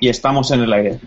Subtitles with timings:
[0.00, 1.00] y estamos en el aire.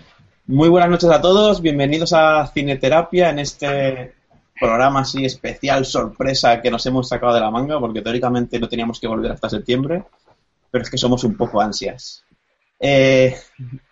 [0.48, 4.14] Muy buenas noches a todos, bienvenidos a Cineterapia en este
[4.60, 9.00] programa así especial, sorpresa que nos hemos sacado de la manga, porque teóricamente no teníamos
[9.00, 10.04] que volver hasta septiembre,
[10.72, 12.24] pero es que somos un poco ansias.
[12.80, 13.36] Eh,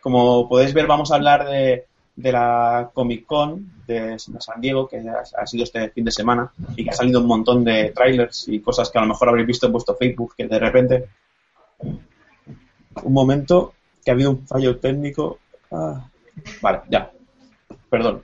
[0.02, 1.86] como podéis ver, vamos a hablar de,
[2.16, 6.90] la Comic Con de San Diego, que ha, sido este fin de semana, y que
[6.90, 9.74] ha salido un montón de trailers y cosas que a lo mejor habréis visto en
[9.74, 11.10] vuestro Facebook, que de repente...
[13.04, 13.76] Un momento,
[14.08, 15.38] que ha habido un fallo técnico.
[15.70, 16.10] Ah,
[16.62, 17.12] vale, ya.
[17.90, 18.24] Perdón.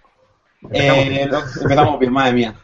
[0.61, 2.55] Empezamos, eh, bien, madre mía.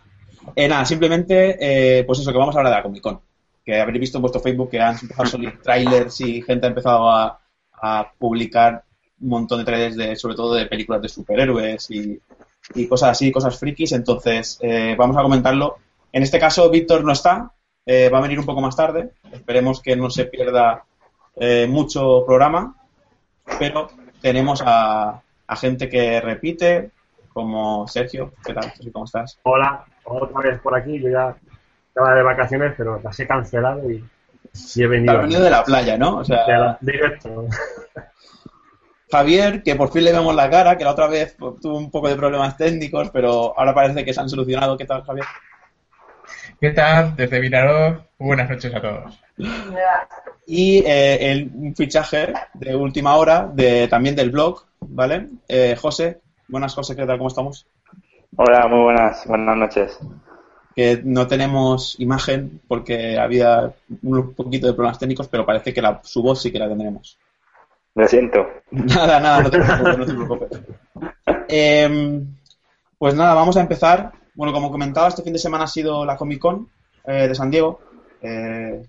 [0.56, 3.20] Eh, nada, simplemente, eh, pues eso, que vamos a hablar de la Comic Con.
[3.66, 6.70] Que habréis visto en vuestro Facebook que han empezado a salir trailers y gente ha
[6.70, 7.42] empezado a,
[8.18, 8.86] publicar
[9.20, 12.22] un montón de trailers, de, sobre todo de películas de superhéroes y,
[12.88, 13.92] cosas así, cosas frikis.
[13.92, 14.60] Entonces,
[14.98, 15.76] vamos a comentarlo.
[16.14, 17.52] En este caso, Víctor no está,
[17.86, 19.12] va a venir un poco más tarde.
[19.30, 20.86] Esperemos que no se pierda
[21.68, 22.79] mucho programa
[23.60, 23.90] pero
[24.22, 25.22] tenemos a,
[25.58, 26.92] gente que repite,
[27.34, 28.34] como Sergio.
[28.44, 28.92] ¿Qué tal, Sergio?
[28.94, 29.40] ¿Cómo estás?
[29.44, 31.00] Hola, otra vez por aquí.
[31.00, 31.36] Yo ya
[31.90, 34.04] estaba de vacaciones, pero las he cancelado y
[34.54, 35.14] sí he venido.
[35.14, 36.18] Has venido de la playa, ¿no?
[36.18, 37.46] O sea, directo.
[39.12, 42.08] Javier, que por fin le vemos la cara, que la otra vez tuvo un poco
[42.08, 44.78] de problemas técnicos, pero ahora parece que se han solucionado.
[44.78, 45.26] ¿Qué tal, Javier?
[46.62, 47.16] ¿Qué tal?
[47.16, 49.18] Desde Vinaró, buenas noches a todos.
[50.46, 55.30] Y eh, el, un fichaje de última hora de, también del blog, ¿vale?
[55.48, 57.18] Eh, José, buenas José, ¿qué tal?
[57.18, 57.66] ¿Cómo estamos?
[58.36, 60.00] Hola, muy buenas, buenas noches.
[60.76, 63.72] Que no tenemos imagen porque había
[64.02, 67.18] un poquito de problemas técnicos, pero parece que la, su voz sí que la tendremos.
[67.96, 68.46] Lo siento.
[68.72, 70.50] Nada, nada, no te preocupes, no te preocupes.
[71.52, 72.28] Em,
[72.98, 74.19] pues nada, vamos a empezar.
[74.40, 76.70] Bueno, como comentaba, este fin de semana ha sido la Comic Con
[77.06, 77.82] eh, de San Diego.
[78.22, 78.82] Eh,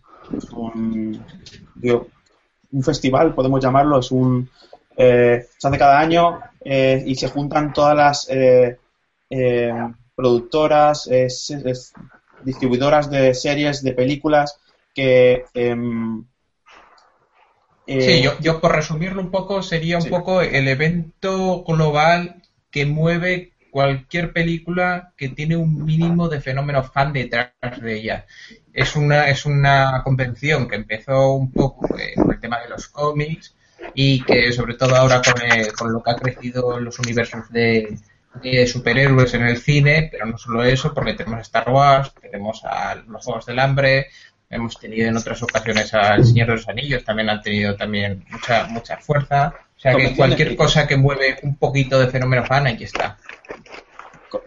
[0.52, 1.24] un
[2.84, 4.48] festival, podemos llamarlo, es un
[4.96, 8.78] eh, se hace cada año eh, y se juntan todas las eh,
[10.14, 11.10] productoras,
[12.44, 14.56] distribuidoras de series, de películas
[14.94, 16.26] que em,
[17.88, 23.50] Sí, yo, yo, por resumirlo un poco, sería un poco el evento global que mueve
[23.70, 28.26] cualquier película que tiene un mínimo de fenómeno fan detrás de ella.
[28.72, 32.88] Es una, es una convención que empezó un poco eh, con el tema de los
[32.88, 33.54] cómics
[33.94, 35.34] y que sobre todo ahora con,
[35.76, 37.98] con lo que ha crecido los universos de,
[38.66, 43.24] superhéroes en el cine, pero no solo eso, porque tenemos Star Wars, tenemos a los
[43.24, 44.06] Juegos del Hambre,
[44.48, 48.66] hemos tenido en otras ocasiones al Señor de los Anillos, también han tenido también mucha,
[48.66, 49.54] mucha fuerza.
[49.76, 53.16] O sea que cualquier cosa que mueve un poquito de fenómeno fan, aquí está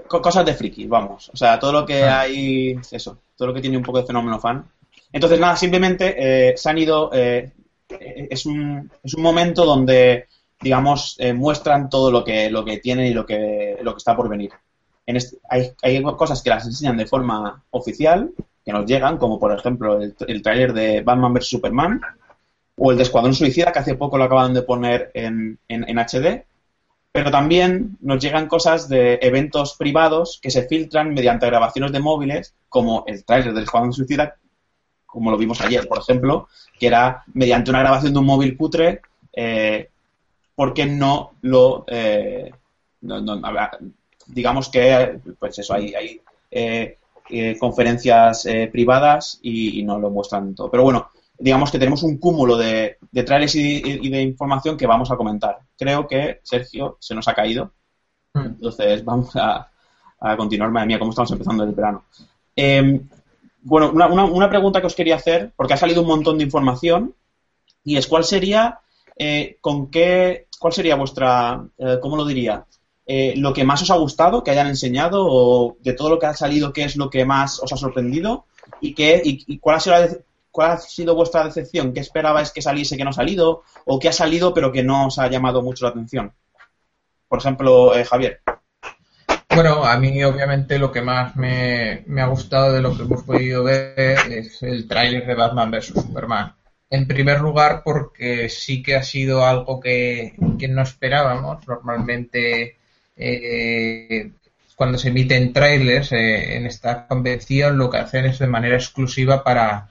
[0.07, 1.29] cosas de friki, vamos.
[1.33, 2.21] O sea, todo lo que ah.
[2.21, 4.65] hay, eso, todo lo que tiene un poco de fenómeno fan.
[5.11, 7.51] Entonces, nada, simplemente eh, se han ido, eh,
[7.89, 10.27] es, un, es un momento donde,
[10.59, 14.15] digamos, eh, muestran todo lo que, lo que tienen y lo que, lo que está
[14.15, 14.51] por venir.
[15.05, 18.31] En este, hay, hay cosas que las enseñan de forma oficial,
[18.65, 21.49] que nos llegan, como por ejemplo el, el tráiler de Batman vs.
[21.49, 22.01] Superman,
[22.77, 25.99] o el de Escuadrón Suicida, que hace poco lo acaban de poner en, en, en
[25.99, 26.45] HD,
[27.13, 32.55] pero también nos llegan cosas de eventos privados que se filtran mediante grabaciones de móviles,
[32.67, 34.35] como el trailer del Escuadrón Suicida,
[35.05, 36.47] como lo vimos ayer, por ejemplo,
[36.79, 39.01] que era mediante una grabación de un móvil putre,
[39.31, 39.89] eh,
[40.55, 41.85] porque no lo...
[41.87, 42.51] Eh,
[44.25, 46.97] digamos que, pues eso, hay, hay eh,
[47.29, 50.71] eh, conferencias privadas y, y, no lo muestran todo.
[50.71, 51.11] Pero bueno,
[51.43, 55.59] digamos que tenemos un cúmulo de, de trailers y, de información que vamos a comentar.
[55.77, 57.73] Creo que Sergio se nos ha caído.
[58.33, 58.45] Hmm.
[58.45, 59.69] Entonces vamos a,
[60.37, 60.71] continuar.
[60.71, 62.05] Madre mía, cómo estamos empezando el verano.
[62.55, 63.09] Em,
[63.61, 67.13] bueno, una, una, pregunta que os quería hacer, porque ha salido un montón de información,
[67.83, 68.79] y es cuál sería,
[69.17, 72.63] eh, con qué, cuál sería vuestra, eh, ¿cómo lo diría?
[73.05, 76.27] Eh, lo que más os ha gustado que hayan enseñado o de todo lo que
[76.27, 78.45] ha salido, qué es lo que más os ha sorprendido
[78.79, 80.07] y, qué, y cuál ha sido la,
[80.53, 81.91] ¿Cuál ha sido vuestra decepción?
[81.93, 83.63] ¿Qué esperabais que saliese que no ha salido?
[83.85, 86.31] ¿O qué ha salido pero que no os ha llamado mucho la atención?
[87.27, 88.39] Por ejemplo, eh, Javier.
[89.49, 93.63] Bueno, a mí obviamente lo que más me, ha gustado de lo que hemos podido
[93.63, 95.85] ver es el tráiler de Batman vs.
[95.87, 96.53] Superman.
[96.87, 101.67] En primer lugar porque sí que ha sido algo que, no esperábamos.
[101.67, 102.77] Normalmente
[103.17, 104.31] eh,
[104.75, 109.43] cuando se emiten trailers eh, en esta convención lo que hacen es de manera exclusiva
[109.43, 109.89] para,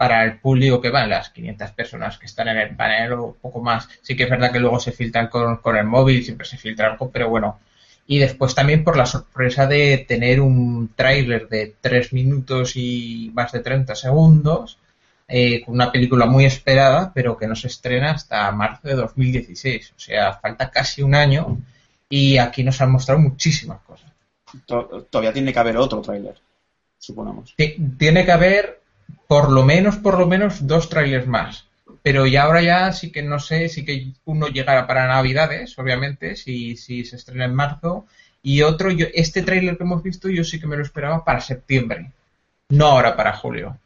[0.00, 3.60] para el público que van, las 500 personas que están en el panel o poco
[3.60, 3.86] más.
[4.00, 7.10] Sí que es verdad que luego se filtran con, el móvil, siempre se filtra algo,
[7.10, 7.60] pero bueno.
[8.06, 13.52] Y después también por la sorpresa de tener un tráiler de 3 minutos y más
[13.52, 14.78] de 30 segundos,
[15.28, 19.92] eh, con una película muy esperada, pero que no se estrena hasta marzo de 2016.
[19.94, 21.58] O sea, falta casi un año
[22.08, 24.10] y aquí nos han mostrado muchísimas cosas.
[24.64, 26.36] Todavía tiene que haber otro tráiler,
[26.98, 27.54] suponemos.
[27.98, 28.79] Tiene que haber
[29.26, 31.66] por lo menos, por lo menos dos trailers más.
[32.02, 36.36] Pero ya ahora ya sí que no sé, sí que uno llegará para Navidades, obviamente,
[36.36, 38.06] si, si se estrena en marzo.
[38.42, 41.40] Y otro, yo, este tráiler que hemos visto yo sí que me lo esperaba para
[41.40, 42.12] septiembre,
[42.70, 43.78] no ahora para julio.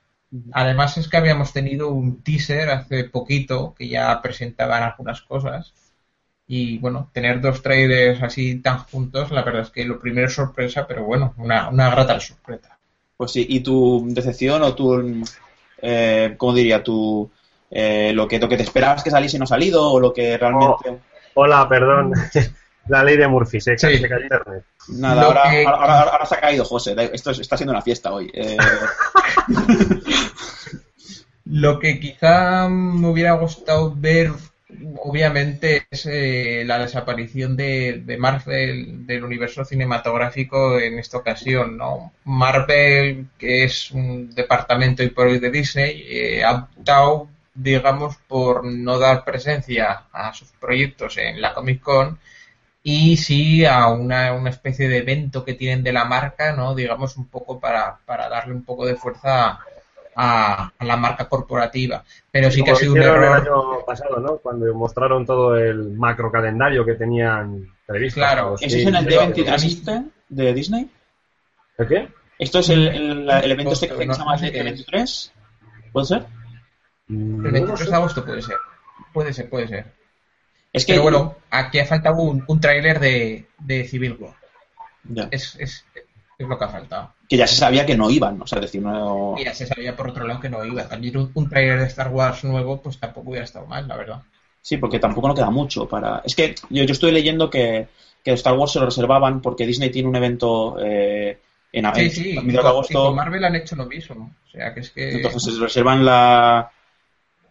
[0.53, 5.73] Además es que habíamos tenido un teaser hace poquito que ya presentaban algunas cosas.
[6.47, 10.35] Y bueno, tener dos trailers así tan juntos, la verdad es que lo primero es
[10.35, 12.74] sorpresa, pero bueno, una, una grata sorpresa.
[13.17, 15.25] Pues sí, ¿y tu decepción o tu,
[15.81, 17.31] eh, cómo diría, tu,
[17.71, 20.13] eh, lo, que, lo que te esperabas que saliese y no ha salido o lo
[20.13, 20.89] que realmente...
[20.89, 20.99] Oh,
[21.35, 22.13] hola, perdón.
[22.89, 23.97] La ley de Murphy, se, sí.
[23.97, 24.65] se internet.
[24.89, 26.95] Nada, ahora, ahora, ahora, se ha caído José.
[27.15, 28.31] Esto está siendo una fiesta hoy.
[28.35, 28.59] Eh...
[31.47, 34.33] Lo que quizá me hubiera gustado ver,
[34.99, 41.77] obviamente, es eh, la desaparición de, Marvel del universo cinematográfico en esta ocasión.
[41.77, 42.13] ¿no?
[42.25, 48.99] Marvel, que es un departamento y por de Disney, eh, ha optado, digamos, por no
[48.99, 52.19] dar presencia a sus proyectos en la Comic Con
[52.87, 56.75] y sí a una, una especie de evento que tienen de la marca, ¿no?
[56.75, 59.65] digamos, un poco para, para darle un poco de fuerza a,
[60.17, 62.05] la marca corporativa.
[62.31, 63.25] Pero sí, que ha sido un error.
[63.25, 64.39] el año pasado, ¿no?
[64.39, 68.21] Cuando mostraron todo el macro calendario que tenían previsto.
[68.21, 68.55] Claro.
[68.61, 70.91] ¿Eso es en el D23 de Disney?
[71.79, 72.09] ¿El qué?
[72.39, 75.31] ¿Esto es el, el, evento este que se llama D23?
[75.93, 76.27] ¿Puede ser?
[77.09, 78.57] El 23 de agosto puede ser.
[79.13, 79.93] Puede ser, puede ser.
[80.73, 84.35] Es que, Pero bueno, aquí ha faltado un, un tráiler de, de Civil War.
[85.05, 85.29] Ya.
[85.31, 85.85] Es, es,
[86.39, 87.15] es lo que ha faltado.
[87.29, 89.35] Que ya se sabía que no iban, o sea, decir, no...
[89.39, 90.89] Y ya se sabía por otro lado que no iba.
[90.89, 94.23] También un, un trailer de Star Wars nuevo, pues tampoco hubiera estado mal, la verdad.
[94.61, 96.23] Sí, porque tampoco no queda mucho para...
[96.25, 97.89] Es que yo, yo estoy leyendo que,
[98.23, 101.39] que Star Wars se lo reservaban porque Disney tiene un evento eh,
[101.73, 103.07] en, sí, sí, de agosto.
[103.07, 105.17] con Marvel han hecho lo mismo, o sea, que es que...
[105.17, 106.71] Entonces se reservan la,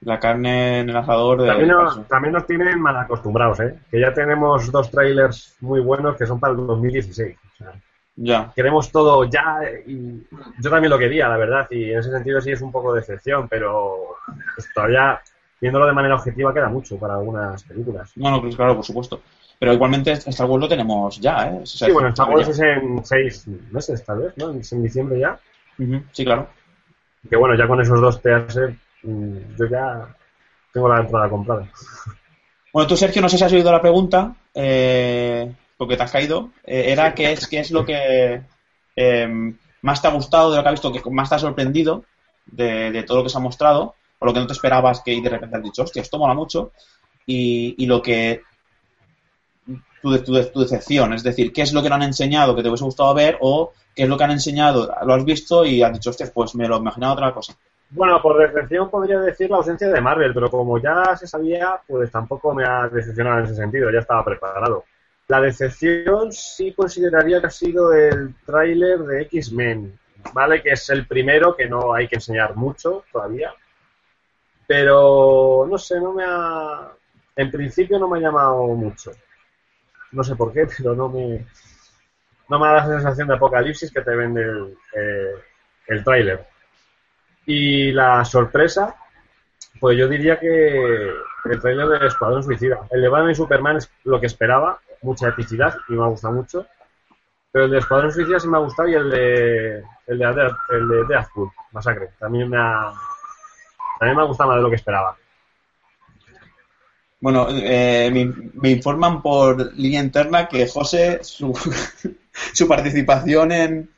[0.02, 1.42] la carne en el asador.
[1.42, 3.76] De también, nos, también nos tienen mal acostumbrados, ¿eh?
[3.92, 7.36] Que ya tenemos dos trailers muy buenos que son para el 2016.
[7.36, 7.74] O sea,
[8.16, 8.52] ya.
[8.56, 10.24] Queremos todo ya y
[10.60, 13.02] yo también lo quería, la verdad, y en ese sentido sí es un poco de
[13.02, 14.18] decepción, pero
[14.56, 15.22] pues, todavía
[15.60, 18.12] viéndolo de manera objetiva queda mucho para algunas películas.
[18.16, 19.22] Bueno, pues claro, por supuesto.
[19.60, 21.62] Pero igualmente Star Wars lo tenemos ya, ¿eh?
[21.64, 24.52] sí, bueno, Star Wars es en seis meses, tal vez, ¿no?
[24.52, 25.40] Es en diciembre ya.
[26.12, 26.50] Sí, claro.
[27.30, 30.08] Que bueno, ya con esos dos teasers mm, yo ya
[30.74, 31.68] tengo la entrada comprada.
[32.74, 34.36] Bueno, tú, Sergio, no sé si has oído la pregunta.
[34.54, 38.42] Eh, porque te has caído, eh, era qué es, qué es lo que
[38.96, 42.06] eh, más te ha gustado de lo que has visto, que más te ha sorprendido
[42.46, 45.30] de, todo lo que se ha mostrado, o lo que no te esperabas que de
[45.30, 46.72] repente has dicho, hostia, esto mola mucho,
[47.26, 48.42] y, lo que
[50.02, 52.70] tu, tu, tu, decepción, es decir, qué es lo que no han enseñado que te
[52.70, 55.94] hubiese gustado ver, o qué es lo que han enseñado, lo has visto y has
[55.94, 57.56] dicho, hostia, pues me lo imaginaba otra cosa.
[57.90, 62.12] Bueno, por decepción podría decir la ausencia de Marvel, pero como ya se sabía, pues
[62.12, 64.84] tampoco me ha decepcionado en ese sentido, ya estaba preparado.
[65.28, 69.98] La decepción sí consideraría que ha sido el tráiler de X-Men,
[70.34, 70.62] ¿vale?
[70.62, 73.54] Que es el primero, que no hay que enseñar mucho todavía.
[74.68, 76.92] Pero, no sé, no me ha...
[77.36, 79.12] En principio no me ha llamado mucho.
[80.12, 81.46] No sé por qué, pero no me...
[82.50, 85.36] No me da la sensación de apocalipsis que te vende el, eh,
[85.88, 86.46] el tráiler.
[87.46, 88.96] Y la sorpresa,
[89.80, 91.14] pues yo diría que
[91.46, 92.88] el tráiler de Escuadrón Suicida.
[92.92, 96.34] El de Batman y Superman es lo que esperaba, mucha epicidad y me ha gustado
[96.34, 96.66] mucho.
[97.52, 100.88] Pero el de Escuadrón Suicida sí me ha gustado y el de el de, el
[100.88, 102.92] de Deathpool, Masacre, también me ha
[104.00, 105.16] también me ha gustado más de lo que esperaba.
[107.22, 108.12] Bueno, eh,
[108.54, 111.54] me, informan por línea interna que José, su,
[112.54, 113.90] su participación en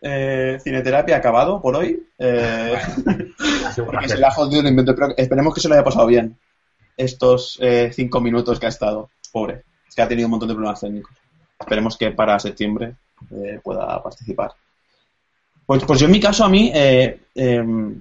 [0.00, 2.02] eh, Cineterapia ha acabado por hoy.
[2.18, 2.74] Eh,
[3.86, 6.36] porque se le ha jodido el invento, pero esperemos que se lo haya pasado bien
[6.96, 9.10] estos eh, cinco minutos que ha estado.
[9.30, 11.12] Pobre que ha tenido un montón de problemas técnicos.
[11.58, 12.94] Esperemos que para septiembre
[13.30, 14.52] eh, pueda participar.
[15.66, 18.00] Pues, pues yo en mi caso, a mí, eh, em,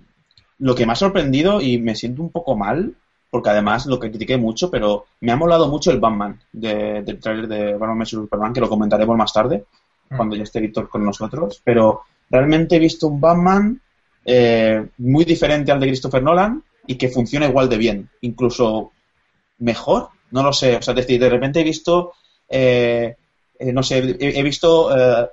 [0.59, 2.95] lo que me ha sorprendido y me siento un poco mal,
[3.29, 7.47] porque además lo que critiqué mucho, pero me ha molado mucho el Batman del trailer
[7.47, 9.65] de Batman vs Superman, que lo comentaremos más tarde,
[10.09, 10.17] mm.
[10.17, 11.61] cuando ya esté Víctor con nosotros.
[11.63, 13.79] Pero realmente he visto un Batman
[14.25, 18.91] eh, muy diferente al de Christopher Nolan y que funciona igual de bien, incluso
[19.59, 22.13] mejor no lo sé, o sea, es decir, de repente he visto,
[22.49, 23.15] eh,
[23.59, 25.29] eh, no sé, he, visto eh,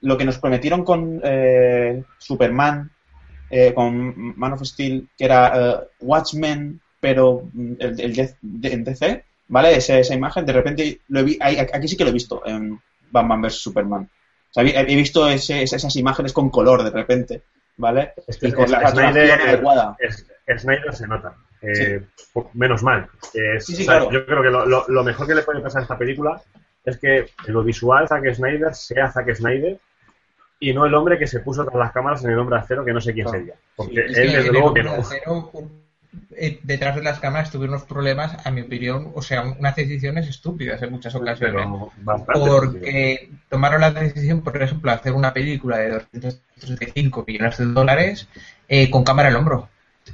[0.00, 1.20] lo que nos prometieron con
[2.18, 2.90] Superman
[3.54, 9.76] eh, con Man of Steel, que era Watchmen, pero mm, el, el en DC, ¿vale?
[9.76, 13.42] Esa, esa imagen, de repente lo vi, aquí sí que lo he visto en Batman
[13.42, 14.04] vs Superman.
[14.04, 17.42] O sea, he visto ese, esas imágenes con color de repente,
[17.76, 18.14] ¿vale?
[18.26, 19.96] Este, y con la Snyder, adecuada.
[19.98, 20.26] Es,
[20.58, 21.36] Snyder se nota.
[21.62, 22.02] Eh,
[22.54, 23.08] menos mal.
[23.60, 24.10] sí, sí, claro.
[24.10, 26.42] Yo creo que lo, lo, mejor que le puede pasar a esta película
[26.84, 29.78] es que en lo visual Zack Snyder sea Zack Snyder
[30.58, 32.84] y no el hombre que se puso tras las cámaras en el hombre de acero
[32.84, 33.54] que no sé quién sería.
[33.76, 35.02] Porque él, desde luego que no.
[36.36, 40.28] Eh, detrás de las cámaras tuvieron unos problemas, a mi opinión, o sea, unas decisiones
[40.28, 41.66] estúpidas en muchas ocasiones.
[42.34, 48.28] Porque tomaron la decisión, por ejemplo, de hacer una película de 235 millones de dólares
[48.68, 49.68] eh, con cámara al hombro.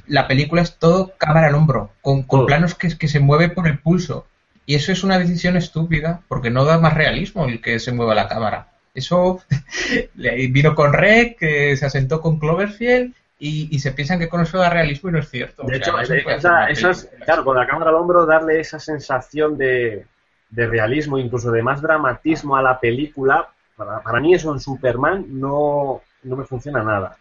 [0.07, 3.79] La película es todo cámara al hombro, con, planos que, que se mueve por el
[3.79, 4.27] pulso.
[4.67, 8.15] Y eso es una decisión estúpida, porque no da más realismo el que se mueva
[8.15, 8.69] la cámara.
[8.95, 9.41] Eso
[10.15, 14.69] vino con Rec, que se asentó con Cloverfield y, se piensan que con eso da
[14.69, 15.63] realismo y no es cierto.
[15.63, 20.07] De hecho, eso es, claro, con la cámara al hombro darle esa sensación de,
[20.51, 26.37] realismo, incluso de más dramatismo a la película, para, mí eso en Superman no, no
[26.37, 27.17] me funciona nada.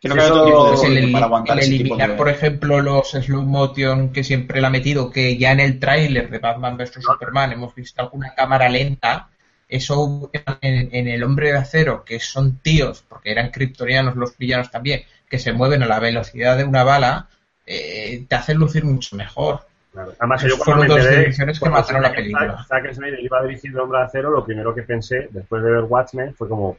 [0.00, 5.10] Creo que el, para eliminar, por ejemplo, los slow motion que siempre le ha metido,
[5.10, 9.30] que ya en el tráiler de Batman vs Superman hemos visto alguna cámara lenta,
[9.68, 15.02] eso en, el Hombre de Acero, que son tíos, porque eran kryptonianos los villanos también,
[15.28, 17.28] que se mueven a la velocidad de una bala,
[17.64, 19.60] eh, te hacen lucir mucho mejor.
[19.94, 22.64] Además, yo cuando fueron dos decisiones que mataron la película.
[22.68, 25.70] Zack Snyder iba a dirigir el Hombre de Acero, lo primero que pensé, después de
[25.70, 26.76] ver Watchmen, fue como,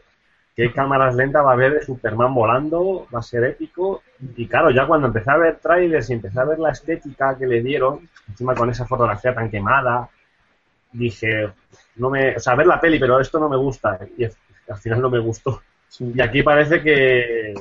[0.58, 3.08] ¿qué cámaras lentas va a haber de Superman volando?
[3.14, 4.02] Va a ser épico.
[4.36, 7.46] Y claro, ya cuando empecé a ver trailers y empecé a ver la estética que
[7.46, 10.10] le dieron, encima con esa fotografía tan quemada,
[10.92, 11.54] dije,
[11.98, 14.00] no me, o sea, ver la peli, pero esto no me gusta.
[14.18, 15.62] Y al final no me gustó.
[16.00, 17.54] Y aquí parece que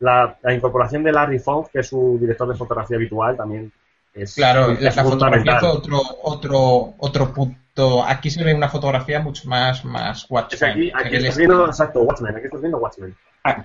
[0.00, 3.72] la, incorporación de Larry Fong, que es su director de fotografía habitual, también
[4.12, 7.61] es Claro, la fotografía fue otro, otro, otro punto.
[8.06, 10.70] Aquí se ve una fotografía mucho más, más Watchmen.
[10.70, 12.36] aquí, aquí estás viendo, exacto, Watchmen.
[12.36, 13.16] Aquí estás viendo Watchmen.
[13.44, 13.64] Ah,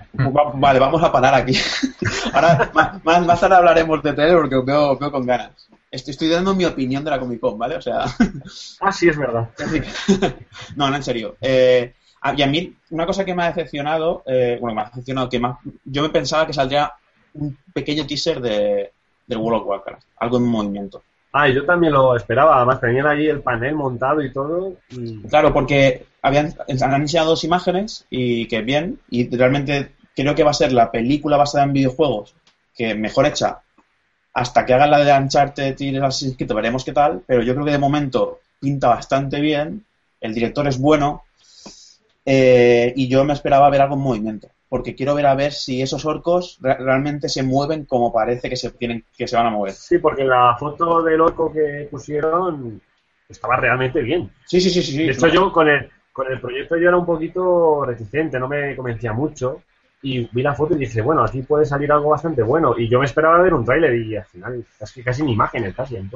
[0.54, 1.56] vale, vamos a parar aquí.
[2.32, 2.70] Ahora,
[3.04, 5.68] más, más tarde hablaremos de tele porque veo, veo con ganas.
[5.90, 7.76] Estoy, estoy, dando mi opinión de la Comic Con, ¿vale?
[7.76, 8.04] O sea.
[8.80, 9.50] Ah, sí, es verdad.
[10.76, 11.36] no, no, en serio.
[11.40, 11.94] Eh,
[12.36, 15.38] y a mí, una cosa que me ha decepcionado, eh, bueno, me ha decepcionado que
[15.38, 16.92] más, yo me pensaba que saldría
[17.34, 18.92] un pequeño teaser de,
[19.26, 21.02] del World of Warcraft, algo en movimiento.
[21.40, 24.72] Ah, yo también lo esperaba, además tenían allí el panel montado y todo.
[25.30, 30.50] Claro, porque habían, han enseñado dos imágenes y que bien, y realmente creo que va
[30.50, 32.34] a ser la película basada en videojuegos
[32.74, 33.60] que mejor hecha
[34.34, 37.66] hasta que hagan la de Uncharted y Assassin's Creed, veremos qué tal, pero yo creo
[37.66, 39.84] que de momento pinta bastante bien,
[40.20, 41.22] el director es bueno,
[42.24, 45.82] eh, y yo me esperaba ver algo en movimiento, porque quiero ver a ver si
[45.82, 49.72] esos orcos realmente se mueven como parece que se tienen que se van a mover.
[49.72, 52.80] Sí, porque la foto del orco que pusieron
[53.28, 54.30] estaba realmente bien.
[54.46, 55.04] Sí, sí, sí, sí.
[55.04, 58.74] De hecho, yo con el, con el proyecto yo era un poquito reticente, no me
[58.74, 59.62] convencía mucho.
[60.00, 62.74] Y vi la foto y dije, bueno, aquí puede salir algo bastante bueno.
[62.78, 65.96] Y yo me esperaba ver un tráiler y al final casi, casi ni imágenes, casi
[65.96, 66.08] en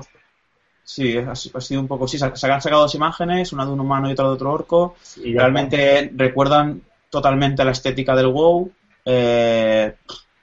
[0.92, 2.06] Sí, ha, sido un poco.
[2.06, 4.96] Sí, se, han sacado dos imágenes, una de un humano y otra de otro orco.
[5.25, 8.70] Y realmente recuerdan totalmente la estética del WoW.
[9.06, 9.94] Eh,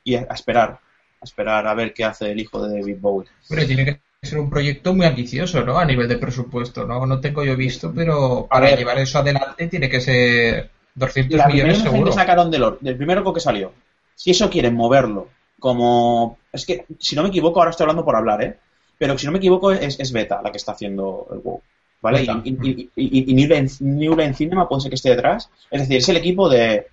[0.04, 0.80] y a, esperar,
[1.22, 3.30] a esperar a ver qué hace el hijo de David Bowie.
[3.48, 5.78] Pero tiene que ser un proyecto muy ambicioso, ¿no?
[5.78, 7.06] A nivel de presupuesto, ¿no?
[7.06, 12.06] No tengo yo visto, pero para llevar eso adelante tiene que ser 200 millones seguro.
[12.06, 13.72] que sacaron del, del primer orco que salió.
[14.16, 15.28] Si eso quieren moverlo
[15.60, 16.40] como...
[16.52, 18.58] Es que, si no me equivoco, ahora estoy hablando por hablar, ¿eh?
[19.00, 21.62] Pero si no me equivoco es, Beta la que está haciendo el WoW.
[22.02, 22.24] ¿Vale?
[22.44, 25.50] Y, y, New, Line Cinema puede ser que esté detrás.
[25.72, 26.88] Es decir, es el equipo de.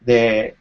[0.00, 0.54] de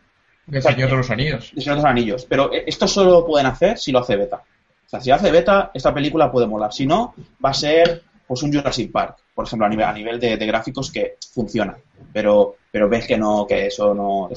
[0.47, 1.51] de Señor de los Anillos.
[1.53, 2.25] De Señor de los Anillos.
[2.25, 4.37] Pero esto solo lo pueden hacer si lo hace Beta.
[4.37, 6.73] O sea, si hace Beta, esta película puede molar.
[6.73, 10.19] Si no, va a ser pues un Jurassic Park, por ejemplo, a nivel, a nivel
[10.19, 11.75] de, gráficos que funciona.
[12.13, 14.29] Pero, pero ves que no, que eso no.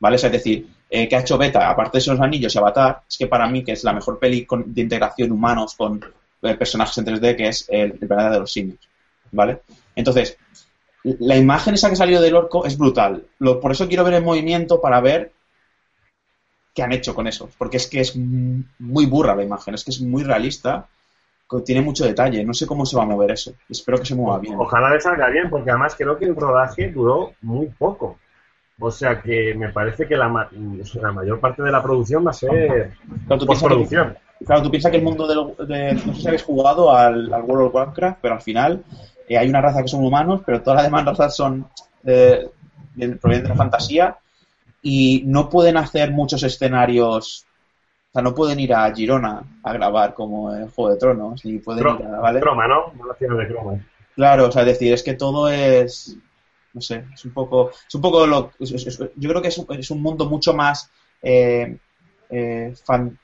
[0.00, 0.16] ¿Vale?
[0.16, 3.26] es decir, eh, que ha hecho Beta, aparte de esos anillos y Avatar, es que
[3.26, 6.00] para mí que es la mejor peli de integración humanos con
[6.40, 8.78] eh, personajes en 3D, que es el, planeta de los simios,
[9.32, 9.62] ¿vale?
[9.96, 10.38] Entonces,
[11.02, 13.24] la imagen esa que salió del orco es brutal.
[13.60, 15.32] por eso quiero ver el movimiento para ver
[16.72, 17.50] qué han hecho con eso.
[17.58, 20.86] Porque es que es muy burra la imagen, es que es muy realista,
[21.64, 22.44] tiene mucho detalle.
[22.44, 23.52] No sé cómo se va a mover eso.
[23.68, 24.54] Espero que se mueva bien.
[24.58, 28.18] Ojalá le salga bien, porque además creo que el rodaje duró muy poco.
[28.80, 30.48] O sea que me parece que la,
[30.94, 32.92] la mayor parte de la producción va a ser
[33.26, 34.16] claro, postproducción.
[34.44, 35.26] claro, tú piensas que el mundo
[35.64, 38.84] de, No sé si habéis jugado al, World of Warcraft, pero al final
[39.28, 41.66] eh, hay una raza que son humanos, pero todas las demás razas son
[42.04, 42.48] eh,
[43.20, 44.18] provienen de la fantasía.
[44.82, 47.46] y no pueden hacer muchos escenarios
[48.14, 51.58] o sea, no pueden ir a Girona a grabar como en Juego de Tronos, ni
[51.58, 52.38] pueden ir a, ¿vale?
[52.38, 52.92] Croma, ¿no?
[53.18, 53.84] de croma.
[54.14, 56.16] Claro, o sea, decir, es que todo es,
[56.74, 59.90] no sé, es un poco, es un poco lo, yo creo que es un, es
[59.90, 60.90] un mundo mucho más
[61.22, 61.76] eh,
[62.28, 63.16] eh, fan,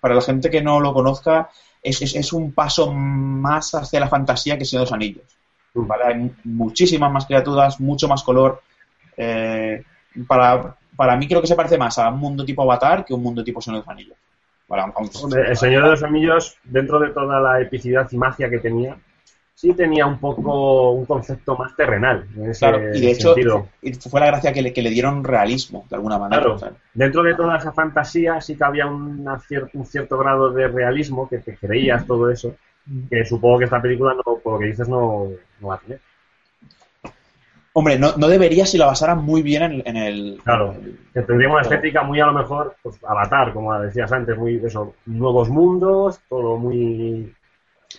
[0.00, 1.48] para la gente que no lo conozca,
[1.82, 5.38] es, es, un paso más hacia la fantasía que Señor de los Anillos.
[5.74, 6.04] ¿vale?
[6.04, 8.62] Hay muchísimas más criaturas, mucho más color.
[9.16, 9.82] Eh,
[10.26, 13.22] para, para mí creo que se parece más a un mundo tipo Avatar que un
[13.22, 14.16] mundo tipo Señor de los Anillos.
[15.34, 18.98] el Señor de los Anillos, dentro de toda la epicidad y magia que tenía,
[19.58, 22.28] sí tenía un poco un concepto más terrenal.
[22.56, 23.34] claro, y de hecho
[24.08, 26.42] fue la gracia que le, que le dieron realismo, de alguna manera.
[26.42, 29.26] Claro, dentro de toda esa fantasía sí que había un
[29.84, 32.54] cierto grado de realismo, que te creías todo eso,
[33.10, 35.26] que supongo que esta película, no, por lo que dices, no,
[35.68, 36.00] va a tener.
[37.72, 40.40] Hombre, no, no debería si la basaran muy bien en, el...
[40.44, 40.76] Claro,
[41.12, 44.94] que tendría una estética muy a lo mejor, pues, avatar, como decías antes, muy eso,
[45.06, 47.34] nuevos mundos, todo muy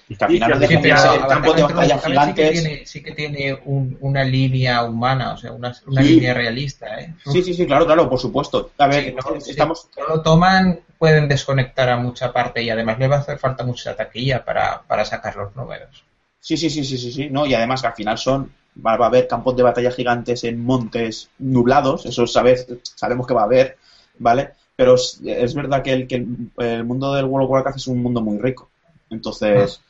[0.08, 2.36] y que al final sí, el campo de batalla gigantes.
[2.36, 7.00] Sí que tiene, sí que tiene una línea humana, o sea, una, una línea realista.
[7.00, 7.14] ¿eh?
[7.32, 8.72] Sí, sí, sí, claro, claro, por supuesto.
[8.78, 9.16] A ver,
[9.48, 9.88] estamos...
[9.94, 13.64] Si lo toman, pueden desconectar a mucha parte y además le va a hacer falta
[13.64, 16.04] mucha taquilla para, para sacar los números.
[16.40, 18.52] Sí, sí, sí, sí, sí, sí, no, y además que al final son,
[18.86, 23.42] va, a haber campos de batalla gigantes en montes nublados, eso sabes, sabemos que va
[23.42, 23.78] a haber,
[24.18, 24.52] ¿vale?
[24.76, 28.02] Pero es, es verdad que el, que el, mundo del World of Warcraft es un
[28.02, 28.70] mundo muy rico.
[29.10, 29.82] Entonces,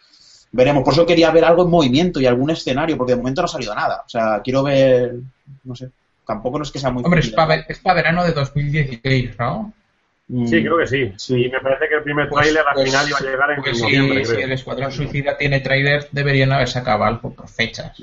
[0.52, 0.84] veremos.
[0.84, 3.50] Por eso quería ver algo en movimiento y algún escenario, porque de momento no ha
[3.50, 4.04] salido nada.
[4.06, 5.16] O sea, quiero ver,
[5.64, 5.90] no sé,
[6.26, 7.04] tampoco no es que sea muy...
[7.04, 9.74] Hombre, es para, verano de 2016, ¿no?
[10.28, 10.46] Mm.
[10.46, 11.14] Sí, creo que sí.
[11.18, 11.50] sí.
[11.52, 13.82] me parece que el primer pues, tráiler al pues, final iba a llegar en pues
[13.82, 14.26] noviembre.
[14.26, 18.00] Si, el Escuadrón Suicida tiene tráiler, deberían haber sacado algo por fechas.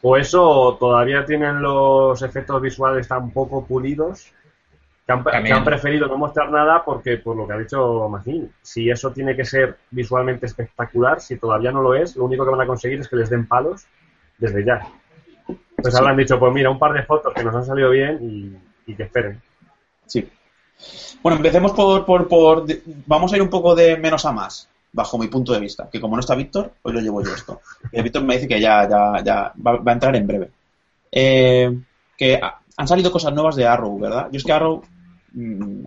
[0.00, 4.32] O eso, todavía tienen los efectos visuales tan poco pulidos
[5.24, 9.12] que han, preferido no mostrar nada porque, por lo que ha dicho Magín, si eso
[9.12, 12.66] tiene que ser visualmente espectacular, si todavía no lo es, lo único que van a
[12.66, 13.86] conseguir es que les den palos
[14.38, 14.88] desde ya.
[15.76, 18.94] Pues habrán dicho, pues mira, un par de fotos que nos han salido bien y,
[18.94, 19.40] que esperen.
[20.06, 20.28] Sí.
[21.22, 22.66] Bueno, empecemos por, por, por,
[23.06, 25.88] Vamos a ir un poco de menos a más, bajo mi punto de vista.
[25.90, 27.60] Que como no está Víctor, hoy lo llevo yo esto.
[27.90, 30.50] Y Víctor me dice que ya, ya, ya va, a entrar en breve.
[31.10, 31.78] Eh,
[32.16, 32.40] que
[32.76, 34.28] han salido cosas nuevas de Arrow, ¿verdad?
[34.30, 34.82] Yo es que Arrow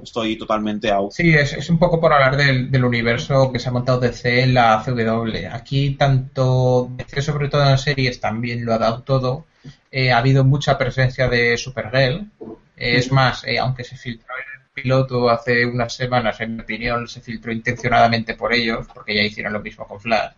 [0.04, 1.12] estoy totalmente out.
[1.12, 4.84] Sí, es, un poco por hablar del, universo que se ha montado DC en la
[4.84, 5.48] CW.
[5.52, 9.46] Aquí tanto DC, sobre todo en las series, también lo ha dado todo.
[9.92, 12.28] Eh, ha habido mucha presencia de Supergirl.
[12.76, 17.22] es más, eh, aunque se filtró el piloto hace unas semanas, en mi opinión, se
[17.22, 20.34] filtró intencionadamente por ellos, porque ya hicieron lo mismo con Flash.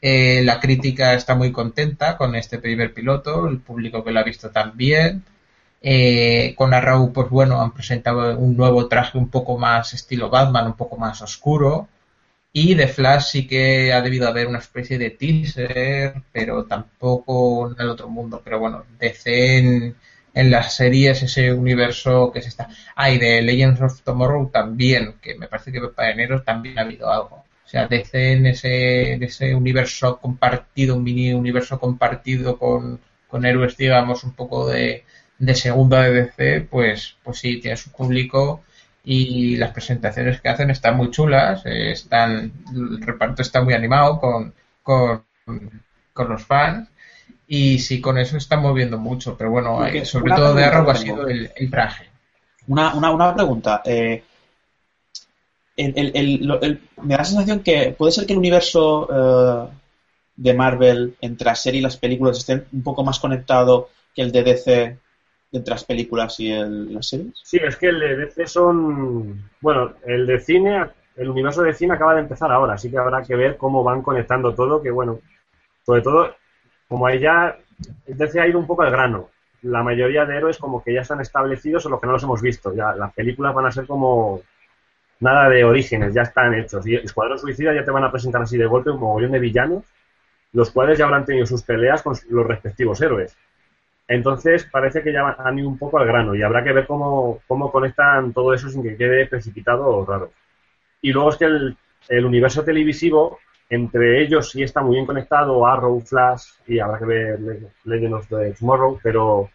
[0.00, 4.24] Eh, la crítica está muy contenta con este primer piloto, el público que lo ha
[4.24, 5.22] visto también.
[5.88, 10.66] Eh, con Arrow, pues bueno, han presentado un nuevo traje un poco más estilo Batman,
[10.66, 11.88] un poco más oscuro.
[12.52, 17.80] Y de Flash sí que ha debido haber una especie de teaser, pero tampoco en
[17.80, 18.42] el otro mundo.
[18.44, 19.96] Pero bueno, DC en,
[20.34, 22.68] en las series, ese universo que se está.
[22.96, 26.82] Ah, y de Legends of Tomorrow también, que me parece que para enero también ha
[26.82, 27.44] habido algo.
[27.64, 33.46] O sea, DC en ese, en ese universo compartido, un mini universo compartido con, con
[33.46, 35.04] héroes, digamos, un poco de,
[35.38, 38.62] de segunda DC, pues, pues sí, tiene su público
[39.04, 44.18] y las presentaciones que hacen están muy chulas, eh, están, el reparto está muy animado
[44.18, 45.24] con, con,
[46.28, 46.88] los fans
[47.46, 51.28] y sí, con eso está moviendo mucho, pero bueno, sobre todo de Arrow ha sido
[51.28, 52.08] el, traje.
[52.66, 53.82] Una, una, una pregunta.
[53.84, 54.24] Eh,
[55.76, 59.70] el, me da la sensación que puede ser que el universo eh,
[60.36, 64.32] de Marvel entre la serie y las películas estén un poco más conectado que el
[64.32, 64.98] de DC
[65.52, 67.40] entre las películas y el, las series?
[67.42, 69.50] Sí, es que el de DC son.
[69.60, 73.22] Bueno, el de cine, el universo de cine acaba de empezar ahora, así que habrá
[73.22, 74.82] que ver cómo van conectando todo.
[74.82, 75.20] Que bueno,
[75.84, 76.34] sobre todo,
[76.88, 77.56] como ahí ya.
[78.06, 79.30] DC ha ido un poco al grano.
[79.62, 82.40] La mayoría de héroes, como que ya están establecidos o lo que no los hemos
[82.40, 82.74] visto.
[82.74, 84.42] Ya las películas van a ser como.
[85.18, 86.86] Nada de orígenes, ya están hechos.
[86.86, 89.82] Y Escuadrón Suicida ya te van a presentar así de golpe un mogollón de villanos,
[90.52, 93.34] los cuales ya habrán tenido sus peleas con los respectivos héroes
[94.08, 97.40] entonces parece que ya han ido un poco al grano y habrá que ver cómo,
[97.46, 100.30] cómo conectan todo eso sin que quede precipitado o raro.
[101.02, 101.76] Y luego es que el,
[102.08, 103.38] el universo televisivo,
[103.68, 107.40] entre ellos sí está muy bien conectado, Arrow, Flash y habrá que ver
[107.84, 109.50] Legend of the Tomorrow, pero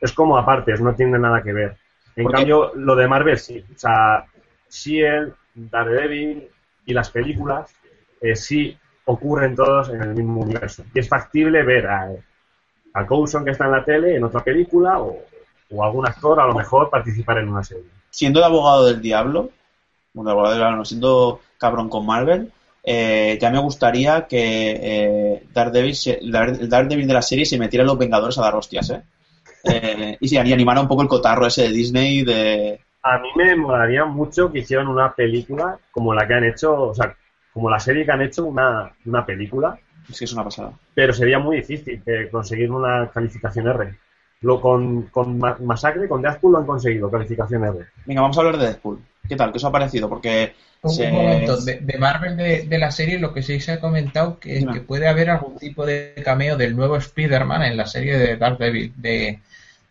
[0.00, 1.76] es como aparte, no tiene nada que ver.
[2.16, 3.64] En cambio, lo de Marvel sí.
[3.74, 4.26] O sea,
[4.68, 6.48] Shield, Daredevil
[6.84, 7.74] y las películas
[8.20, 10.84] eh, sí ocurren todos en el mismo universo.
[10.92, 12.10] Y es factible ver a
[12.94, 15.18] a Coulson que está en la tele en otra película o,
[15.70, 17.84] o algún actor a lo mejor participar en una serie.
[18.10, 19.50] Siendo el abogado del diablo,
[20.12, 22.52] bueno, el abogado del diablo, siendo cabrón con Marvel,
[22.84, 27.88] eh, ya me gustaría que eh, Daredevil, el Daredevil de la serie se metiera en
[27.88, 29.02] los Vengadores a dar hostias, ¿eh?
[29.64, 32.80] eh y, y animara un poco el cotarro ese de Disney de...
[33.04, 36.94] A mí me molaría mucho que hicieran una película como la que han hecho, o
[36.94, 37.16] sea,
[37.52, 39.78] como la serie que han hecho, una, una película.
[40.08, 40.72] Es que es una pasada.
[40.94, 43.94] Pero sería muy difícil conseguir una calificación R.
[44.42, 47.86] Lo con, con Masacre, con Deadpool lo han conseguido, calificación R.
[48.06, 49.00] Venga, vamos a hablar de Deadpool.
[49.28, 49.52] ¿Qué tal?
[49.52, 50.08] ¿Qué os ha parecido?
[50.08, 54.66] Porque un momento, de, Marvel de, la serie lo que sí se ha comentado que,
[54.66, 58.92] que puede haber algún tipo de cameo del nuevo Spider-Man en la serie de Daredevil
[58.96, 59.38] de,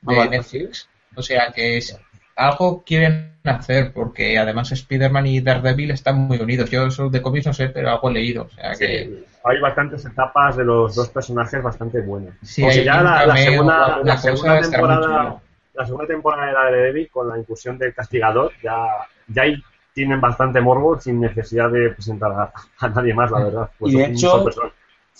[0.01, 0.89] de ah, Netflix.
[1.15, 1.97] O sea que es,
[2.35, 6.69] algo quieren hacer porque además Spider-Man y Daredevil están muy unidos.
[6.69, 8.43] Yo eso de cómics no sé, pero algo he leído.
[8.43, 9.23] O sea que...
[9.43, 12.35] Hay bastantes etapas de los dos personajes bastante buenas.
[12.43, 15.41] Sí, ya la, segunda, la segunda temporada
[15.73, 18.85] la segunda temporada de Daredevil con la incursión del castigador ya,
[19.27, 23.43] ya hay tienen bastante morbo sin necesidad de presentar a, nadie más, la mm.
[23.43, 23.69] verdad.
[23.77, 24.45] Pues y de hecho,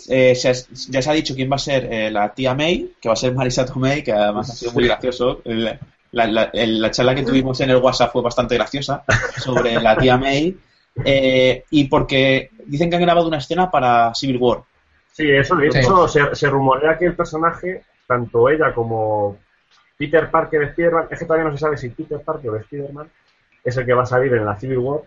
[0.07, 3.13] eh, ya se ha dicho quién va a ser eh, la tía May, que va
[3.13, 5.41] a ser Marisa Tomei, que además ha sido muy gracioso.
[6.12, 9.03] la, charla que tuvimos en el WhatsApp fue bastante graciosa
[9.38, 10.55] sobre la tía May.
[11.04, 14.63] Eh, y porque dicen que han grabado una escena para Civil War.
[15.12, 19.38] Sí, eso de hecho se, se, rumorea que el personaje, tanto ella como
[19.97, 23.10] Peter Parker de Spider-Man, es que todavía no se sabe si Peter Parker o Spider-Man
[23.63, 25.01] es el que va a salir en la Civil War.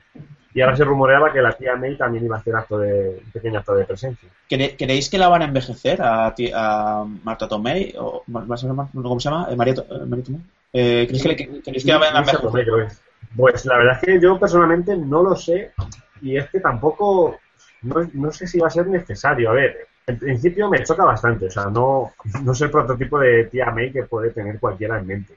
[0.54, 3.32] Y ahora se rumoreaba que la tía May también iba a hacer acto de, un
[3.32, 4.28] pequeño acto de presencia.
[4.48, 7.92] ¿Creéis que la van a envejecer a, a Marta Tomei?
[7.98, 9.48] O, ¿Cómo se llama?
[9.50, 10.40] Eh, María, eh, María Tomei.
[10.72, 13.03] Eh, ¿creéis, que, la van a envejecer?
[13.36, 15.72] Pues la verdad es que yo personalmente no lo sé.
[16.20, 17.38] Y es que tampoco.
[17.82, 19.50] No, no sé si va a ser necesario.
[19.50, 21.46] A ver, en principio me choca bastante.
[21.46, 25.06] O sea, no, no es el prototipo de tía May que puede tener cualquiera en
[25.06, 25.34] mente.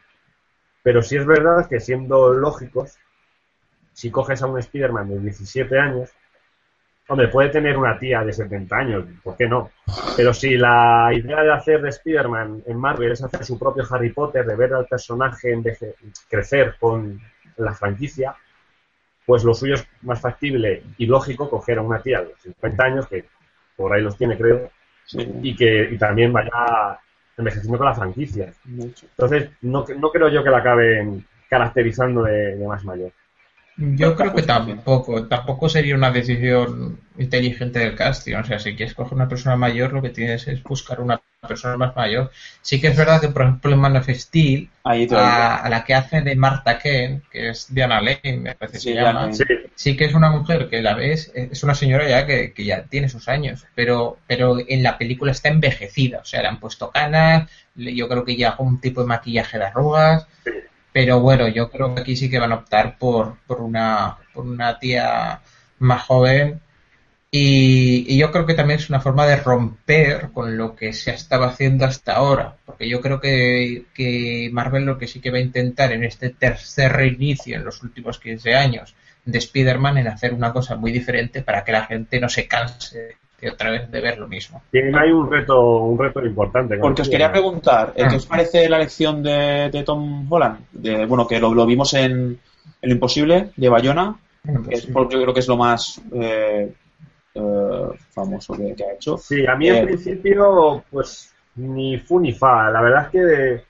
[0.84, 2.98] Pero sí es verdad que siendo lógicos,
[3.94, 6.12] si coges a un Spider-Man de 17 años,
[7.10, 9.72] hombre, puede tener una tía de 70 años, ¿por qué no?
[10.16, 14.12] Pero si la idea de hacer de Spider-Man en Marvel es hacer su propio Harry
[14.12, 15.58] Potter, de ver al personaje
[16.30, 17.20] crecer con
[17.58, 18.36] la franquicia,
[19.26, 23.08] pues lo suyo es más factible y lógico coger a una tía de 50 años,
[23.08, 23.26] que
[23.76, 24.72] por ahí los tiene creo,
[25.42, 27.00] y que y también vaya
[27.38, 28.54] envejeciendo con la franquicia.
[28.66, 33.12] Entonces, no, no creo yo que la acaben caracterizando de, más mayor.
[33.78, 38.36] Yo creo que tampoco, tampoco sería una decisión inteligente del casting.
[38.36, 41.78] O sea, si quieres coger una persona mayor, lo que tienes es buscar una persona
[41.78, 42.32] más mayor.
[42.64, 46.22] Sí que es verdad que, por ejemplo, en Man of Steel, a, la que hace
[46.22, 49.30] de Marta Ken, que es Diana Lane, me parece que se llama,
[49.76, 49.96] sí.
[49.96, 53.28] que es una mujer que la ves, es una señora ya que, ya tiene sus
[53.28, 56.20] años, pero, pero en la película está envejecida.
[56.22, 59.66] O sea, le han puesto canas, yo creo que ya un tipo de maquillaje de
[59.66, 60.26] arrugas.
[60.98, 64.48] Pero bueno, yo creo que aquí sí que van a optar por, por, una, por
[64.48, 65.42] una tía
[65.78, 66.60] más joven.
[67.30, 71.50] Y, yo creo que también es una forma de romper con lo que se estaba
[71.50, 75.42] haciendo hasta ahora, porque yo creo que, que, Marvel lo que sí que va a
[75.42, 80.52] intentar en este tercer reinicio en los últimos 15 años de Spider-Man en hacer una
[80.52, 84.18] cosa muy diferente para que la gente no se canse de otra vez de ver
[84.18, 84.64] lo mismo.
[84.74, 86.78] Ahí un reto, un reto importante.
[86.78, 90.60] Porque os quería preguntar, ¿qué os parece la elección de, Tom Holland?
[90.72, 92.40] De, bueno, que lo, lo vimos en,
[92.82, 96.02] El Imposible de Bayona, yo creo que es lo más...
[96.14, 96.74] Eh,
[97.40, 99.18] eh, famoso que, ha hecho.
[99.18, 102.72] Sí, a mí en eh, principio, pues ni fu ni fa.
[102.72, 103.64] La verdad es que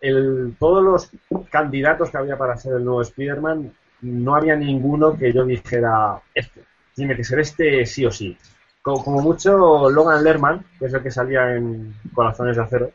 [0.00, 1.10] el, todos los
[1.50, 6.62] candidatos que había para ser el nuevo Spider-Man, no había ninguno que yo dijera, este,
[6.94, 8.36] tiene que ser este sí o sí.
[8.84, 12.90] Como, mucho Logan Lerman, que es el que salía en Corazones de Acero,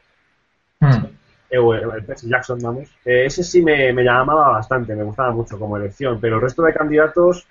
[0.80, 1.06] hmm.
[1.50, 5.58] eh, o el, Percy Jackson, vamos, ese sí me, me, llamaba bastante, me gustaba mucho
[5.58, 7.48] como elección, pero el resto de candidatos,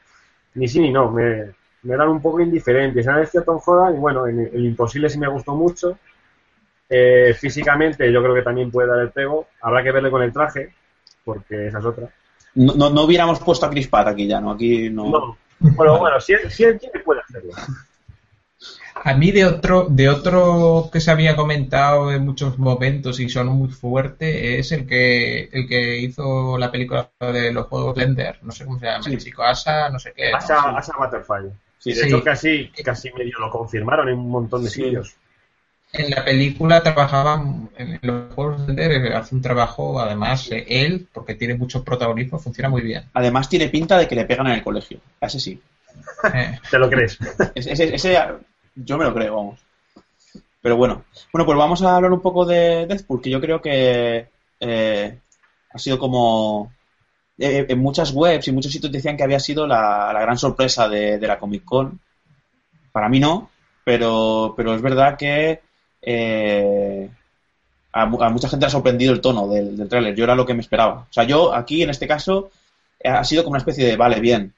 [0.55, 1.51] ni sí ni no, me,
[1.83, 3.07] me eran un poco indiferentes.
[3.07, 5.99] Han elegido Tom Holland y bueno, en el Imposible sí me gustó mucho.
[6.89, 9.49] Eh, físicamente yo creo que también puede dar el pego.
[9.61, 10.75] Habrá que verle con el traje,
[11.25, 12.09] porque esa es otra.
[12.55, 14.53] No, no, hubiéramos puesto a Chris Pratt aquí ya, ¿no?
[14.53, 15.11] Aquí no.
[15.11, 15.37] no.
[15.61, 17.53] Bueno, bueno, si él, si él quiere puede hacerlo.
[19.05, 23.49] A mí de otro, de otro que se había comentado en muchos momentos y son
[23.49, 28.53] muy fuerte es el que el que hizo la película de los juegos Blender, no
[28.53, 30.33] sé cómo se llama, el chico Asa, no sé qué.
[30.33, 31.51] Asa, Asa Butterfly.
[31.79, 35.15] Sí, de hecho casi, casi medio lo confirmaron en un montón de sitios.
[35.93, 37.43] En la película trabajaba
[37.77, 42.83] en los juegos de hace un trabajo, además, él, porque tiene mucho protagonismo, funciona muy
[42.83, 43.05] bien.
[43.15, 45.63] Además tiene pinta de que le pegan en el colegio, ese sí.
[46.35, 46.59] Eh.
[46.71, 47.19] ¿Te lo crees?
[47.55, 48.19] Ese,
[48.85, 49.61] yo me lo creo, vamos.
[50.63, 51.05] Pero bueno.
[51.33, 54.29] Bueno, pues vamos a hablar un poco de Deadpool, que yo creo que
[54.61, 55.19] eh,
[55.71, 56.73] ha sido como...
[57.39, 61.21] Eh, en muchas webs y muchos sitios decían que había sido la, gran sorpresa de,
[61.21, 62.01] la Comic Con.
[62.91, 63.51] Para mí no,
[63.85, 65.61] pero, pero es verdad que
[66.03, 67.09] eh,
[67.93, 70.17] a, mucha gente ha sorprendido el tono del, del tráiler.
[70.17, 71.07] Yo era lo que me esperaba.
[71.09, 72.51] O sea, yo aquí, en este caso,
[73.05, 74.53] ha sido como una especie de, vale, bien,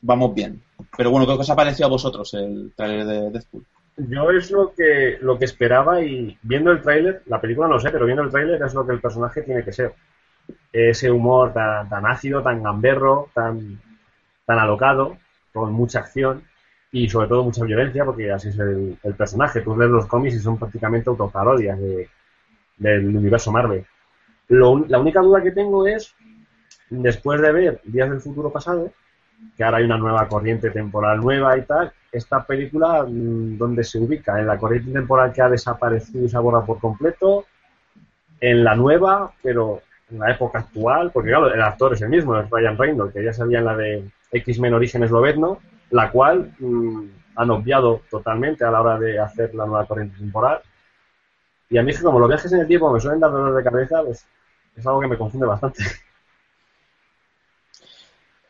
[0.00, 0.62] vamos bien.
[0.96, 3.64] Pero bueno, ¿qué os ha parecido a vosotros el tráiler de Deadpool?
[3.96, 7.90] Yo es lo que, lo que esperaba y viendo el tráiler, la película no sé,
[7.90, 9.94] pero viendo el tráiler es lo que el personaje tiene que ser.
[10.72, 13.80] Ese humor tan, tan ácido, tan gamberro, tan,
[14.46, 15.18] tan alocado,
[15.52, 16.42] con mucha acción
[16.90, 19.60] y sobre todo mucha violencia, porque así es el, personaje.
[19.60, 22.08] Tú lees los cómics y son prácticamente autoparodias de,
[22.76, 23.84] del universo Marvel.
[24.48, 26.14] la única duda que tengo es,
[26.90, 28.90] después de ver Días del Futuro Pasado,
[29.56, 33.98] que ahora hay una nueva corriente temporal nueva y tal, esta película, mm, ¿dónde se
[33.98, 34.38] ubica?
[34.38, 37.46] ¿En la corriente temporal que ha desaparecido y se aborda por completo?
[38.40, 41.10] ¿En la nueva, pero en la época actual?
[41.12, 43.76] Porque claro, el actor es el mismo, es Ryan Reynolds, que ya sabía en la
[43.76, 45.58] de X-Men Origen Esloveno,
[45.90, 47.04] la cual mm,
[47.36, 50.60] han obviado totalmente a la hora de hacer la nueva corriente temporal.
[51.70, 53.54] Y a mí es que como los viajes en el tiempo me suelen dar dolor
[53.56, 54.26] de cabeza, pues
[54.76, 55.82] es algo que me confunde bastante.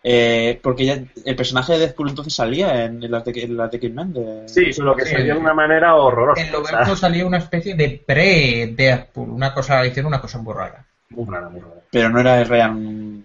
[0.04, 4.14] Eh, porque ya el personaje de Deadpool entonces salía en las de, en de Kidman.
[4.46, 6.42] Sí, solo que salía de una manera horrorosa.
[6.42, 10.84] En lo salía una especie de pre-Deadpool, una cosa, hicieron una cosa muy rara.
[11.10, 11.80] Muy rara, muy rara.
[11.90, 13.24] Pero no era el Ryan.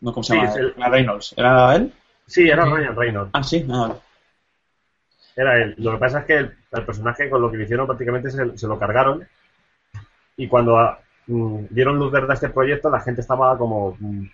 [0.00, 0.54] No, ¿Cómo se llama?
[0.76, 1.34] Era Reynolds.
[1.36, 1.92] ¿Era él?
[2.26, 3.30] Sí, era Ryan Reynolds.
[3.34, 4.00] Ah, sí, no,
[5.36, 5.74] Era él.
[5.78, 8.66] Lo que pasa es que el, personaje con lo que le hicieron prácticamente se, se
[8.66, 9.26] lo cargaron.
[10.38, 13.94] Y cuando mm, dieron luz verde a este proyecto, la gente estaba como.
[14.00, 14.24] Mm,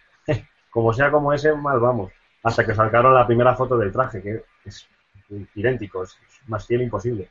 [0.71, 2.13] como sea como ese, mal vamos.
[2.43, 4.87] Hasta que sacaron la primera foto del traje, que es
[5.55, 7.29] idéntico, es más fiel imposible.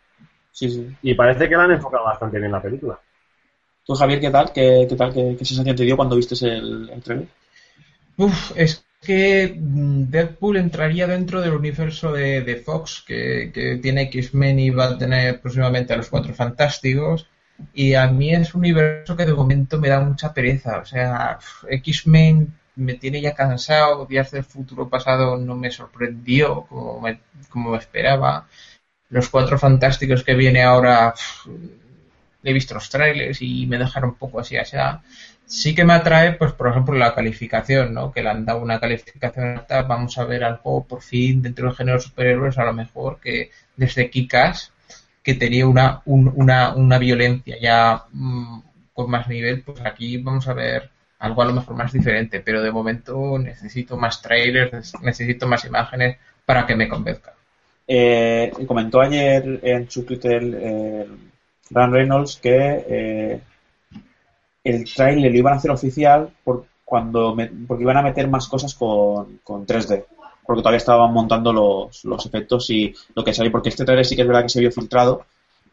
[0.52, 0.95] Sí, sí.
[1.02, 2.99] Y parece que la han enfocado bastante bien la película.
[3.86, 4.52] ¿Tú, Javier, qué tal?
[4.54, 5.13] ¿Qué, qué tal?
[5.13, 7.28] ¿Qué, sensación te dio cuando viste el, el trailer?
[8.17, 14.60] Uf, es que mm, Deadpool entraría dentro del universo de, Fox, que, que tiene X-Men
[14.60, 17.28] y va a tener próximamente a los Cuatro Fantásticos.
[17.73, 20.80] Y a mí es un universo que de momento me da mucha pereza.
[20.80, 27.01] O sea, X-Men me tiene ya cansado, Días del futuro pasado no me sorprendió como
[27.01, 28.47] me, como esperaba.
[29.09, 31.13] Los cuatro fantásticos que viene ahora,
[32.43, 35.01] he visto los trailers y me dejaron un poco así allá.
[35.45, 38.11] Sí que me atrae, pues por ejemplo, la calificación, ¿no?
[38.11, 39.81] Que le han dado una calificación alta.
[39.83, 43.51] Vamos a ver algo por fin dentro del género de superhéroes, a lo mejor que
[43.75, 44.73] desde Kikas,
[45.23, 48.61] que tenía una, una, una violencia ya mm,
[48.93, 52.62] con más nivel, pues aquí vamos a ver algo a lo mejor más diferente, pero
[52.62, 57.34] de momento necesito más trailers, necesito más imágenes para que me convenzca.
[57.88, 61.08] Eh, comentó ayer en su Twitter eh,
[61.69, 63.41] Dan Reynolds que eh,
[64.63, 67.36] el trailer lo iban a hacer oficial por cuando
[67.67, 70.05] porque iban a meter más cosas con, con 3D
[70.45, 74.15] porque todavía estaban montando los, los efectos y lo que salió porque este trailer sí
[74.15, 75.25] que es verdad que se vio filtrado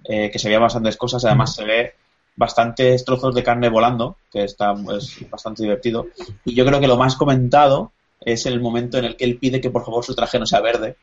[0.05, 1.95] eh, que se veía bastantes cosas además se ve
[2.37, 6.09] bastantes trozos de carne volando, que está es bastante divertido.
[6.45, 9.61] Y yo creo que lo más comentado es el momento en el que él pide
[9.61, 10.97] que por favor su traje no sea verde,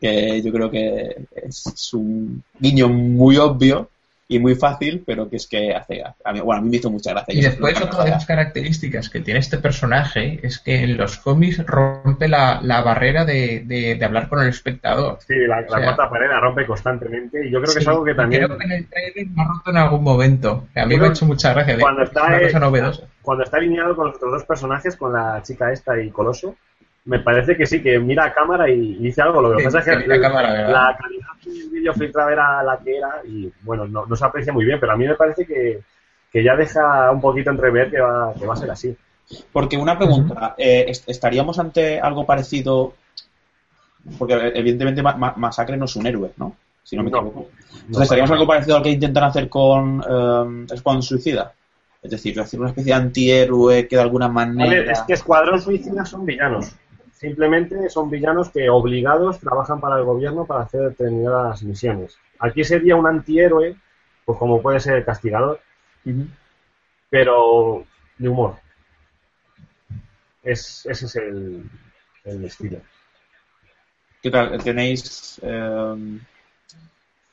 [0.00, 3.90] que yo creo que es un guiño muy obvio,
[4.30, 6.02] y muy fácil, pero que es que hace.
[6.02, 7.34] A mí, bueno, a mí me hizo mucha gracia.
[7.34, 11.64] Y después, otra de las características que tiene este personaje es que en los cómics
[11.66, 15.18] rompe la, la barrera de, de, hablar con el espectador.
[15.26, 18.44] Sí, la, cuarta pared la rompe constantemente y yo creo que es algo que también.
[18.44, 20.68] Creo que en el trailer me ha roto en algún momento.
[20.76, 21.78] a mí me ha hecho mucha gracia.
[21.80, 23.02] Cuando está, una cosa novedosa.
[23.22, 26.54] Cuando está alineado con los otros dos personajes, con la chica esta y Coloso,
[27.08, 29.40] me parece que sí, que mira a cámara y dice algo.
[29.40, 33.50] Lo que pasa es que la, calidad del vídeo filtrado era la que era y
[33.62, 35.80] bueno, no, se aprecia muy bien, pero a mí me parece que,
[36.34, 38.94] ya deja un poquito entrever que va, que va a ser así.
[39.50, 42.92] Porque una pregunta, eh, ¿estaríamos ante algo parecido?
[44.18, 46.56] Porque evidentemente Masacre no es un héroe, ¿no?
[46.84, 47.48] Si no me equivoco.
[47.72, 51.54] Entonces, ¿estaríamos algo parecido al que intentan hacer con eh, Escuadrón Suicida?
[52.02, 54.92] Es decir, hacer una especie de antihéroe que de alguna manera...
[54.92, 56.74] es que Escuadrón Suicida son villanos.
[57.18, 62.16] Simplemente son villanos que obligados trabajan para el gobierno para hacer determinadas misiones.
[62.38, 63.74] Aquí sería un antihéroe,
[64.24, 65.58] pues como puede ser el castigador,
[67.10, 67.84] pero
[68.18, 68.54] de humor.
[70.44, 71.68] Es, ese es el,
[72.44, 72.78] estilo.
[74.22, 74.62] ¿Qué tal?
[74.62, 76.20] ¿Tenéis, eh,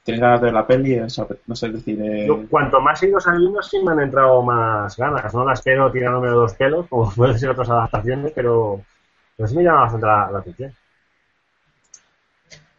[0.04, 1.00] ¿Tenéis ganas de ver la peli?
[1.46, 2.02] No sé decir.
[2.02, 2.48] Eh...
[2.50, 5.32] cuanto más he ido saliendo, sí me han entrado más ganas.
[5.32, 8.84] No las quiero tirándome de dos pelos, como pueden ser otras adaptaciones, pero
[9.38, 10.74] pues me llama bastante la, atención.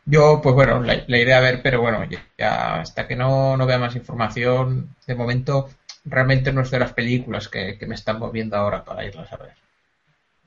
[0.04, 1.98] Yo, pues bueno, la, idea a ver, pero bueno,
[2.38, 5.68] ya, hasta que no, no vea más información, de momento
[6.04, 9.52] realmente no es de las películas que, me están moviendo ahora para irlas a ver.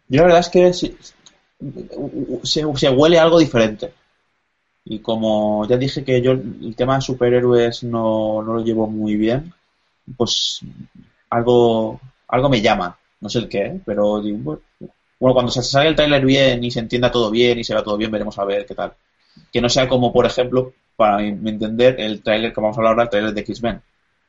[0.08, 0.74] Yo la verdad es que
[2.44, 3.94] se, huele algo diferente.
[4.86, 9.18] Y como ya dije que yo el tema de superhéroes no, no lo llevo muy
[9.18, 9.54] bien,
[10.18, 10.62] pues
[11.30, 12.98] algo, algo me llama.
[13.20, 14.22] No sé el qué, pero
[15.20, 17.84] bueno, cuando se salga el tráiler bien y se entienda todo bien y se vea
[17.84, 18.94] todo bien, veremos a ver qué tal.
[19.52, 22.92] Que no sea como, por ejemplo, para mi entender, el tráiler que vamos a hablar
[22.92, 23.82] ahora, el tráiler de X-Men.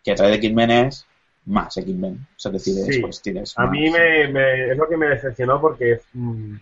[0.03, 1.07] Que el tráiler de X-Men es
[1.47, 2.27] más X-Men.
[2.37, 6.55] O sea, decir, pues, A mí me, es lo que me decepcionó porque mm,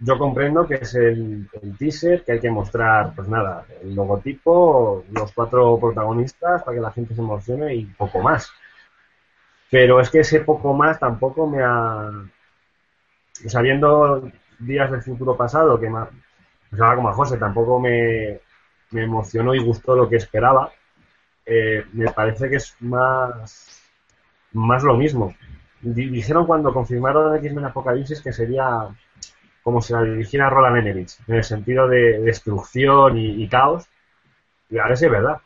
[0.00, 5.32] yo comprendo que es el, teaser, que hay que mostrar, pues nada, el logotipo, los
[5.32, 8.50] cuatro protagonistas para que la gente se emocione y poco más.
[9.70, 12.10] Pero es que ese poco más tampoco me ha...
[13.46, 16.00] Sabiendo días del futuro pasado, que me,
[16.70, 18.40] pues como a José, tampoco me,
[18.90, 20.72] me emocionó y gustó lo que esperaba.
[21.46, 23.82] Eh, me parece que es más,
[24.52, 25.34] más lo mismo.
[25.82, 28.88] Dijeron cuando confirmaron X-Men Apocalipsis que sería
[29.62, 33.86] como si la dirigiera Roland Emmerich, en el sentido de destrucción y, caos.
[34.70, 35.40] Y a ver si es verdad.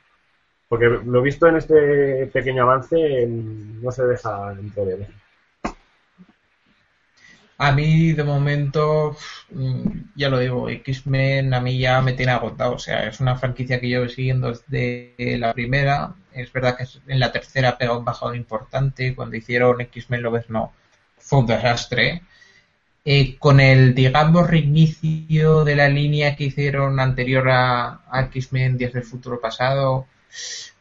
[0.69, 5.09] Porque lo visto en este pequeño avance no se deja entrever.
[7.59, 9.17] A mí, de momento,
[10.15, 12.75] ya lo digo, X-Men a mí ya me tiene agotado.
[12.75, 16.15] O sea, es una franquicia que yo siguiendo desde la primera.
[16.33, 19.15] Es verdad que en la tercera pegado un bajón importante.
[19.15, 20.73] Cuando hicieron X-Men lo ves, no.
[21.19, 22.23] Fue un desastre.
[23.05, 28.93] Eh, con el, digamos, reinicio de la línea que hicieron anterior a, a X-Men Días
[28.93, 30.07] del Futuro Pasado,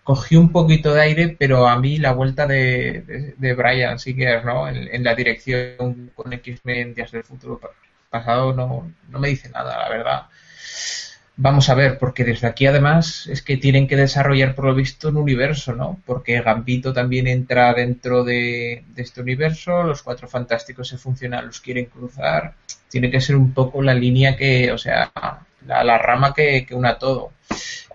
[0.07, 4.69] cogió un poquito de aire, pero a mí la vuelta de, Brian Singer ¿no?
[4.69, 7.59] En, la dirección con X-Men Días del Futuro
[8.09, 10.21] pasado no, no me dice nada, la verdad.
[11.35, 15.09] Vamos a ver, porque desde aquí además es que tienen que desarrollar por lo visto
[15.09, 15.99] un universo, ¿no?
[16.05, 21.59] Porque Gambito también entra dentro de, de, este universo, los cuatro fantásticos se funcionan, los
[21.59, 22.53] quieren cruzar.
[22.87, 25.11] Tiene que ser un poco la línea que, o sea,
[25.67, 27.31] la, la rama que, que una todo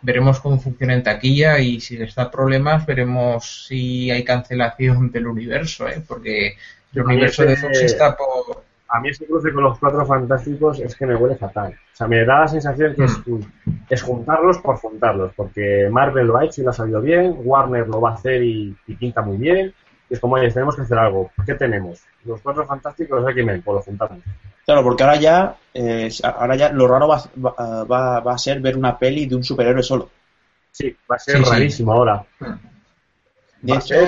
[0.02, 5.28] veremos cómo funciona en taquilla y si les da problemas veremos si hay cancelación del
[5.28, 6.02] universo, ¿eh?
[6.06, 6.56] porque
[6.92, 8.62] el universo de Fox está por...
[8.88, 11.72] A mí ese cruce con los cuatro fantásticos es que me huele fatal.
[11.72, 14.06] O sea, me da la sensación que es, mm.
[14.06, 18.02] juntarlos por juntarlos, porque Marvel lo ha hecho y lo ha salido bien, Warner lo
[18.02, 19.72] va a hacer y, pinta muy bien,
[20.11, 21.30] y es como, oye, tenemos que hacer algo.
[21.46, 22.02] ¿Qué tenemos?
[22.26, 24.18] Los cuatro fantásticos de X-Men, pues lo juntamos.
[24.64, 28.77] Claro, porque ahora ya, eh, ahora ya lo raro va, va, va, a ser ver
[28.77, 30.09] una peli de un superhéroe solo.
[30.70, 32.25] Sí, va a ser rarísimo ahora.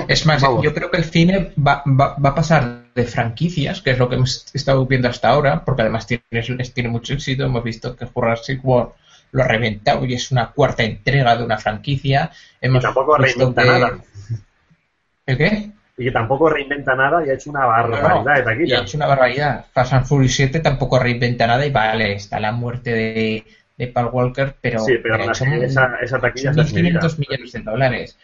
[0.07, 3.91] es más, yo creo que el cine va, va, va, a pasar de franquicias, que
[3.91, 6.23] es lo que hemos estado viendo hasta ahora, porque además tiene,
[6.73, 7.43] tiene mucho éxito.
[7.43, 8.93] Hemos visto que Jurassic World
[9.31, 12.31] lo ha reventado y es una cuarta entrega de una franquicia.
[12.61, 13.99] Hemos y tampoco reinventa nada.
[15.25, 15.71] ¿El qué?
[15.97, 18.79] Y que tampoco reinventa nada y ha hecho una barbaridad de taquilla.
[18.79, 19.65] ha hecho una barbaridad.
[19.71, 23.45] Fast and Furious 7 tampoco reinventa nada y vale, está la muerte de,
[23.77, 28.17] de Paul Walker, pero, sí, pero, esa, esa taquilla son 1.500 millones de dólares.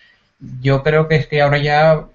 [0.62, 2.08] Yo creo que es que ahora ya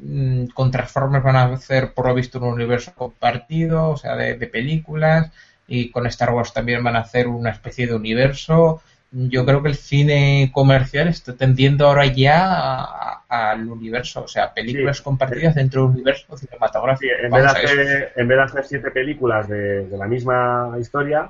[0.00, 4.34] mmm, con Transformers van a hacer, por lo visto, un universo compartido, o sea, de,
[4.36, 5.30] de películas,
[5.66, 9.68] y con Star Wars también van a hacer una especie de universo yo creo que
[9.70, 15.90] el cine comercial está tendiendo ahora ya al universo, o sea, películas compartidas dentro del
[15.92, 17.12] universo cinematográfico.
[17.20, 21.28] en, vez de hacer, en, vez de hacer, siete películas de, la misma historia,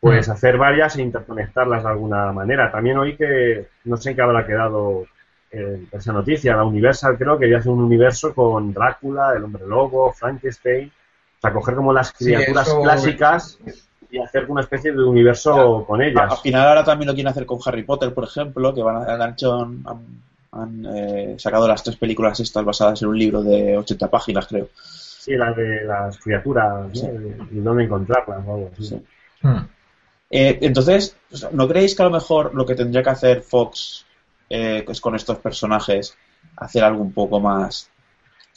[0.00, 0.32] pues mm.
[0.32, 2.70] hacer varias e interconectarlas de alguna manera.
[2.72, 5.06] También oí que, no sé en qué habrá quedado
[5.50, 10.12] esa noticia, la Universal creo que ya hace un universo con Drácula, el hombre lobo,
[10.12, 13.58] Frankenstein, o sea, coger como las criaturas clásicas
[14.10, 16.30] y hacer una especie de universo con ellas.
[16.30, 19.24] Al final ahora también lo quieren hacer con Harry Potter, por ejemplo, que van a,
[19.24, 19.68] han, hecho,
[20.52, 24.68] han, eh, sacado las tres películas estas basadas en un libro de 80 páginas, creo.
[24.74, 26.90] Sí, la de las criaturas,
[27.50, 28.44] y dónde encontrarlas
[29.42, 29.56] hmm.
[30.30, 31.16] eh, entonces,
[31.52, 34.06] ¿no creéis que a lo mejor lo que tendría que hacer Fox
[34.48, 36.16] eh, es con estos personajes
[36.56, 37.90] hacer algo un poco más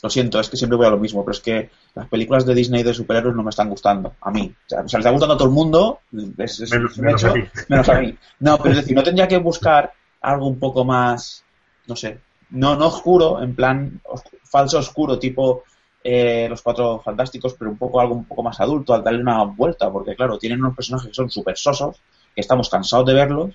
[0.01, 2.55] lo siento, es que siempre voy a lo mismo, pero es que las películas de
[2.55, 4.15] Disney de superhéroes no me están gustando.
[4.21, 4.51] A mí.
[4.65, 5.99] O sea, les está gustando a todo el mundo.
[6.11, 7.33] menos, a
[7.67, 8.15] menos, a mí.
[8.39, 11.43] No, pero es decir, no tendría que buscar algo un poco más,
[11.87, 14.01] no sé, no, no oscuro, en plan
[14.43, 15.63] falso oscuro, tipo
[16.03, 19.43] eh, Los Cuatro Fantásticos, pero un poco algo un poco más adulto, al darle una
[19.43, 22.01] vuelta, porque claro, tienen unos personajes que son súper sosos,
[22.33, 23.51] que estamos cansados de verlos,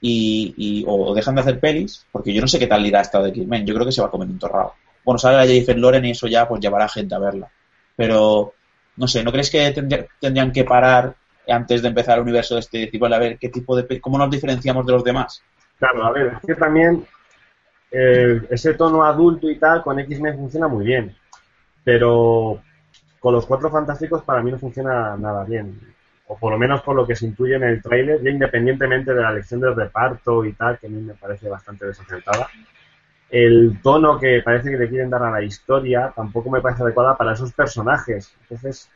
[0.00, 3.20] y, y, o dejan de hacer pelis, porque yo no sé qué tal irá esta
[3.20, 4.74] de X-Men, yo creo que se va a comer un torrado
[5.04, 7.48] bueno, sale la Jennifer Loren y eso ya pues llevará gente a verla.
[7.96, 8.54] Pero,
[8.96, 9.72] no sé, ¿no crees que
[10.20, 11.14] tendrían que parar
[11.48, 14.30] antes de empezar el universo de este tipo, a ver qué tipo de cómo nos
[14.30, 15.42] diferenciamos de los demás?
[15.78, 17.06] Claro, a ver, es que también
[17.90, 21.16] ese tono adulto y tal con X-Men funciona muy bien.
[21.84, 22.60] Pero
[23.18, 25.80] con los cuatro fantásticos para mí no funciona nada bien.
[26.26, 29.22] O por lo menos por lo que se intuye en el tráiler, ya independientemente de
[29.22, 32.48] la elección del reparto y tal, que a mí me parece bastante desacertada.
[33.30, 37.16] El tono que parece que le quieren dar a la historia tampoco me parece adecuada
[37.16, 38.34] para esos personajes.
[38.42, 38.90] Entonces,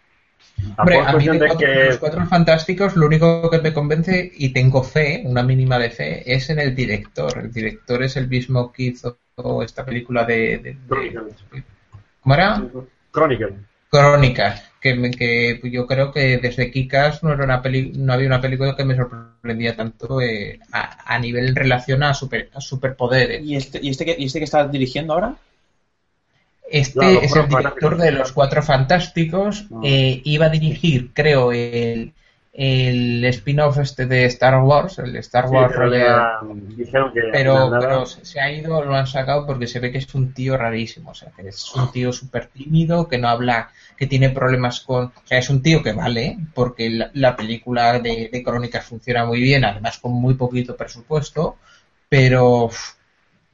[0.76, 5.22] Hombre, a mí de los cuatro fantásticos lo único que me convence y tengo fe,
[5.24, 7.39] una mínima de fe, es en el director.
[7.39, 9.18] El director es el mismo que hizo
[9.62, 10.76] esta película de...
[12.20, 12.62] ¿Cómo era?
[13.12, 13.55] Chronicle.
[13.93, 18.40] Crónicas, que, que yo creo que desde Kikas no, era una peli, no había una
[18.40, 23.45] película que me sorprendía tanto eh, a, nivel en relación a, super, a superpoderes.
[23.45, 25.36] ¿Y este, y, este que, ¿Y este que está dirigiendo ahora?
[26.70, 29.66] Este es el director de Los Cuatro Fantásticos.
[29.84, 32.14] Eh, iba a dirigir, creo, el,
[32.53, 35.74] el spin-off este de Star Wars, el Star Wars
[37.32, 40.59] pero, pero, se ha ido, lo han sacado porque se ve que es un tío
[40.59, 44.80] rarísimo, o sea, que es un tío súper tímido, que no habla, que tiene problemas
[44.80, 49.40] con, o sea, es un tío que vale, porque la, película de, crónicas funciona muy
[49.40, 51.57] bien, además con muy poquito presupuesto,
[52.11, 52.68] pero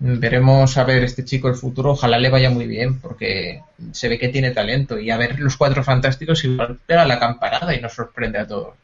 [0.00, 4.18] veremos a ver este chico el futuro, ojalá le vaya muy bien, porque se ve
[4.18, 7.92] que tiene talento, y a ver los cuatro fantásticos igual pega la camparada y nos
[7.92, 8.74] sorprende a todos.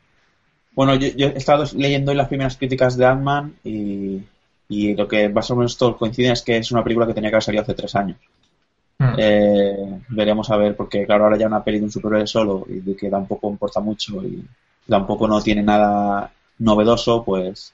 [0.74, 4.22] Bueno, yo, he estado leyendo las primeras críticas de Ant-Man y,
[4.96, 7.36] lo que más o menos todos coinciden es que es una película que tenía que
[7.36, 8.16] haber salido hace tres años.
[8.98, 9.14] Hmm.
[9.16, 12.80] Eh, veremos a ver, porque claro, ahora ya una peli de un superhéroe solo y
[12.80, 14.44] de que tampoco importa mucho y
[14.88, 17.72] tampoco no tiene nada novedoso, pues...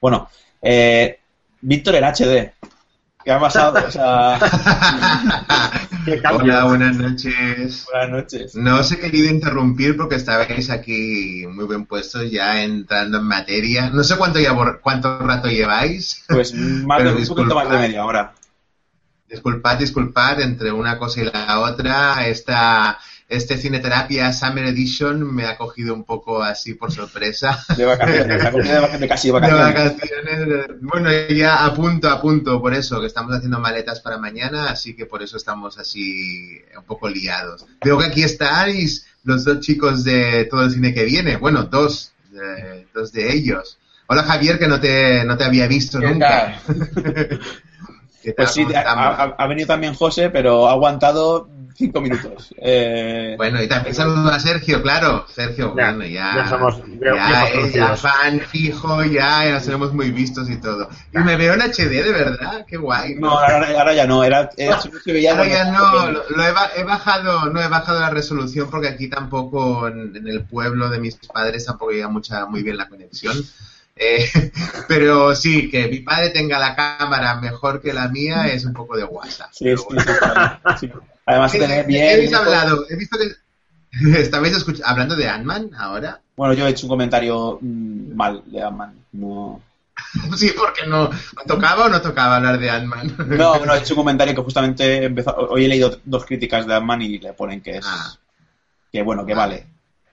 [0.00, 0.28] Bueno,
[0.60, 1.18] eh,
[1.60, 2.52] Víctor el HD,
[3.24, 3.86] ¿Qué ha pasado?
[3.86, 4.38] O sea,
[6.32, 7.86] Hola, buenas noches.
[7.92, 8.54] Buenas noches.
[8.54, 13.90] No os he querido interrumpir porque estabais aquí muy bien puestos, ya entrando en materia.
[13.90, 16.24] No sé cuánto, ya, cuánto rato lleváis.
[16.28, 18.32] Pues más de, un poquito más de media hora.
[19.28, 22.98] Disculpad, disculpad, entre una cosa y la otra, esta
[23.30, 27.64] este Cineterapia Summer Edition me ha cogido un poco así por sorpresa.
[27.76, 29.96] De vacaciones, de casi vacaciones.
[30.80, 34.96] Bueno, ya a punto, a punto, por eso, que estamos haciendo maletas para mañana, así
[34.96, 37.64] que por eso estamos así un poco liados.
[37.84, 41.36] Veo que aquí estáis los dos chicos de todo el cine que viene.
[41.36, 42.12] Bueno, dos,
[42.92, 43.78] dos de ellos.
[44.08, 46.60] Hola Javier, que no te, no te había visto nunca.
[48.36, 52.54] Pues sí, ha, venido también José, pero ha aguantado cinco minutos.
[52.58, 53.34] Eh...
[53.36, 55.26] Bueno, y también saludo a Sergio, claro.
[55.28, 56.34] Sergio, bueno, ya.
[56.36, 56.82] Ya somos.
[57.72, 60.88] Ya, fan fijo, ya, nos tenemos muy vistos y todo.
[61.12, 63.14] Y me veo en HD, de verdad, qué guay.
[63.16, 64.24] No, ahora, ya no.
[64.24, 66.44] Era, ahora ya no, lo,
[66.76, 71.00] he, bajado, no he bajado la resolución porque aquí tampoco, en, en el pueblo de
[71.00, 73.36] mis padres, tampoco llega mucha, muy bien la conexión.
[74.00, 74.26] Eh,
[74.88, 78.96] pero sí, que mi padre tenga la cámara mejor que la mía es un poco
[78.96, 79.50] de WhatsApp.
[79.52, 80.90] Sí, sí,
[81.30, 82.34] Además, tener bien.
[82.34, 82.84] hablado?
[82.88, 83.30] He visto que.
[84.20, 86.20] ¿Estabais hablando de Ant-Man ahora?
[86.36, 88.94] Bueno, yo he hecho un comentario mm, mal de Ant-Man.
[89.12, 89.60] No.
[90.36, 91.10] Sí, porque no.
[91.46, 93.14] ¿Tocaba o no tocaba hablar de Ant-Man?
[93.36, 96.74] No, no, he hecho un comentario que justamente empezó, hoy he leído dos críticas de
[96.74, 97.86] Ant-Man y le ponen que es.
[97.86, 98.14] Ah.
[98.90, 99.66] Que bueno, que vale.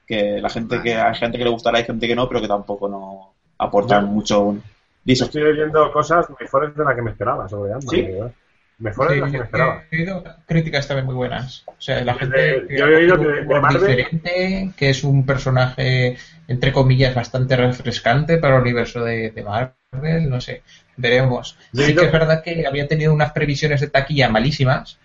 [0.05, 0.95] Que la gente que.
[0.95, 4.57] Hay gente que le gustará, hay gente que no, pero que tampoco no aportar mucho.
[5.05, 8.05] Estoy oyendo cosas mejores de las que me esperaba sobre ant ¿Sí?
[8.79, 9.83] Mejores de las que me esperaba.
[9.89, 11.63] He oído críticas también muy buenas.
[11.65, 12.67] O sea, la gente.
[12.69, 13.81] yo he oído que de Marvel...
[13.81, 16.17] diferente, que es un personaje,
[16.47, 20.29] entre comillas, bastante refrescante para el universo de, de Marvel.
[20.29, 20.61] No sé,
[20.95, 21.57] veremos.
[21.73, 24.99] Sí que es verdad que había tenido unas previsiones de taquilla malísimas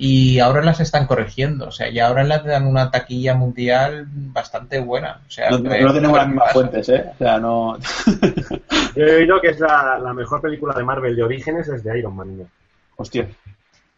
[0.00, 1.66] y ahora las están corrigiendo.
[1.66, 5.20] O sea, y ahora le dan una taquilla mundial bastante buena.
[5.26, 7.04] O sea, no, tenemos las mismas fuentes, ¿eh?
[7.14, 7.76] O sea, no.
[8.94, 12.14] Yo he oído que es la, mejor película de Marvel de orígenes es de Iron
[12.14, 12.48] Man.
[12.98, 13.28] Hostia.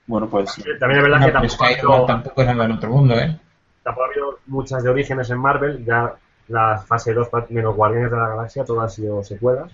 [0.06, 0.54] Bueno, pues.
[0.78, 3.40] También es verdad que tampoco, ha habido, tampoco es nada del otro mundo, ¿eh?
[3.82, 5.84] Tampoco ha habido muchas de orígenes en Marvel.
[5.84, 6.14] Ya
[6.48, 9.72] la fase 2 menos Guardianes de la Galaxia, todas han sido secuelas.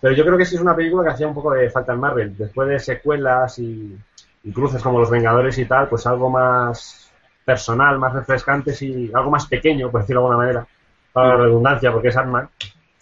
[0.00, 2.00] Pero yo creo que sí es una película que hacía un poco de falta en
[2.00, 2.36] Marvel.
[2.36, 3.96] Después de secuelas y
[4.44, 7.10] y cruces como los Vengadores y tal, pues algo más
[7.44, 10.66] personal, más refrescante y algo más pequeño, por decirlo de alguna manera,
[11.12, 12.48] para la redundancia, porque es Ant-Man,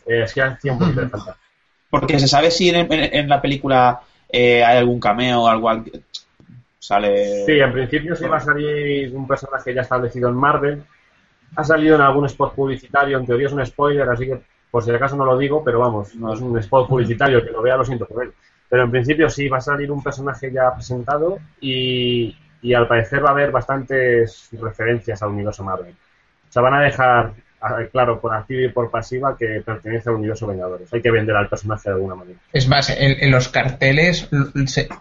[0.06, 1.36] eh, es que hacía un poquito de falta.
[1.90, 4.00] Porque se sabe si en, la película
[4.32, 5.70] eh, hay algún cameo algo
[6.78, 7.44] sale.
[7.44, 10.82] Sí, en principio sí va a salir un personaje ya establecido en Marvel.
[11.54, 14.90] Ha salido en algún spot publicitario, en teoría es un spoiler, así que por si
[14.90, 17.84] acaso no lo digo, pero vamos, no es un spot publicitario, que lo vea lo
[17.84, 18.32] siento por él.
[18.70, 22.34] Pero en principio sí, va a salir un personaje ya presentado y,
[22.74, 25.94] al parecer va a haber bastantes referencias al universo Marvel.
[26.48, 27.34] O sea, van a dejar
[27.90, 30.92] claro, por activa y por pasiva, que pertenece al universo Vengadores.
[30.92, 32.38] Hay que vender al personaje de alguna manera.
[32.52, 34.28] Es más, en, los carteles,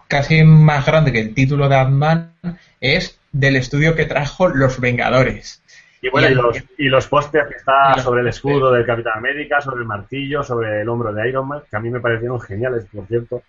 [0.08, 2.32] casi más grande que el título de Ant-Man
[2.80, 5.62] es del estudio que trajo Los Vengadores.
[6.00, 9.60] Y bueno, y, los, y los pósters que está sobre el escudo del Capitán América,
[9.60, 12.86] sobre el martillo, sobre el hombro de Iron Man, que a mí me parecieron geniales,
[12.92, 13.42] por cierto.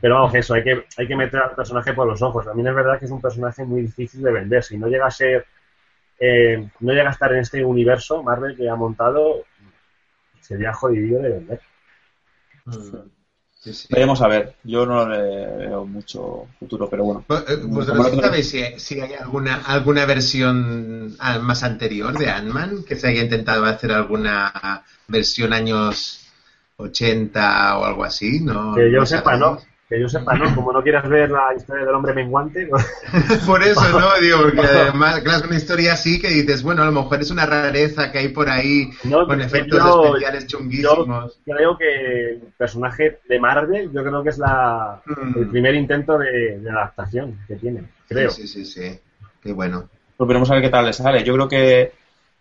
[0.00, 2.44] Pero vamos, eso, hay que, hay que meter al personaje por los ojos.
[2.44, 4.62] También es verdad que es un personaje muy difícil de vender.
[4.62, 5.44] Si no llega a ser,
[6.18, 9.44] eh, no llega a estar en este universo Marvel que ha montado,
[10.40, 11.60] sería jodido de vender.
[13.90, 14.54] Veremos a ver.
[14.62, 17.24] Yo no le veo mucho futuro, pero bueno.
[17.28, 22.84] Eh, ¿Vosotros sabéis si, hay alguna, alguna versión ah, más anterior de Ant-Man?
[22.84, 26.28] Que se haya intentado hacer alguna versión años
[26.76, 28.74] 80 o algo así, ¿no?
[28.74, 29.58] Que yo sepa, ¿no?
[29.88, 30.52] Que yo sepa, ¿no?
[30.52, 32.66] Como no quieras ver la historia del hombre menguante.
[33.46, 34.18] por eso, ¿no?
[34.20, 37.30] Digo, porque además, claro, es una historia así que dices, bueno, a lo mejor es
[37.30, 41.38] una rareza que hay por ahí con efectos especiales chunguísimos.
[41.46, 45.38] Yo creo que el personaje de Marvel, yo creo que es la, mm.
[45.38, 48.30] el primer intento de, adaptación que tiene, creo.
[48.30, 48.98] Sí, sí, sí,
[49.40, 49.88] Qué bueno.
[50.16, 51.22] Pues veremos a ver qué tal le sale.
[51.22, 51.92] Yo creo que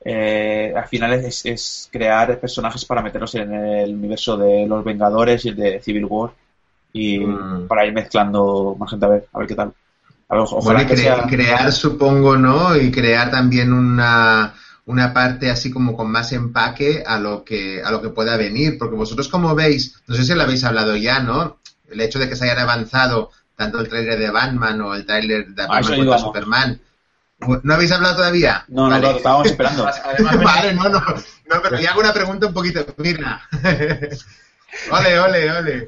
[0.03, 5.45] eh, al final es, es, crear personajes para meterlos en el universo de los Vengadores
[5.45, 6.31] y el de Civil War
[6.95, 7.67] y mm.
[7.67, 9.73] para ir mezclando más gente a ver, a ver qué tal.
[10.29, 12.73] ojalá crear, supongo, ¿no?
[12.77, 14.53] Y crear también una,
[14.85, 18.77] una parte así como con más empaque a lo que a lo que pueda venir,
[18.79, 21.57] porque vosotros como veis, no sé si lo habéis hablado ya, ¿no?
[21.89, 25.47] El hecho de que se hayan avanzado tanto el tráiler de Batman o el tráiler
[25.47, 26.81] de ah, Batman contra Superman.
[27.63, 28.63] ¿No habéis hablado todavía?
[28.69, 29.83] No, no, no, estábamos esperando.
[30.43, 32.85] vale, no, no, no, pero le hago una pregunta un poquito.
[32.97, 33.41] Mira,
[34.91, 35.87] Ole, ole, ole.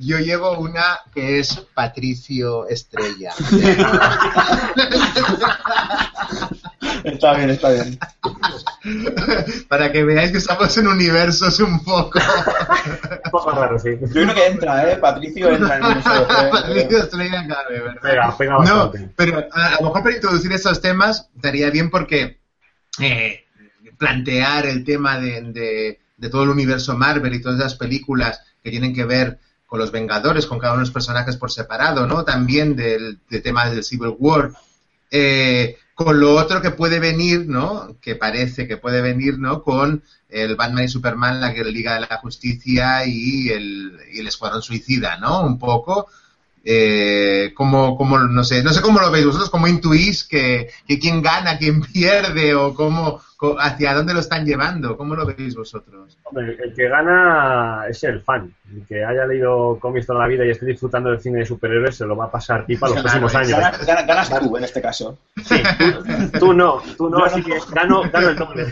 [0.00, 3.32] Yo, llevo una que es Patricio Estrella.
[7.04, 7.98] está bien, está bien.
[9.68, 12.18] Para que veáis que estamos en universos un poco.
[13.24, 13.90] un poco raro, sí.
[14.00, 14.96] Yo creo que entra, ¿eh?
[14.96, 16.26] Patricio entra en el universo.
[16.50, 18.34] Patricio Estrella cabe, ¿verdad?
[18.64, 22.40] no, pero a, lo mejor para introducir estos temas estaría bien porque
[22.98, 23.44] eh,
[23.98, 28.94] plantear el tema de de todo el universo Marvel y todas las películas que tienen
[28.94, 32.24] que ver con los Vengadores, con cada uno de los personajes por separado, ¿no?
[32.24, 34.52] También del, tema del Civil War.
[35.10, 37.96] Eh, con lo otro que puede venir, ¿no?
[38.00, 39.62] Que parece que puede venir, ¿no?
[39.62, 44.62] Con el Batman y Superman, la Liga de la Justicia y el, y el Escuadrón
[44.62, 45.42] Suicida, ¿no?
[45.42, 46.08] Un poco.
[46.64, 50.98] Eh, como, como, no sé, no sé cómo lo veis vosotros, cómo intuís que, que
[50.98, 53.20] quién gana, quién pierde o cómo,
[53.58, 56.16] hacia dónde lo están llevando, cómo lo veis vosotros.
[56.22, 60.46] Hombre, el que gana es el fan, el que haya leído cómics toda la vida
[60.46, 63.34] y esté disfrutando del cine de superhéroes se lo va a pasar pipa los próximos
[63.34, 63.58] años.
[64.06, 65.18] Ganas, tú en este caso.
[65.44, 65.60] Sí,
[66.38, 68.66] tú, no, tú no, así que gano, gano el doble.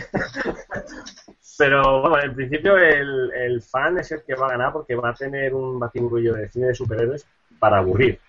[1.57, 5.09] Pero bueno, en principio el, el, fan es el que va a ganar porque va
[5.09, 7.25] a tener un batimbrullo de cine de superhéroes
[7.61, 8.19] para aburrir.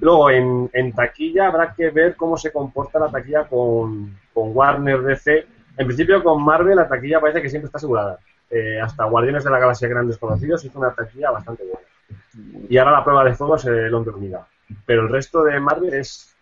[0.00, 5.46] Luego, en, taquilla habrá que ver cómo se comporta la taquilla con, Warner DC.
[5.76, 8.18] En principio, con Marvel la taquilla parece que siempre está asegurada.
[8.50, 12.66] Eh, hasta Guardianes de la Galaxia Grandes Conocidos hizo una taquilla bastante buena.
[12.68, 14.44] Y ahora la prueba de fuego es el Hombre Unida.
[14.84, 16.34] Pero el resto de Marvel es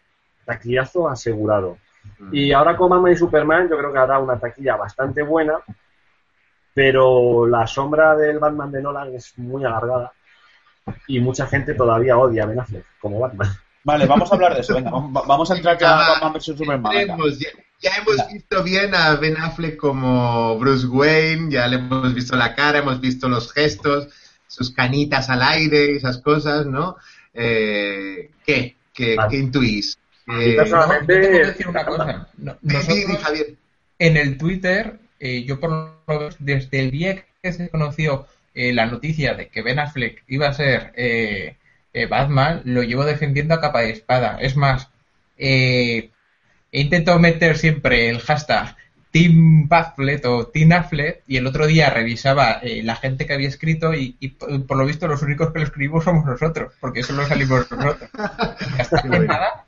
[0.46, 1.76] taquillazo asegurado.
[2.32, 5.58] Y ahora con Batman y Superman yo creo que hará una taquilla bastante buena,
[6.74, 10.12] pero la sombra del Batman de Nolan es muy alargada
[11.06, 13.48] y mucha gente todavía odia a Ben Affleck como Batman.
[13.84, 14.74] Vale, vamos a hablar de eso.
[14.74, 16.92] Venga, vamos a entrar a Batman vs Superman.
[17.80, 22.54] Ya, hemos visto bien a Ben Affleck como Bruce Wayne, ya le hemos visto la
[22.54, 24.06] cara, hemos visto los gestos,
[24.46, 26.96] sus canitas al aire, esas cosas, ¿no?
[27.34, 28.76] Eh, ¿Qué?
[28.94, 29.98] ¿Qué, ¿Qué intuís?
[30.28, 31.18] Eh, personalmente...
[31.18, 32.28] decir una cosa.
[33.98, 38.72] En el Twitter, eh, yo por lo menos desde el día que se conoció eh,
[38.72, 41.56] la noticia de que Ben Affleck iba a ser eh,
[41.92, 44.38] eh, Batman, lo llevo defendiendo a capa de espada.
[44.40, 44.90] Es más,
[45.38, 46.10] he
[46.70, 48.76] intentado meter siempre el hashtag
[49.10, 53.92] Team Affleck o Team Affleck y el otro día revisaba la gente que había escrito
[53.94, 54.12] y,
[54.66, 58.10] por lo visto los únicos que lo escribimos somos nosotros, porque solo salimos nosotros.
[58.78, 59.64] Hasta hace nada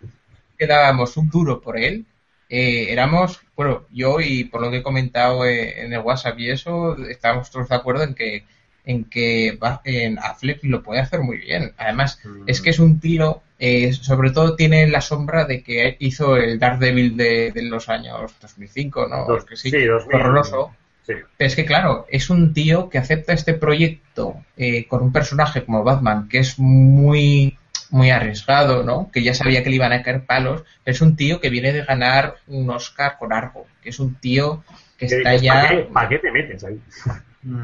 [0.59, 2.07] quedábamos un duro por él.
[2.49, 7.51] éramos, bueno, yo y por lo que he comentado en el WhatsApp y eso, estábamos
[7.51, 8.45] todos de acuerdo en que
[8.85, 11.73] en que en Affleck lo puede hacer muy bien.
[11.77, 16.37] Además, es que es un tiro, eh, sobre todo tiene la sombra de que hizo
[16.37, 19.45] el Daredevil de, de los años 2005, ¿no?
[19.45, 20.73] que sí, horroroso.
[21.07, 25.65] Pero es que, claro, es un tío que acepta este proyecto eh, con un personaje
[25.65, 27.59] como Batman, que es muy
[27.91, 29.11] muy arriesgado, ¿no?
[29.13, 30.65] Que ya sabía que le iban a caer palos.
[30.85, 34.65] Es un tío que viene de ganar un Oscar con Argo, que es un tío
[34.99, 35.87] que está ya...
[35.93, 36.81] ¿Para qué, te metes ahí?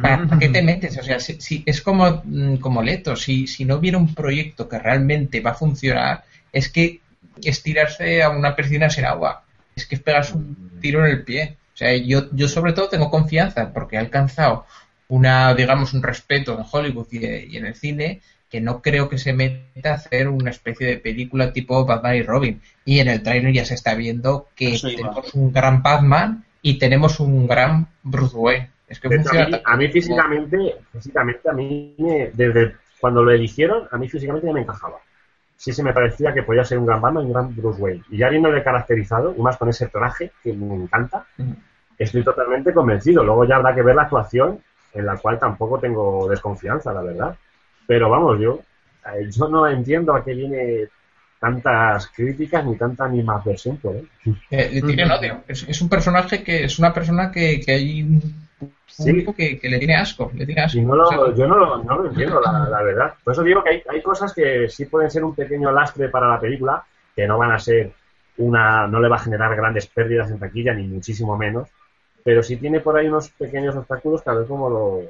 [0.02, 0.98] ¿Para, qué te metes?
[0.98, 4.78] O sea, si, es como, mm, como Leto, si, si no hubiera un proyecto que
[4.78, 7.00] realmente va a funcionar, es que
[7.42, 9.44] es tirarse a una piscina sin agua.
[9.74, 11.56] Es que es pegarse un tiro en el pie.
[11.74, 14.66] O sea, yo, yo sobre todo tengo confianza porque he alcanzado
[15.08, 18.20] una, digamos, un respeto en Hollywood y, en el cine
[18.50, 22.22] que no creo que se meta a hacer una especie de película tipo Batman y
[22.22, 22.60] Robin.
[22.84, 27.20] Y en el trailer ya se está viendo que tenemos un gran Batman y tenemos
[27.20, 28.70] un gran Bruce Wayne.
[28.90, 29.06] Es que
[29.64, 31.94] a, mí, físicamente, físicamente a mí
[32.32, 34.96] desde cuando lo eligieron, a mí físicamente ya me encajaba.
[35.56, 38.02] Sí se me parecía que podía ser un gran Batman y un gran Bruce Wayne.
[38.10, 41.24] Y ya viéndole caracterizado, y más con ese traje que me encanta,
[41.96, 43.22] estoy totalmente convencido.
[43.22, 44.58] Luego ya habrá que ver la actuación,
[44.92, 47.36] en la cual tampoco tengo desconfianza, la verdad.
[47.86, 48.58] Pero vamos, yo,
[49.06, 50.88] eh, yo no entiendo a qué viene
[51.38, 54.08] tantas críticas ni tanta animadversión por él.
[54.50, 55.44] Eh, tiene odio.
[55.46, 58.20] Es, un personaje que es una persona que, que hay
[58.96, 60.30] público que, le tiene asco.
[60.34, 60.78] Le tiene asco.
[60.78, 63.14] yo no lo, no lo entiendo, la, verdad.
[63.22, 66.28] Por eso digo que hay, hay cosas que sí pueden ser un pequeño lastre para
[66.28, 66.84] la película,
[67.14, 67.92] que no van a ser
[68.38, 68.86] una.
[68.86, 71.68] no le va a generar grandes pérdidas en taquilla, ni muchísimo menos.
[72.22, 75.04] Pero sí tiene por ahí unos pequeños obstáculos que a ver cómo los,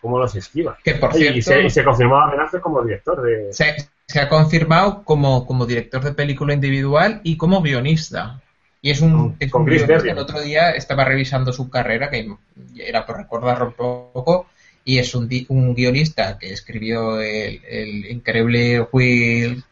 [0.00, 0.78] cómo los esquiva.
[0.82, 3.52] Que por cierto, y, se, se confirmó a como director de.
[3.52, 3.76] Se,
[4.06, 8.40] se ha confirmado como, como director de película individual y como guionista.
[8.84, 12.30] Y es un, con Chris El otro día estaba revisando su carrera, que
[12.76, 14.46] era por recordarlo un poco,
[14.84, 19.64] y es un, un guionista que escribió el, el increíble Will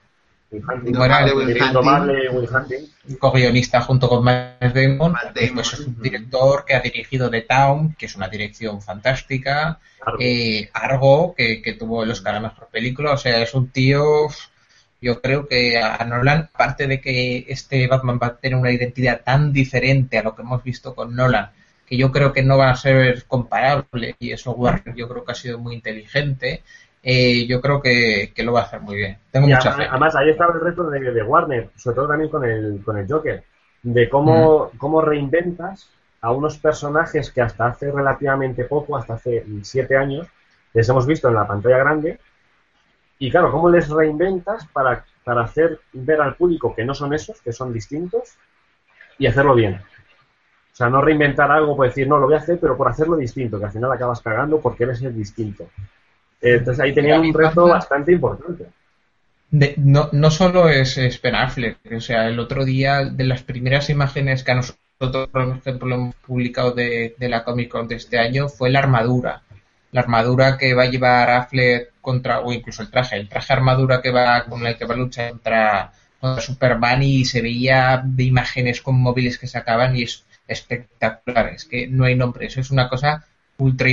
[3.18, 5.14] co-guionista junto con Matt Damon,
[5.54, 10.18] pues es un director que ha dirigido The Town, que es una dirección fantástica, Argo,
[10.20, 14.28] eh, Argo que, que, tuvo los Oscar por película, o sea, es un tío
[15.02, 19.20] yo creo que a Nolan, aparte de que este Batman va a tener una identidad
[19.24, 21.50] tan diferente a lo que hemos visto con Nolan,
[21.84, 25.32] que yo creo que no va a ser comparable, y eso Warner yo creo que
[25.32, 26.62] ha sido muy inteligente,
[27.02, 29.18] eh, yo creo que, lo va a hacer muy bien.
[29.32, 29.86] Tengo mucha fe.
[29.90, 33.42] Además, ahí estaba el reto de, Warner, sobre todo también con el, con el Joker,
[33.82, 35.90] de cómo, cómo reinventas
[36.20, 40.28] a unos personajes que hasta hace relativamente poco, hasta hace siete años,
[40.72, 42.20] les hemos visto en la pantalla grande
[43.22, 47.40] y claro, ¿cómo les reinventas para, para hacer ver al público que no son esos,
[47.40, 48.36] que son distintos,
[49.16, 49.74] y hacerlo bien?
[49.74, 53.14] O sea, no reinventar algo por decir, no, lo voy a hacer, pero por hacerlo
[53.14, 55.68] distinto, que al final acabas cagando porque eres el distinto.
[56.40, 58.66] Entonces ahí tenían un reto bastante importante.
[59.76, 64.42] no, no solo es, es Affleck, o sea, el otro día de las primeras imágenes
[64.42, 68.48] que a nosotros, por ejemplo, hemos publicado de, de la Comic Con de este año
[68.48, 69.42] fue la armadura
[69.92, 74.02] la armadura que va a llevar Affleck contra, o incluso el traje, el traje armadura
[74.02, 75.92] que va con el que va a luchar contra,
[76.38, 81.88] Superman y se veía de imágenes con móviles que sacaban y es espectacular, es que
[81.88, 83.26] no hay nombre, eso es una cosa
[83.58, 83.88] ultra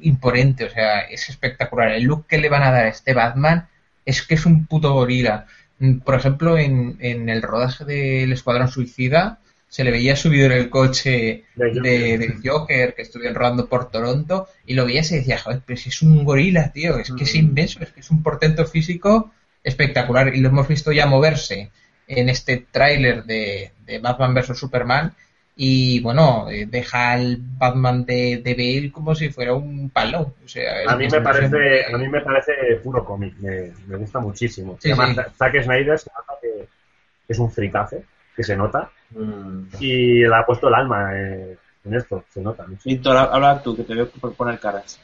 [0.00, 1.90] imponente, o sea, es espectacular.
[1.90, 3.68] El look que le van a dar a este Batman
[4.04, 5.46] es que es un puto gorila.
[6.04, 9.38] Por ejemplo, en, en el rodaje del Escuadrón Suicida,
[9.72, 14.74] se le veía subido en el coche de, Joker que estuvieron rodando por Toronto y
[14.74, 17.38] lo veía y decía, joder, pero si es un gorila, tío, es que es mm.
[17.38, 19.32] inmenso, es que es un portento físico
[19.64, 21.70] espectacular y lo hemos visto ya moverse
[22.06, 24.58] en este tráiler de, Batman vs.
[24.58, 25.14] Superman
[25.56, 30.34] y bueno, eh, deja al Batman de, de Bale como si fuera un palo.
[30.44, 32.52] O sea, a mí me parece, a mí me parece
[32.84, 34.76] puro cómic, me, gusta muchísimo.
[34.82, 36.68] Zack Snyder se nota que
[37.26, 38.02] es un fricazo
[38.34, 38.90] que se nota.
[39.10, 39.64] Mm.
[39.80, 42.64] Y le ha puesto el alma eh, en esto, se nota.
[42.84, 44.98] Víctor, habla tú, que te veo por poner caras.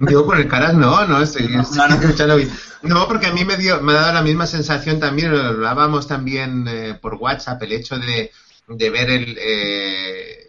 [0.00, 2.50] Digo poner caras, no, no, estoy, escuchando bien.
[2.82, 6.06] No, porque a mí me, dio, me ha dado la misma sensación también, lo hablábamos
[6.06, 8.30] también eh, por WhatsApp, el hecho de,
[8.68, 9.36] de ver el...
[9.40, 10.42] Eh,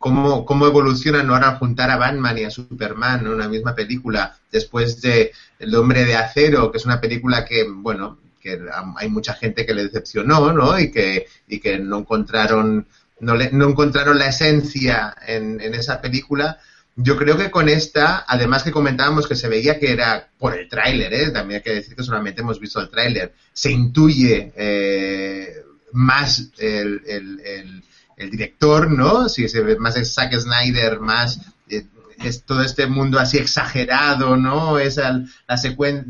[0.00, 4.38] Cómo, cómo, evoluciona no ahora juntar a Batman y a Superman en una misma película
[4.52, 8.58] después de El hombre de acero, que es una película que, bueno, que
[8.96, 10.78] hay mucha gente que le decepcionó, ¿no?
[10.78, 12.86] Y que, y que no encontraron,
[13.20, 16.58] no, le, no encontraron la esencia en, en, esa película.
[16.96, 20.68] Yo creo que con esta, además que comentábamos que se veía que era por el
[20.68, 21.30] tráiler, ¿eh?
[21.30, 25.62] también hay que decir que solamente hemos visto el tráiler, se intuye eh,
[25.92, 27.82] más el, el,
[28.16, 29.28] el, director, ¿no?
[29.28, 31.40] Si se ve más Zack Snyder, más
[32.22, 34.78] es todo este mundo así exagerado, ¿no?
[34.78, 36.04] Es la secuencia,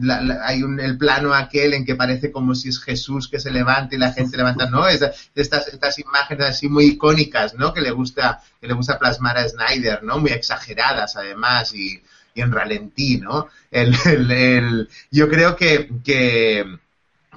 [0.45, 3.95] hay un, el plano aquel en que parece como si es Jesús que se levanta
[3.95, 4.89] y la gente se levanta, ¿no?
[4.89, 5.03] Es,
[5.35, 7.75] estas, estas imágenes así muy icónicas, ¿no?
[7.75, 10.19] Que le gusta, que le gusta plasmar a Snyder, ¿no?
[10.19, 12.03] Muy exageradas además y,
[12.35, 13.49] y en ralentí, ¿no?
[13.71, 16.65] El, el, yo creo que, que,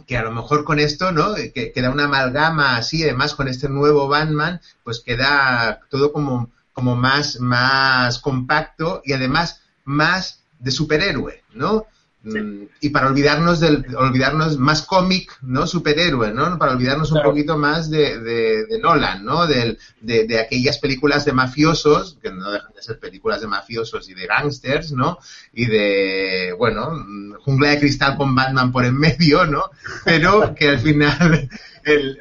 [0.08, 1.36] que a lo mejor con esto, ¿no?
[1.36, 6.96] Que queda una amalgama así, además con este nuevo Batman, pues queda todo como como
[6.96, 11.86] más, más compacto y además más de superhéroe, ¿no?
[12.24, 15.66] Mm, y para olvidarnos del olvidarnos más cómic, ¿no?
[15.66, 16.56] Superhéroe, ¿no?
[16.60, 19.48] Para olvidarnos un poquito más de, de, Nolan, ¿no?
[19.48, 24.14] De, de, aquellas películas de mafiosos, que no dejan de ser películas de mafiosos y
[24.14, 25.18] de gangsters, ¿no?
[25.52, 26.92] Y de, bueno,
[27.44, 29.64] Jungla de Cristal con Batman por en medio, ¿no?
[30.06, 31.50] Pero que al final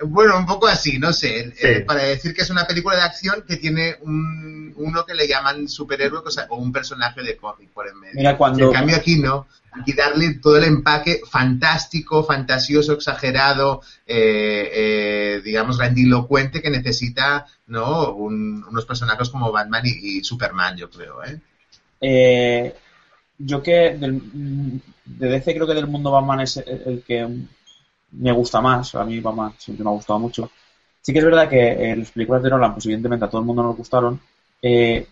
[0.04, 3.56] bueno, un poco así, no sé, para decir que es una película de acción que
[3.56, 8.14] tiene un, uno que le llaman superhéroe o, un personaje de cómic por en medio.
[8.14, 8.66] Mira, cuando...
[8.66, 15.78] En cambio aquí no, aquí darle todo el empaque fantástico, fantasioso, exagerado, eh, eh, digamos,
[15.78, 18.12] grandilocuente que necesita ¿no?
[18.14, 21.22] unos personajes como Batman y, Superman, yo creo.
[21.24, 21.40] ¿eh?
[22.00, 22.74] ¿eh?
[23.38, 23.96] yo que
[25.04, 27.26] de DC creo que del mundo Batman es el que
[28.12, 28.94] me gusta más.
[28.94, 30.50] A mí Batman siempre me ha gustado mucho.
[31.00, 33.46] Sí que es verdad que eh, las películas de Nolan, pues evidentemente a todo el
[33.46, 34.20] mundo nos gustaron,
[34.60, 35.06] eh,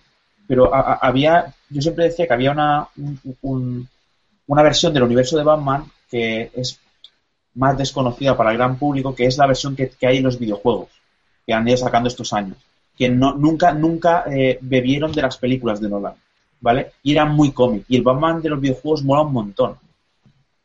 [0.47, 2.89] pero había, yo siempre decía que había una,
[4.47, 6.81] una versión del universo de Batman que es
[7.55, 10.89] más desconocida para el gran público, que es la versión que, hay en los videojuegos,
[11.47, 12.57] que han ido sacando estos años,
[12.97, 16.15] que no, nunca, nunca eh, bebieron de las películas de Nolan,
[16.61, 16.93] ¿vale?
[17.03, 17.85] Y eran muy cómic.
[17.89, 19.77] Y el Batman de los videojuegos mola un montón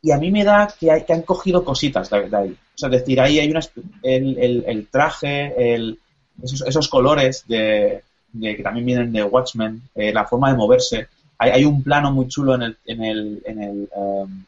[0.03, 2.51] y a mí me da que, hay, que han cogido cositas de, ahí.
[2.51, 3.61] O sea, es decir, ahí hay una,
[4.03, 5.97] el, el, traje, el,
[6.43, 8.03] esos, colores de,
[8.39, 11.07] que también vienen de Watchmen, eh, la forma de moverse.
[11.37, 14.43] Hay, hay, un plano muy chulo en el, en el, en el, um,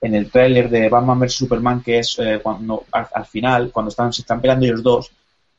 [0.00, 4.10] en el tráiler de Batman vs Superman que es eh, cuando al, final, cuando están,
[4.10, 5.12] se están peleando ellos dos,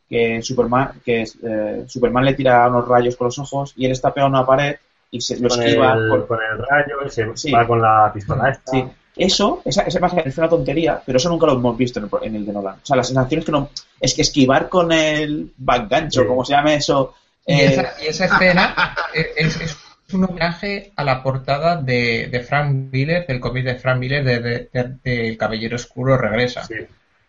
[0.10, 4.12] que Superman, que eh, Superman le tira unos rayos con los ojos y él está
[4.12, 4.76] pegado a una pared
[5.12, 5.94] y se lo esquiva
[6.28, 8.72] con el rayo y se va con la pistola esta.
[8.72, 8.84] Sí.
[9.16, 12.54] Eso, esa, esa es una tontería, pero eso nunca lo hemos visto en el, de
[12.54, 12.76] Nolan.
[12.76, 13.70] O sea, la sensación es que no.
[14.00, 17.14] Es que esquivar con el backgancho, como se llame eso.
[17.46, 18.96] Y, esa, eh, escena
[19.36, 19.78] es,
[20.14, 24.70] un homenaje a la portada de, Frank Miller, del cómic de Frank Miller de,
[25.04, 26.64] El Caballero Oscuro Regresa.
[26.64, 26.76] Sí.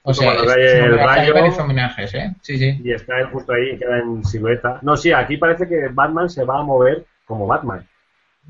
[0.07, 2.35] O sea, el rayo, hay homenajes, ¿eh?
[2.43, 2.79] Sí, sí.
[2.85, 4.79] Y está justo ahí, queda en silueta.
[4.83, 7.87] No, sí, aquí parece que Batman se va a mover como Batman.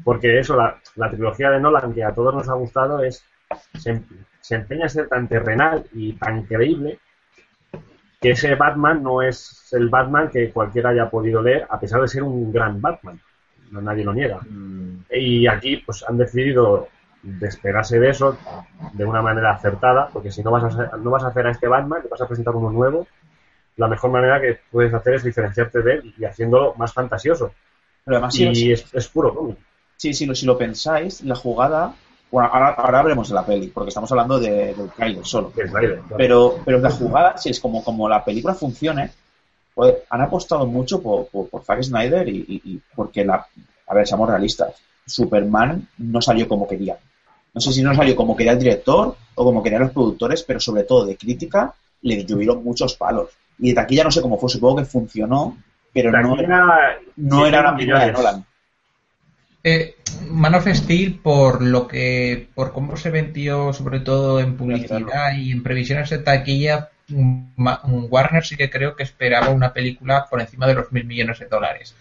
[0.03, 3.25] Porque eso, la, la, trilogía de Nolan, que a todos nos ha gustado, es
[3.79, 6.99] se, empeña a ser tan terrenal y tan creíble
[8.21, 12.09] que ese Batman no es el Batman que cualquiera haya podido leer, a pesar de
[12.09, 13.21] ser un gran Batman.
[13.71, 14.41] No, nadie lo niega.
[14.49, 15.05] Mm.
[15.11, 16.89] Y aquí pues han decidido
[17.23, 18.39] despegarse de eso
[18.93, 21.51] de una manera acertada, porque si no vas a hacer, no vas a hacer a
[21.51, 23.07] este Batman, te vas a presentar uno nuevo,
[23.77, 27.53] la mejor manera que puedes hacer es diferenciarte de él y haciéndolo más fantasioso.
[28.33, 29.59] y es, puro cómic.
[29.97, 31.95] Sí, sí, si lo pensáis, la jugada.
[32.31, 35.53] Bueno, ahora, ahora hablemos de la peli, porque estamos hablando de, del trailer solo.
[36.17, 39.11] Pero, pero la jugada, si es como, como la película funcione,
[39.75, 43.47] pues, han apostado mucho por, por, Zack Snyder y, porque la.
[43.87, 44.75] A ver, seamos realistas.
[45.07, 46.97] Superman no salió como quería.
[47.53, 50.59] No sé si no salió como quería el director o como querían los productores, pero
[50.59, 53.31] sobre todo de crítica le llovieron muchos palos.
[53.59, 55.57] Y de aquí ya no sé cómo fue, supongo que funcionó,
[55.93, 58.45] pero no, era, no era la primera de Nolan.
[59.65, 59.97] Eh,
[60.29, 65.53] Man of Steel, por lo que, por cómo se vendió, sobre todo en publicidad y
[65.53, 70.75] en previsiones de taquilla, Warner sí que creo que esperaba una película por encima de
[70.75, 71.97] los mil millones de dólares.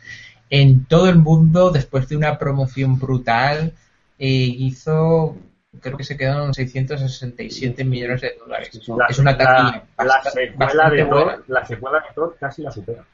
[0.50, 3.74] En todo el mundo, después de una promoción brutal,
[4.20, 5.38] eh, hizo,
[5.80, 8.70] creo que se quedaron 667 millones de dólares.
[9.10, 9.84] es una taquilla.
[9.98, 13.06] La, secuela de Thor, la secuela de Thor casi la supera.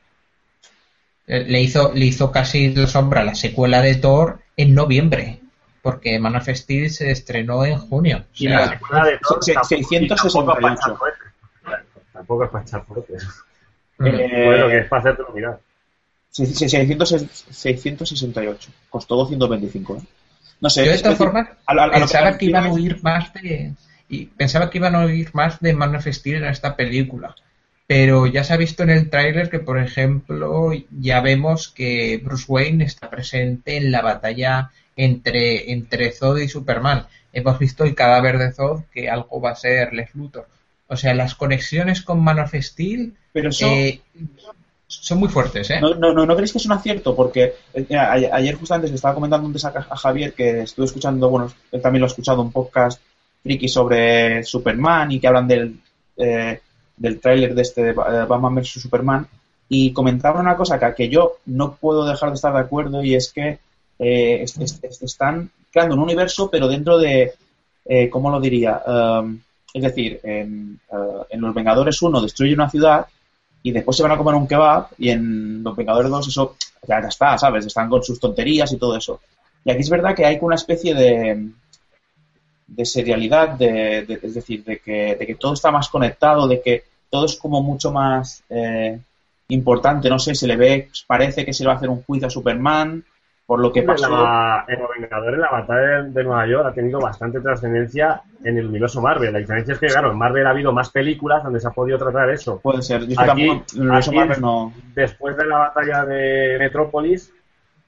[1.30, 5.40] Eh, le hizo, le hizo casi la sombra la secuela de Thor en noviembre,
[5.84, 8.26] porque Man of Steel se estrenó en junio.
[8.34, 11.00] y la secuela de Thor 668.
[12.12, 13.14] Tampoco es para echar fuerte.
[13.14, 15.60] Eh, bueno, que es para hacerte mirar.
[16.32, 18.72] 668.
[18.90, 19.98] Costó 225.
[19.98, 20.02] ¿eh?
[20.62, 20.84] No sé.
[20.84, 21.58] Yo de esta forma
[21.94, 23.74] pensaba que iban a oír más de
[24.08, 27.36] y pensaba que iban a oír más de Man of Steel en esta película
[27.90, 32.46] pero ya se ha visto en el tráiler que, por ejemplo, ya vemos que Bruce
[32.48, 37.08] Wayne está presente en la batalla entre, entre Zod y Superman.
[37.34, 40.48] Hemos visto el cadáver de Zod, que algo va a ser Lex Luthor.
[40.88, 44.02] O sea, las conexiones con Man of Steel pero eh,
[44.86, 45.82] son muy fuertes, ¿eh?
[45.82, 47.16] No, no, no, creéis que es un acierto?
[47.16, 51.52] Porque eh, ayer justamente le estaba comentando un a, a Javier que estuve escuchando, bueno,
[51.72, 53.02] él también lo ha escuchado, un podcast
[53.42, 55.80] friki sobre Superman y que hablan del...
[56.18, 56.60] Eh,
[57.00, 59.28] del tráiler de este de Batman vs Superman
[59.68, 63.16] y comentaba una cosa que, que yo no puedo dejar de estar de acuerdo y
[63.16, 63.60] es que
[63.98, 64.46] eh,
[65.02, 67.34] están creando un universo pero dentro de,
[67.86, 68.82] eh, ¿cómo lo diría?
[68.86, 69.40] Um,
[69.74, 73.06] es decir, en, uh, en, Los Vengadores 1 destruye una ciudad
[73.62, 76.56] y después se van a comer un kebab y en Los Vengadores 2 eso
[76.88, 77.66] ya está, ¿sabes?
[77.66, 79.20] Están con sus tonterías y todo eso.
[79.64, 81.50] Y aquí es verdad que hay una especie de,
[82.70, 86.84] de serialidad, de, es decir, de que, de que todo está más conectado, de que
[87.10, 89.00] todo es como mucho más eh,
[89.50, 90.10] importante.
[90.10, 92.32] No sé, se le ve, parece que se le va a hacer un juicio a
[92.32, 93.04] Superman
[93.50, 94.06] por lo que pasó.
[94.68, 99.02] en Los Vengadores, la batalla de Nueva York ha tenido bastante trascendencia en el universo
[99.02, 99.34] Marvel.
[99.34, 101.98] La diferencia es que, claro, en Marvel ha habido más películas donde se ha podido
[101.98, 102.60] tratar eso.
[102.60, 103.08] Puede ser.
[103.18, 103.64] Aquí,
[104.94, 107.34] Después de la batalla de Metrópolis,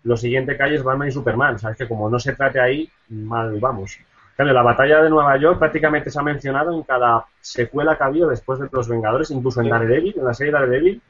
[0.02, 1.60] lo siguiente que hay es Batman y Superman.
[1.60, 4.00] Sabes que como no se trate ahí, mal vamos.
[4.36, 8.08] Claro, la batalla de Nueva York prácticamente se ha mencionado en cada secuela que ha
[8.08, 11.02] habido después de Los Vengadores, incluso en Daredevil, en la serie Daredevil,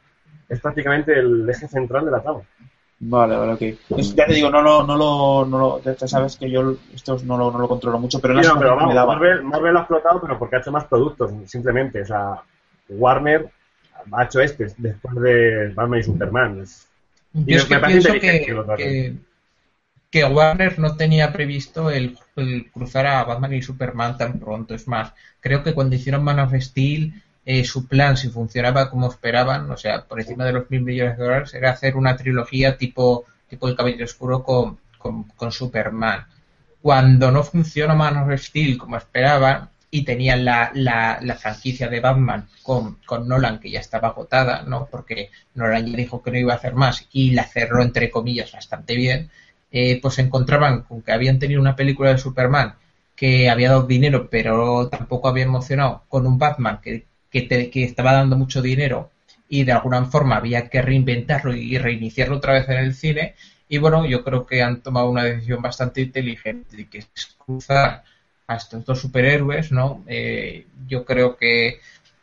[0.50, 2.42] es prácticamente el eje central de la trama.
[3.04, 3.62] Vale, vale, ok.
[4.14, 7.58] ya te digo, no, lo, no lo, ya sabes que yo esto no lo, no
[7.58, 10.60] lo controlo mucho, pero, no, pero vamos, Marvel, Marvel, lo ha explotado, pero porque ha
[10.60, 12.02] hecho más productos, simplemente.
[12.02, 12.44] O sea,
[12.90, 13.50] Warner
[14.12, 16.58] ha hecho este después de Batman y Superman.
[17.34, 19.16] yo es que pienso que, que,
[20.14, 24.76] Warner no tenía previsto el, el, cruzar a Batman y Superman tan pronto.
[24.76, 27.14] Es más, creo que cuando hicieron Man of Steel
[27.46, 31.18] eh, su plan, si funcionaba como esperaban, o sea, por encima de los mil millones
[31.18, 36.28] de dólares, era hacer una trilogía tipo, tipo El Caballero Oscuro con, con, Superman.
[36.82, 42.00] Cuando no funcionó Man of Steel como esperaban, y tenían la, la, la, franquicia de
[42.00, 44.88] Batman con, con, Nolan, que ya estaba agotada, ¿no?
[44.90, 48.54] Porque Nolan ya dijo que no iba a hacer más y la cerró, entre comillas,
[48.54, 49.30] bastante bien,
[49.72, 52.76] eh, pues se encontraban con que habían tenido una película de Superman
[53.16, 58.36] que había dado dinero, pero tampoco había emocionado, con un Batman que que, estaba dando
[58.36, 59.10] mucho dinero
[59.48, 63.36] y de alguna forma había que reinventarlo y reiniciarlo otra vez en el cine.
[63.68, 68.04] Y bueno, yo creo que han tomado una decisión bastante inteligente, que es cruzar
[68.48, 70.04] a estos dos superhéroes, ¿no?
[70.08, 71.80] Eh, yo creo que,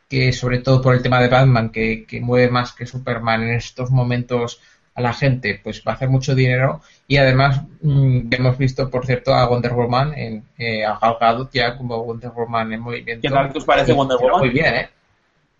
[0.08, 3.90] que, sobre todo por el tema de Batman, que, mueve más que Superman en estos
[3.90, 4.60] momentos
[4.98, 6.80] a la gente, pues va a hacer mucho dinero.
[7.06, 11.76] Y además, mm, hemos visto, por cierto, a Wonder Woman, en, eh, a Gal ya
[11.76, 13.22] como Wonder Woman en movimiento.
[13.22, 14.40] ¿Qué tal os parece Wonder Woman?
[14.40, 14.90] Muy bien, ¿eh?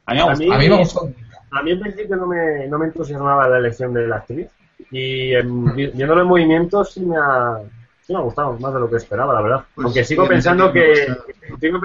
[0.07, 1.09] A mí, a mí, me gustó.
[1.53, 4.49] A mí en principio no me, no me entusiasmaba la elección de la actriz.
[4.91, 7.59] Y viéndolo en movimiento sí me ha,
[8.01, 9.65] sí me ha gustado más de lo que esperaba, la verdad.
[9.75, 11.07] Pues Aunque sigo pensando que
[11.61, 11.79] sigo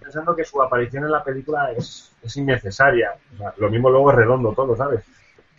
[0.00, 3.14] pensando que su aparición en la película es, es innecesaria.
[3.56, 5.02] lo mismo luego es redondo todo, ¿sabes?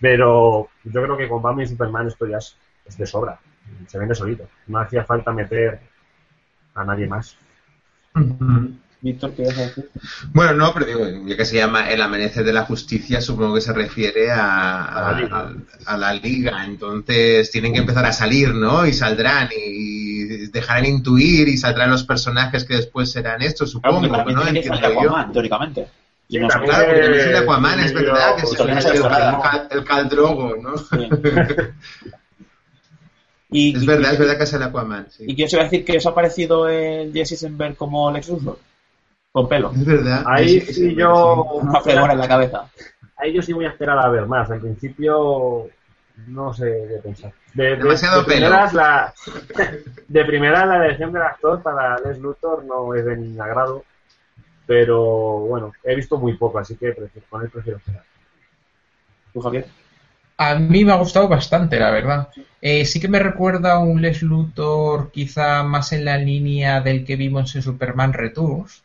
[0.01, 2.57] Pero yo creo que con Batman y Superman esto ya es,
[2.97, 3.39] de sobra.
[3.87, 4.49] Se vende solito.
[4.67, 5.79] No hacía falta meter
[6.73, 7.37] a nadie más.
[9.01, 9.89] Víctor, ¿qué vas a decir?
[10.33, 13.61] Bueno, no, pero digo, ya que se llama El Amanecer de la Justicia, supongo que
[13.61, 15.51] se refiere a,
[15.97, 16.65] la, liga.
[16.65, 18.85] Entonces tienen que empezar a salir, ¿no?
[18.85, 24.31] Y saldrán y dejarán intuir y saldrán los personajes que después serán estos, supongo, claro,
[24.31, 24.47] ¿no?
[24.47, 25.87] Entiendo Aquaman, teóricamente.
[26.31, 28.69] Y claro, porque no es el Aquaman, es verdad, que es el,
[29.77, 30.75] el, Caldrogo, ¿no?
[33.53, 35.11] Y, es verdad, es verdad que es el Aquaman.
[35.11, 35.25] Sí.
[35.27, 38.29] ¿Y quién se va a decir que os ha parecido el Jesse Eisenberg como Lex
[38.29, 38.59] Luthor?
[39.29, 39.73] Con pelo.
[39.75, 40.23] Es verdad.
[40.25, 41.43] Ahí sí, yo.
[41.55, 42.71] Una fregona en la cabeza.
[43.17, 44.49] Ahí yo sí voy a esperar a ver más.
[44.51, 45.67] En principio,
[46.27, 47.33] no sé qué pensar.
[47.53, 49.13] De, Demasiado de, Primeras, la,
[50.07, 53.83] de primera, la elección del actor para Les Luthor no es de mi agrado.
[54.65, 56.95] Pero bueno, he visto muy poco, así que
[57.29, 58.03] con él prefiero esperar.
[59.33, 59.65] ¿Tú, Javier?
[60.37, 62.29] A mí me ha gustado bastante, la verdad.
[62.61, 67.05] Eh, sí que me recuerda a un Les Luthor quizá más en la línea del
[67.05, 68.83] que vimos en Superman Returns,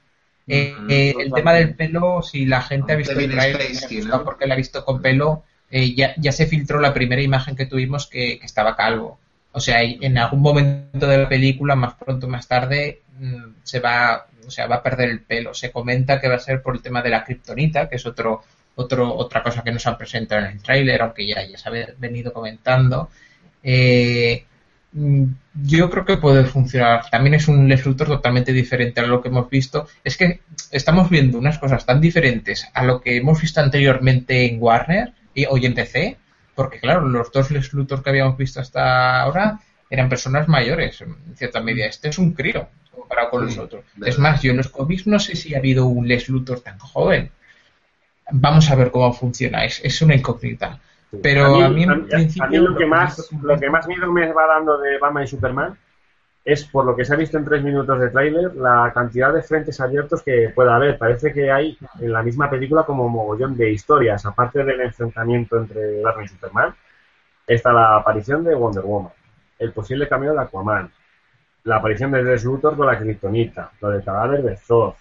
[0.49, 3.73] eh, eh, el tema del pelo, si la gente ha visto el trailer,
[4.25, 7.67] porque la ha visto con pelo, eh, ya, ya, se filtró la primera imagen que
[7.67, 9.19] tuvimos que, estaba calvo.
[9.57, 13.81] O sea, en algún momento de la película, más pronto o más tarde, mm, se
[13.81, 15.55] va, o sea, va a perder el pelo.
[15.55, 18.43] Se comenta que va a ser por el tema de la kriptonita, que es otro,
[18.75, 21.73] otro, otra cosa que nos han presentado en el tráiler, aunque ya, ya se ha
[21.99, 23.11] venido comentando.
[23.63, 24.45] Eh,
[24.97, 25.25] Mm,
[25.65, 27.11] yo creo que puede funcionar.
[27.11, 29.87] También es un Lex totalmente diferente a lo que hemos visto.
[30.03, 30.41] Es que
[30.71, 35.45] estamos viendo unas cosas tan diferentes a lo que hemos visto anteriormente en Warner y
[35.45, 36.17] hoy en DC,
[36.57, 41.61] porque claro, los dos Lex que habíamos visto hasta ahora eran personas mayores, en cierta
[41.61, 41.87] medida.
[41.87, 43.85] Este es un crío comparado con los otros.
[44.05, 46.79] Es más, yo en los cómics no sé si ha habido un Lex Luthor tan
[46.79, 47.31] joven.
[48.33, 49.65] Vamos a ver cómo funciona.
[49.65, 50.81] Es, es una incógnita.
[51.23, 54.79] Pero a mí, en principio, lo, que más, lo que más miedo me va dando
[54.79, 55.79] de Batman y Superman
[56.47, 59.43] es, por lo que se ha visto en tres minutos de tráiler, la cantidad de
[59.43, 60.97] frentes abiertos que pueda haber.
[60.97, 66.01] Parece que hay en la misma película como mogollón de historias, aparte del enfrentamiento entre
[66.03, 66.75] Batman y Superman.
[67.49, 69.11] Está la aparición de Wonder Woman,
[69.59, 70.89] el posible cambio de Aquaman,
[71.65, 74.95] la aparición de Lex Luthor con la Kryptonita, lo del cadáver de Thor,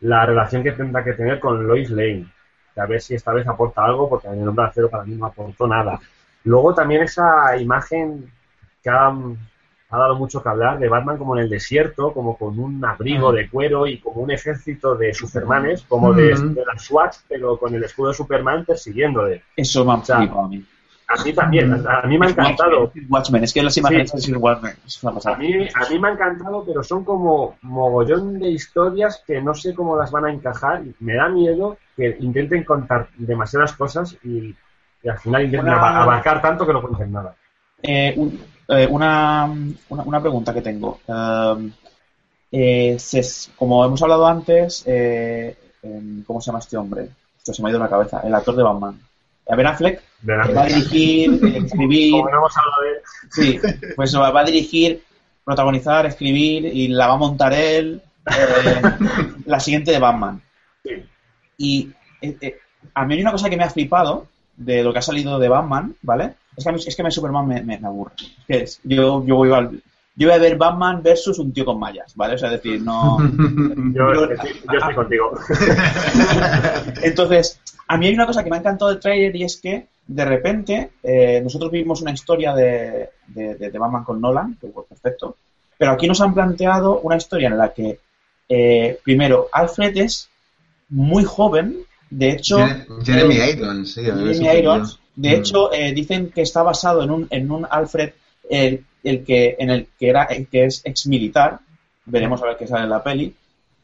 [0.00, 2.30] la relación que tendrá que tener con Lois Lane,
[2.76, 5.24] a ver si esta vez aporta algo, porque en el hombre acero para mí no
[5.24, 5.98] aportó nada.
[6.44, 8.30] Luego también esa imagen
[8.82, 9.10] que ha,
[9.96, 13.32] ha, dado mucho que hablar de Batman como en el desierto, como con un abrigo
[13.32, 17.74] de cuero y como un ejército de Supermanes, como de, de la SWAT, pero con
[17.74, 19.42] el escudo de Superman persiguiéndole.
[19.56, 20.64] Eso me ha flipado a mí.
[21.08, 22.92] A mí también, a mí me ha encantado.
[23.08, 24.32] Watchmen, es que las imágenes sí.
[24.32, 24.74] de Watchmen.
[25.24, 29.54] A mí, a mí me ha encantado, pero son como mogollón de historias que no
[29.54, 30.82] sé cómo las van a encajar.
[30.98, 34.56] Me da miedo que intenten contar demasiadas cosas y,
[35.02, 36.02] y al final intenten una...
[36.02, 37.36] abarcar tanto que no cuenten nada.
[37.82, 39.44] Eh, un, eh, una,
[39.88, 41.00] una, una, pregunta que tengo.
[42.50, 43.22] Eh, se,
[43.56, 45.56] como hemos hablado antes, eh,
[46.26, 47.08] ¿cómo se llama este hombre?
[47.38, 48.20] Esto se me ha ido la cabeza.
[48.24, 49.00] El actor de Batman.
[49.48, 50.56] Ben Affleck Ben Affleck.
[50.56, 52.12] va a dirigir, escribir.
[52.12, 52.96] Como no hemos hablado de él.
[53.30, 55.04] Sí, pues va a dirigir,
[55.44, 58.02] protagonizar, escribir y la va a montar él.
[58.26, 58.82] Eh,
[59.46, 60.42] la siguiente de Batman.
[60.82, 60.90] Sí.
[61.58, 61.90] Y
[62.20, 62.58] eh, eh,
[62.94, 65.48] a mí hay una cosa que me ha flipado de lo que ha salido de
[65.48, 66.34] Batman, ¿vale?
[66.56, 68.12] Es que a mí, es que me Superman me, me, me aburre.
[68.84, 69.82] Yo, yo voy al,
[70.16, 72.34] yo voy a ver Batman versus un tío con mallas, ¿vale?
[72.34, 73.18] O sea, es decir, no...
[73.94, 75.32] yo, yo, yo estoy contigo.
[77.02, 79.88] Entonces, a mí hay una cosa que me ha encantado del trailer y es que
[80.06, 84.68] de repente eh, nosotros vivimos una historia de, de, de, de, Batman con Nolan, que
[84.68, 85.36] fue perfecto,
[85.76, 87.98] pero aquí nos han planteado una historia en la que,
[88.48, 90.30] eh, primero, Alfred es
[90.88, 91.78] muy joven,
[92.08, 92.58] de hecho...
[93.04, 94.02] Jeremy eh, Irons, sí.
[94.02, 98.10] Jeremy Irons, de hecho, eh, dicen que está basado en un, en un Alfred
[98.48, 101.58] el, el, que, en el que, era, el que es ex militar,
[102.04, 103.34] veremos a ver qué sale en la peli,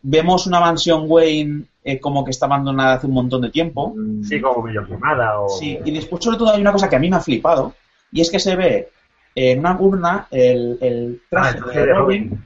[0.02, 3.94] vemos una mansión Wayne eh, como que está abandonada hace un montón de tiempo.
[4.28, 5.40] Sí, como medio quemada.
[5.40, 5.48] O...
[5.48, 7.74] Sí, y después sobre todo hay una cosa que a mí me ha flipado,
[8.12, 8.88] y es que se ve
[9.34, 12.44] en una urna el, el traje Ah, de Robin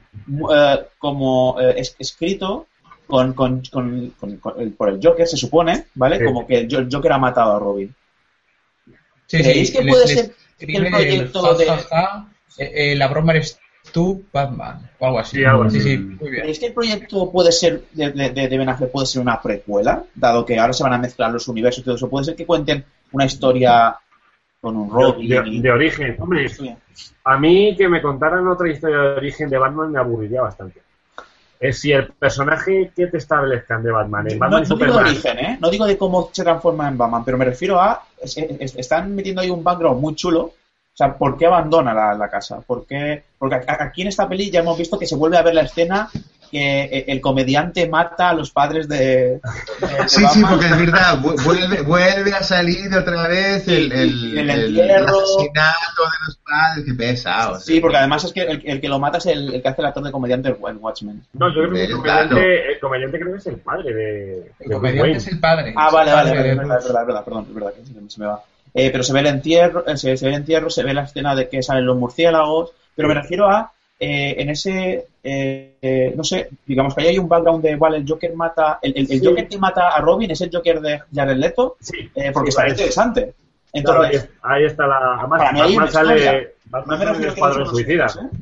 [0.55, 2.67] eh, como eh, es- escrito
[3.05, 6.17] con, con, con- con- con el- por el Joker, se supone, ¿vale?
[6.19, 6.25] Sí.
[6.25, 7.93] Como que el Joker ha matado a Robin.
[9.27, 11.65] Sí, ¿Creéis sí, que puede ser que el proyecto ja, de...
[11.65, 13.59] ja, ja, eh, eh, la broma eres
[13.91, 15.37] tú, Batman, o algo así.
[15.37, 15.89] Sí, algo Sí, así.
[15.89, 16.41] sí, muy bien.
[16.41, 19.41] ¿Creéis que el proyecto puede ser de, de, de- de Ben Affleck puede ser una
[19.41, 20.03] precuela?
[20.15, 22.09] Dado que ahora se van a mezclar los universos y todo eso.
[22.09, 23.97] ¿Puede ser que cuenten una historia
[24.61, 25.29] con un Robin?
[25.29, 26.15] de, y- de origen.
[26.19, 26.47] Hombre,
[27.25, 30.81] a mí que me contaran otra historia de origen de Batman me aburriría bastante.
[31.59, 34.93] Es si el personaje que te establezcan de Batman, en No, Batman no y digo
[34.97, 35.57] de origen, ¿eh?
[35.59, 38.03] No digo de cómo se transforma en Batman, pero me refiero a...
[38.21, 40.41] es- es- están metiendo ahí un background muy chulo.
[40.41, 42.59] O sea, ¿por qué abandona la, la casa?
[42.61, 43.23] ¿Por qué?
[43.37, 46.09] Porque aquí en esta peli ya hemos visto que se vuelve a ver la escena
[46.49, 49.39] que eh, el comediante mata a los padres de, de-
[49.81, 54.37] de Sí, sí, porque es verdad, vu- vuelve, vuelve a salir otra vez el, el,
[54.37, 57.59] El asesinato de los padres, qué pesado.
[57.59, 59.81] Sí, porque además es que el, el que lo mata es el, el que hace
[59.81, 61.21] el actor de comediante en Watchmen.
[61.33, 64.71] No, yo creo que el comediante, el comediante creo que es el padre de, El
[64.71, 65.73] comediante es el padre.
[65.75, 68.09] Ah, vale, vale, vale, es verdad, es verdad, es verdad, perdón, es verdad, que se,
[68.15, 68.41] se me va.
[68.73, 71.03] Eh, pero se ve el entierro, eh, se, se ve el entierro, se ve la
[71.03, 76.13] escena de que salen los murciélagos, pero me refiero a eh, en ese, eh, eh,
[76.15, 79.11] no sé, digamos que ahí hay un background de, vale, el Joker mata, el, el,
[79.11, 79.25] el Sí.
[79.25, 82.67] Joker que mata a Robin es el Joker de Jared Leto, Sí, eh, porque está
[82.69, 83.21] interesante.
[83.21, 83.33] claro,
[83.73, 85.15] Entonces, ahí, ahí está la.
[85.19, 88.05] Además, Para Batman sale, no Batman sale en el Escuadrón Suicida.
[88.05, 88.37] ¿eh?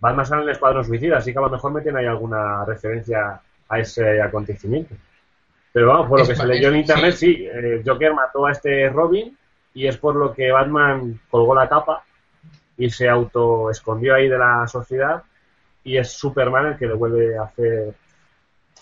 [0.00, 3.40] Batman sale en el Escuadrón Suicida, así que a lo mejor meten ahí alguna referencia
[3.68, 4.94] a ese acontecimiento.
[5.72, 7.34] Pero vamos, por lo Es que se leyó en internet, sí.
[7.34, 9.36] sí, eh, Joker mató a este Robin
[9.74, 12.04] y es por lo que Batman colgó la capa
[12.78, 15.22] y se auto escondió ahí de la sociedad
[15.84, 17.94] y es Superman el que le vuelve a hacer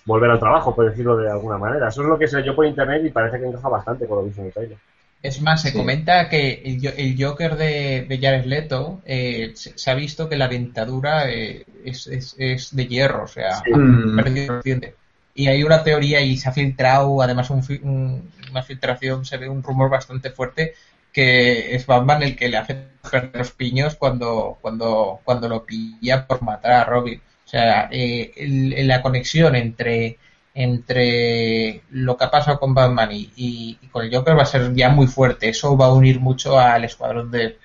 [0.05, 1.89] volver al trabajo, por decirlo de alguna manera.
[1.89, 4.25] Eso es lo que se leyó por internet y parece que encaja bastante con lo
[4.25, 4.79] visto en el trailer.
[5.23, 5.77] Es más, se Sí.
[5.77, 10.37] comenta que el, el Joker de, de Jared Leto eh, se, se ha visto que
[10.37, 13.71] la dentadura eh, es, es, es de hierro, o sea, Sí.
[13.75, 14.17] Mm.
[14.17, 14.95] perdido dientes.
[15.35, 19.37] Y hay una teoría y se ha filtrado, además un fi- un- una filtración, se
[19.37, 20.73] ve un rumor bastante fuerte
[21.13, 22.89] que es Batman el que le hace
[23.33, 27.21] los piños cuando, cuando, cuando lo pilla por matar a Robin.
[27.47, 30.19] O sea, eh, el- la conexión entre,
[30.55, 34.73] entre lo que ha pasado con Batman y, y- con el Joker va a ser
[34.75, 35.49] ya muy fuerte.
[35.49, 37.59] Eso va a unir mucho al escuadrón de,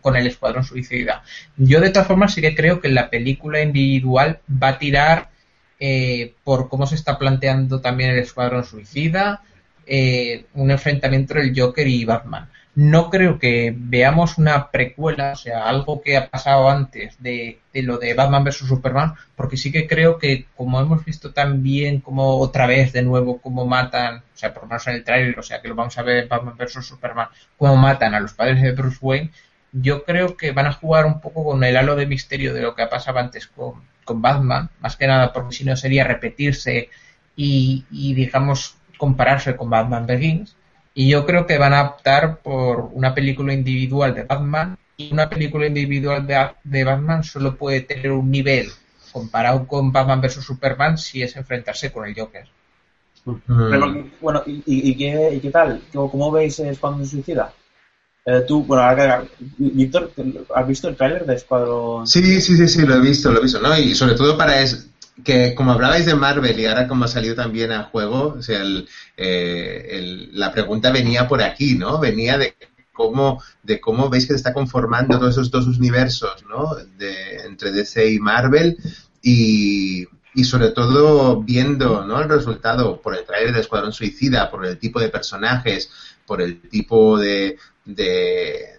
[0.00, 1.22] con el escuadrón suicida.
[1.56, 5.30] Yo de todas formas sí que creo que la película individual va a tirar
[5.78, 9.42] eh, por cómo se está planteando también el escuadrón suicida,
[9.86, 12.48] eh, un enfrentamiento entre el Joker y Batman.
[12.74, 17.82] No creo que veamos una precuela, o sea, algo que ha pasado antes de, de
[17.82, 22.38] lo de Batman vs Superman, porque sí que creo que como hemos visto también como
[22.38, 25.42] otra vez de nuevo cómo matan, o sea, por lo menos en el trailer, o
[25.42, 28.62] sea, que lo vamos a ver en Batman vs Superman, cómo matan a los padres
[28.62, 29.30] de Bruce Wayne,
[29.72, 32.74] yo creo que van a jugar un poco con el halo de misterio de lo
[32.74, 36.88] que ha pasado antes con, con Batman, más que nada porque si no sería repetirse
[37.36, 40.56] y, y digamos compararse con Batman Begins.
[41.00, 45.30] Y yo creo que van a optar por una película individual de Batman y una
[45.30, 48.68] película individual de, de Batman solo puede tener un nivel
[49.10, 52.46] comparado con Batman vs Superman si es enfrentarse con el Joker.
[54.20, 55.80] bueno, ¿y, qué, tal?
[55.90, 57.50] ¿Cómo veis Escuadrón Suicida?
[58.26, 59.26] Eh, tú, bueno,
[59.56, 60.12] Víctor,
[60.54, 62.06] ¿has visto el tráiler de Escuadrón?
[62.06, 63.74] Sí, sí, sí, sí, lo he visto, lo he visto, ¿no?
[63.74, 64.90] Y sobre todo para es
[65.24, 68.62] que como hablabais de Marvel y ahora como ha salido también a juego, o sea,
[69.16, 71.98] eh, la pregunta venía por aquí, ¿no?
[71.98, 72.54] Venía de
[72.92, 76.74] cómo, de cómo veis que se está conformando todos esos dos universos, ¿no?
[76.98, 78.76] De, entre DC y Marvel
[79.22, 82.20] y, y sobre todo viendo ¿no?
[82.20, 85.90] el resultado por el trailer de Escuadrón Suicida, por el tipo de personajes,
[86.26, 88.78] por el tipo de, de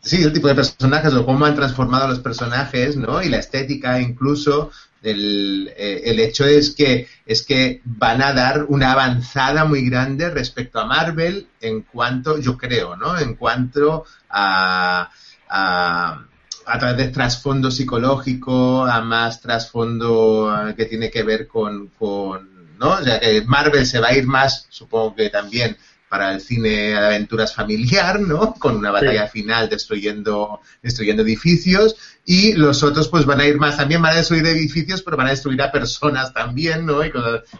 [0.00, 3.22] sí, el tipo de personajes o cómo han transformado los personajes, ¿no?
[3.22, 4.70] Y la estética incluso.
[5.02, 10.28] El, eh, el, hecho es que es que van a dar una avanzada muy grande
[10.30, 13.16] respecto a Marvel en cuanto, yo creo, ¿no?
[13.16, 15.10] En cuanto a,
[15.48, 16.24] a
[16.68, 22.76] a través de trasfondo psicológico, a más trasfondo eh, que tiene que ver con, con,
[22.78, 22.90] ¿no?
[22.90, 25.76] O sea, que Marvel se va a ir más, supongo que también
[26.08, 28.54] para el cine de aventuras familiar, ¿no?
[28.54, 33.76] Con una batalla final destruyendo, destruyendo edificios y los otros pues van a ir más,
[33.76, 37.04] también van a destruir edificios, pero van a destruir a personas también, ¿no?
[37.04, 37.12] Y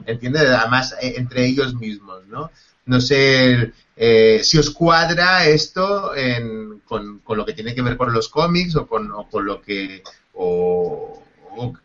[0.07, 2.51] entiende, además eh, entre ellos mismos, ¿no?
[2.87, 6.13] No sé eh, si os cuadra esto
[6.87, 11.23] con, lo que tiene que ver con los cómics o con, con lo que o,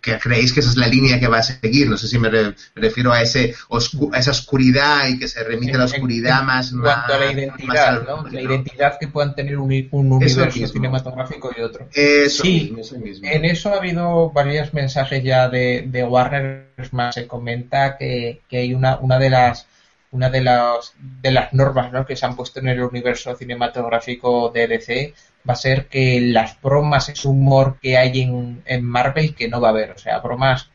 [0.01, 1.89] que creéis que esa es la línea que va a seguir.
[1.89, 2.29] No sé si me,
[2.75, 6.71] refiero a ese a esa oscuridad y que se remite a la oscuridad más.
[6.71, 8.27] En cuanto a la identidad, ¿no?
[8.29, 11.87] La identidad que puedan tener un, universo cinematográfico y otro.
[11.93, 12.75] sí,
[13.23, 16.73] en eso ha habido varios mensajes ya de, de Warner.
[16.91, 19.67] Más se comenta que, que hay una, una de las
[20.13, 22.05] una de las, de las normas ¿no?
[22.05, 25.13] que se han puesto en el universo cinematográfico de DC
[25.47, 29.59] va a ser que las bromas, ese humor que hay en, en Marvel, que no
[29.59, 29.91] va a haber.
[29.91, 30.69] O sea, bromas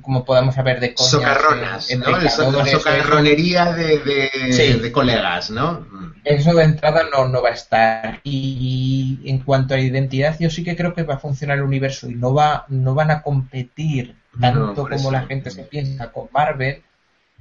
[0.00, 2.16] como podemos saber de coñas Socarronas, ¿no?
[2.16, 5.86] la socarronería de, de, de, colegas, ¿no?
[6.24, 8.20] Eso de entrada no, no va a estar.
[8.22, 12.08] Y en cuanto a identidad, yo sí que creo que va a funcionar el universo
[12.08, 16.82] y no va no van a competir tanto como la gente se piensa con Marvel,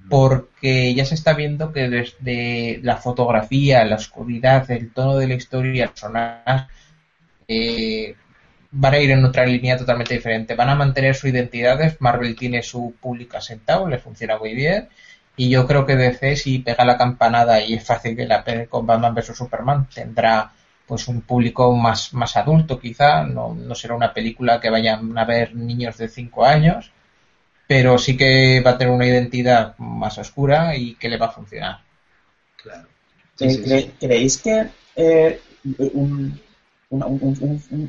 [0.10, 5.36] porque ya se está viendo que desde la fotografía, la oscuridad, el tono de la
[5.36, 5.94] historia,
[7.48, 8.16] eh,
[8.72, 10.56] van a ir en otra línea totalmente diferente.
[10.56, 12.00] Van a mantener sus identidades.
[12.02, 14.90] Marvel tiene su público asentado, le funciona muy bien.
[15.38, 18.68] Y yo creo que DC, si pega la campanada y es fácil que la pegue
[18.68, 20.52] con Batman vs Superman, tendrá
[20.86, 23.24] pues un público más, más adulto quizá.
[23.24, 26.92] No, no será una película que vayan a ver niños de 5 años
[27.72, 31.32] pero sí que va a tener una identidad más oscura y que le va a
[31.32, 31.80] funcionar.
[32.62, 32.86] Claro.
[33.38, 35.40] ¿Creéis que eh,
[35.94, 36.38] un,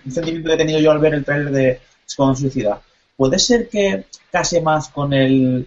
[0.08, 2.80] sentimiento que he tenido yo al ver el trailer de Escuadrón Suicida
[3.16, 5.66] puede ser que case más con el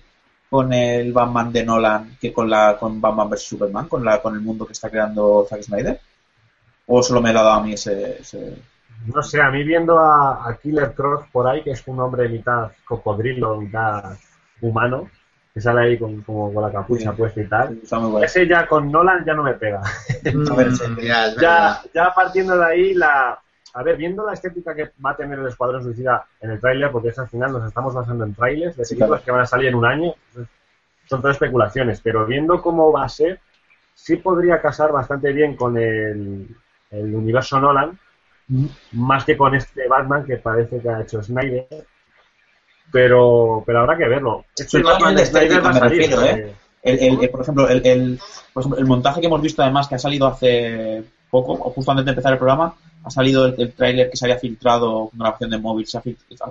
[0.50, 4.34] con el Batman de Nolan que con la con Batman vs Superman, con la con
[4.34, 6.00] el mundo que está creando Zack Snyder?
[6.88, 8.22] ¿O solo me ha dado a mí ese
[9.14, 12.72] no sé, a mí viendo a, Killer Cross por ahí, que es un hombre mitad
[12.86, 14.18] cocodrilo, mitad
[14.62, 15.10] humano,
[15.54, 17.80] que sale ahí con, como con la capucha puesta y tal.
[18.24, 19.82] Ese ya con Nolan ya no me pega.
[21.40, 23.40] Ya, ya partiendo de ahí, la,
[23.76, 26.92] a ver, viendo la estética que va a tener el Escuadrón Suicida en el tráiler,
[26.92, 29.68] porque es al final nos estamos basando en trailers de películas que van a salir
[29.68, 30.14] en un año,
[31.06, 33.42] son todas especulaciones, pero viendo cómo va a ser,
[33.94, 36.48] sí podría casar bastante bien con el,
[36.90, 38.00] el universo Nolan,
[38.92, 41.68] más que con este Batman que parece que ha hecho Snyder.
[42.92, 44.46] Pero, pero habrá que verlo.
[44.56, 46.14] Este Batman de Snyder va a salir.
[46.14, 46.56] ¿eh?
[46.84, 48.20] El, por, ejemplo, el, el,
[48.86, 52.34] montaje que hemos visto además que ha salido hace poco, o justo antes de empezar
[52.34, 56.00] el programa, ha salido el, tráiler que se había filtrado con opción de móvil, se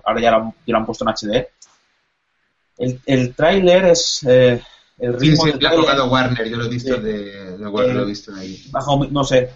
[0.05, 1.47] ahora ya lo, ya lo, han puesto en HD.
[2.79, 4.61] El, el tráiler es eh,
[4.99, 8.07] el ritmo sí, sí, ha Warner, yo lo he visto de, de Warner, lo he
[8.07, 8.65] visto ahí.
[8.71, 9.51] Bajo, no sé,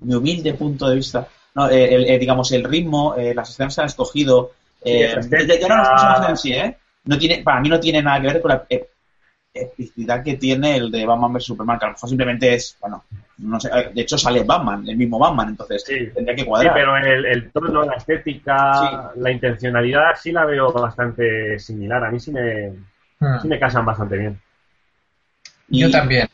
[0.00, 3.74] mi humilde punto de vista, no, eh, el, eh, digamos, el ritmo, eh, las escenas
[3.74, 4.52] que han escogido,
[4.84, 6.76] eh, ya no las personas en sí, ¿eh?
[7.04, 8.66] No tiene, para mí no tiene nada que ver con la
[9.54, 13.04] epicidad que tiene el de Batman vs Superman, que a lo mejor simplemente es, bueno,
[13.38, 15.84] no sé, de hecho sale Batman, el mismo Batman, entonces
[16.14, 16.72] tendría que cuadrar.
[16.72, 22.10] Sí, pero el, el tono, la estética, la intencionalidad sí la veo bastante similar, a
[22.10, 22.70] mí sí me,
[23.18, 23.40] hmm.
[23.42, 24.40] sí me casan bastante bien.
[25.68, 26.28] yo también.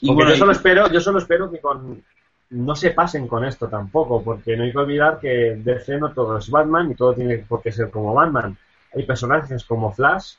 [0.00, 2.02] Y bueno, yo solo espero, yo solo espero que con
[2.50, 6.38] no se pasen con esto tampoco, porque no hay que olvidar que DC no todo
[6.38, 8.56] es Batman y todo tiene por qué ser como Batman.
[8.94, 10.34] Hay personajes como Flash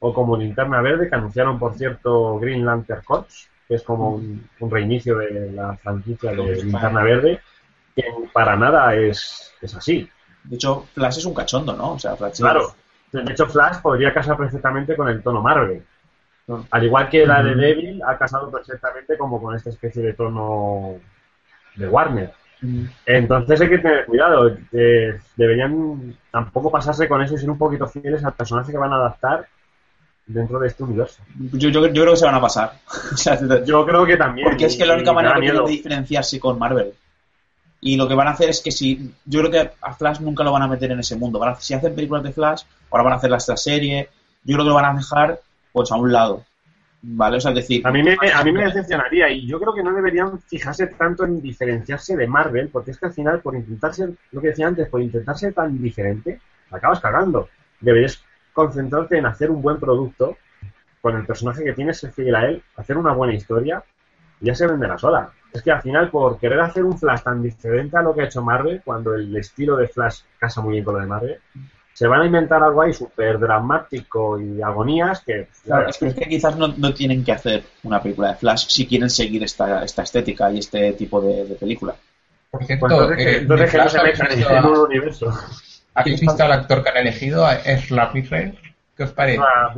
[0.00, 4.48] o como Linterna Verde, que anunciaron, por cierto, Green Lantern Corps, que es como un,
[4.70, 7.40] reinicio de la franquicia de Linterna Verde,
[7.94, 10.08] que para nada es, es así.
[10.44, 11.92] De hecho, Flash es un cachondo, ¿no?
[11.92, 12.74] O sea, Flash Claro.
[13.12, 15.82] De hecho, Flash podría casar perfectamente con el tono Marvel.
[16.70, 21.00] Al igual que la de Devil ha casado perfectamente como con esta especie de tono
[21.76, 22.32] de Warner.
[23.04, 24.56] Entonces hay que tener cuidado.
[25.36, 28.96] deberían tampoco pasarse con eso y ser un poquito fieles al personaje que van a
[28.96, 29.46] adaptar
[30.26, 31.22] dentro de este universo.
[31.52, 32.72] Yo, yo, creo que se van a pasar.
[33.64, 34.48] yo creo que también.
[34.48, 36.92] Porque es que la única manera de diferenciarse con Marvel.
[37.80, 39.12] Y lo que van a hacer es que si.
[39.24, 41.40] Yo creo que a Flash nunca lo van a meter en ese mundo.
[41.60, 44.08] si hacen películas de Flash, ahora van a hacer la serie.
[44.44, 45.40] Yo creo que lo van a dejar
[45.72, 46.44] pues a un lado.
[47.02, 47.36] ¿Vale?
[47.36, 47.86] O sea, decir.
[47.86, 51.24] A mí, me, a mí me decepcionaría y yo creo que no deberían fijarse tanto
[51.24, 54.66] en diferenciarse de Marvel, porque es que al final, por intentar ser, lo que decía
[54.66, 56.40] antes, por intentar ser tan diferente,
[56.70, 57.48] acabas cagando.
[57.80, 60.36] Deberías concentrarte en hacer un buen producto
[61.00, 63.84] con el personaje que tienes, ser fiel a él, hacer una buena historia
[64.40, 65.30] y ya se venderá sola.
[65.52, 68.24] Es que al final, por querer hacer un Flash tan diferente a lo que ha
[68.24, 71.40] hecho Marvel, cuando el estilo de Flash casa muy bien con lo de Marvel,
[71.96, 75.48] se van a inventar algo ahí súper dramático y agonías que...
[75.64, 79.42] Claro, es que, quizás no, tienen que hacer una película de Flash si quieren seguir
[79.42, 81.94] esta, esta estética y este tipo de, película.
[82.50, 85.32] Por cierto, pues entonces, que no se metan en un universo.
[85.94, 87.50] ¿Habéis visto al actor que han elegido?
[87.50, 88.28] ¿Es Rapid
[88.94, 89.40] ¿Qué os parece?
[89.40, 89.74] Ah,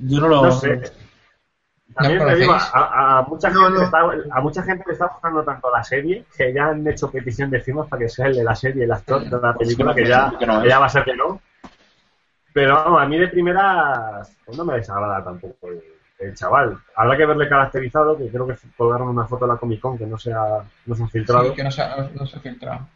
[0.00, 0.46] Yo no lo...
[0.46, 0.82] No sé.
[1.94, 3.98] También te digo, a, mucha gente Está,
[4.32, 7.60] a mucha gente le está gustando tanto la serie que ya han hecho petición de
[7.60, 10.32] firmas para que sea el de la serie, el actor de la película, que ya,
[10.66, 11.40] ya va a ser que no.
[12.52, 15.68] Pero vamos, a mí de primera pues no me desagrada tampoco
[16.18, 16.78] el, chaval.
[16.96, 20.06] Habrá que verle caracterizado, que creo que colgaron una foto de la Comic Con que
[20.06, 21.50] no se ha, no se ha filtrado.
[21.50, 22.88] Sí, que no se ha, no se ha filtrado.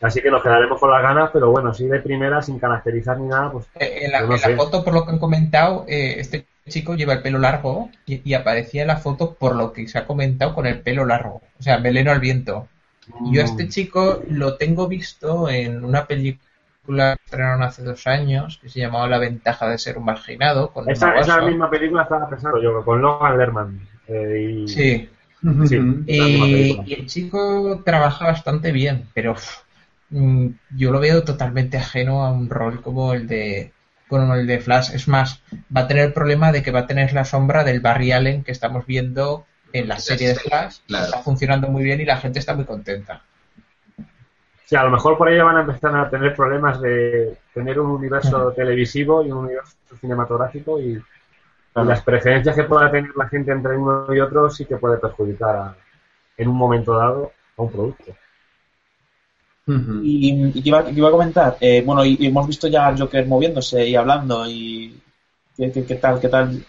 [0.00, 3.28] Así que nos quedaremos con las ganas, pero bueno, sí de primera, sin caracterizar ni
[3.28, 3.66] nada, pues.
[3.74, 6.94] Eh, en, la, pues en la, foto, por lo que han comentado, eh, este chico
[6.94, 10.54] lleva el pelo largo y, aparecía en la foto por lo que se ha comentado
[10.54, 12.68] con el pelo largo, o sea, meleno al viento.
[13.32, 13.68] Yo a este mm.
[13.68, 19.08] chico lo tengo visto en una película que estrenaron hace dos años que se llamaba
[19.08, 20.70] La ventaja de ser un marginado.
[20.70, 23.80] Con esa, esa misma película estaba pensando yo, con Logan Lerman.
[24.08, 25.08] Eh, sí.
[26.06, 29.34] y, el chico trabaja bastante bien, pero
[30.10, 33.72] mm, yo lo veo totalmente ajeno a un rol como el de
[34.10, 34.90] con el de Flash.
[34.92, 35.42] Es más,
[35.74, 38.42] va a tener el problema de que va a tener la sombra del Barry Allen
[38.42, 40.80] que estamos viendo en la serie de Flash.
[40.88, 43.22] Está funcionando muy bien y la gente está muy contenta.
[44.64, 47.90] Sí, a lo mejor por ahí van a empezar a tener problemas de tener un
[47.92, 51.00] universo televisivo y un universo cinematográfico y,
[51.72, 55.76] las preferencias que pueda tener la gente entre uno y otro sí que puede perjudicar
[56.36, 58.12] en un momento dado a un producto.
[60.02, 63.86] Y, y iba, iba, a comentar, eh, bueno, y, hemos visto ya al Joker moviéndose
[63.86, 65.00] y hablando y
[65.56, 66.20] ¿qué, qué, tal?
[66.20, 66.64] ¿Qué tal?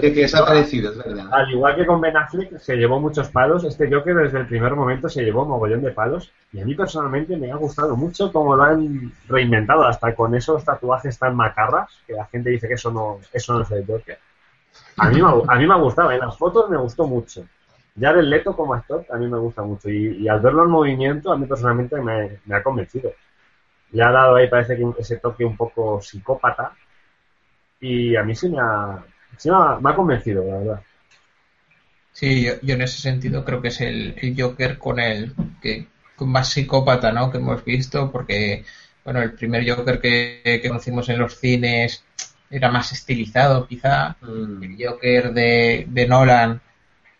[0.00, 0.90] ¿Qué, ha parecido?
[0.90, 1.28] Es verdad.
[1.30, 4.74] Al igual que con Ben Affleck se llevó muchos palos, este Joker desde el primer
[4.74, 8.56] momento se llevó mogollón de palos y a mí personalmente me ha gustado mucho cómo
[8.56, 12.90] lo han reinventado, hasta con esos tatuajes tan macarras que la gente dice que eso
[12.90, 14.18] no, eso no es el Joker.
[14.96, 17.44] A mí, a mí me ha gustado, en las fotos me gustó mucho.
[17.94, 21.32] Ya del Leto como actor a mí me gusta mucho y, al verlo en movimiento
[21.32, 23.12] a mí personalmente me, ha convencido.
[23.92, 26.74] Le ha dado ahí parece que ese toque un poco psicópata
[27.80, 29.04] y a mí sí me ha,
[29.80, 30.82] me ha, convencido, la verdad.
[32.12, 35.86] Sí, yo, en ese sentido creo que es el, Joker con el que
[36.16, 37.30] con más psicópata, ¿no?
[37.30, 38.64] Que hemos visto porque
[39.04, 42.04] bueno, el primer Joker que, conocimos en los cines
[42.50, 44.16] era más estilizado, quizá.
[44.22, 44.62] Mm.
[44.62, 46.60] El Joker de, de Nolan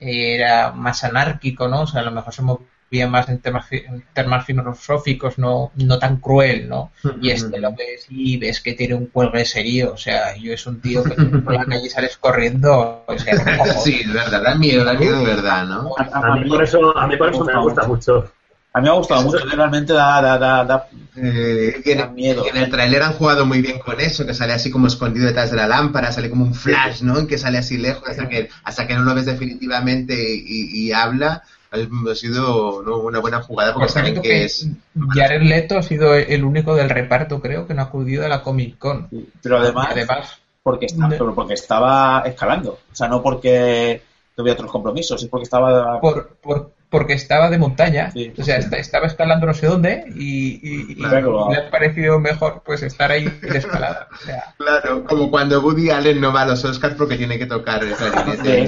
[0.03, 1.83] era más anárquico, ¿no?
[1.83, 5.99] O sea, a lo mejor se movía más en temas, en temas filosóficos, no, no
[5.99, 6.91] tan cruel, ¿no?
[7.21, 10.67] Y este lo ves y ves que tiene un cuelgue serio, o sea, yo es
[10.67, 11.15] un tío que
[11.45, 15.25] por la calle sales corriendo, o sea, Sí, es verdad, da miedo, da miedo de
[15.25, 15.95] verdad, ¿no?
[15.97, 18.31] A, mí por eso, a mí por eso me gusta mucho.
[18.75, 22.47] A mí me ha gustado mucho, realmente da, da, da, da, eh, en, miedo.
[22.47, 25.51] En el tráiler han jugado muy bien con eso, que sale así como escondido detrás
[25.51, 27.27] de la lámpara, sale como un flash, ¿no?
[27.27, 31.43] Que sale así lejos hasta que, hasta que no lo ves definitivamente y, habla.
[31.71, 34.69] Ha sido una buena jugada porque saben que, es...
[35.15, 38.43] Jared Leto ha sido el único del reparto, creo, que no ha acudido a la
[38.43, 39.09] Comic Con.
[39.43, 40.87] pero además, porque,
[41.35, 42.79] porque estaba escalando.
[42.91, 44.03] O sea, no porque
[44.35, 45.99] tuviera otros compromisos, es porque estaba...
[46.01, 51.57] Por, por, porque estaba de montaña, o sea, estaba escalando no sé dónde y, le
[51.57, 54.09] ha parecido mejor pues estar ahí de escalada.
[54.59, 57.95] Claro, como cuando Woody Allen no va a los Oscars porque tiene que tocar el
[57.95, 58.65] clarinete.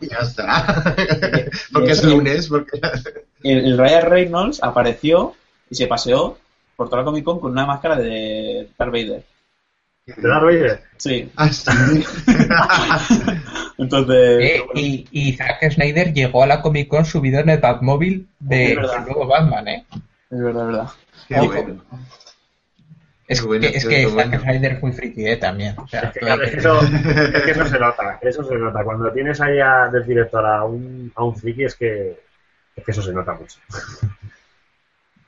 [0.00, 0.94] y ya está.
[1.72, 2.48] porque es lunes.
[2.48, 2.80] Porque...
[3.42, 5.34] El, Ryan Reynolds apareció
[5.70, 6.36] y se paseó
[6.74, 9.24] por toda la Comic Con con una máscara de Darth Vader.
[10.06, 10.82] ¿De Darth Vader?
[10.96, 11.30] Sí.
[11.36, 11.70] Ah, sí.
[13.78, 14.38] Entonces.
[14.40, 18.72] Eh, y, y Zack Snyder llegó a la Comic Con subido en el Batmóvil de
[18.72, 19.84] el nuevo Batman, ¿eh?
[20.30, 20.88] Es verdad, es verdad.
[21.28, 21.46] Qué Ojo.
[21.62, 21.82] bueno.
[23.28, 24.40] Es bueno, que, es que Zack.
[24.40, 25.36] Snyder es muy friki, ¿eh?
[25.36, 25.74] También.
[25.78, 28.44] O sea, Es que, claro, es que- que eso, es que eso se nota, eso
[28.44, 28.84] se nota.
[28.84, 32.20] Cuando tienes ahí a, del director a un, a un friki es que,
[32.76, 33.58] es que eso se nota mucho.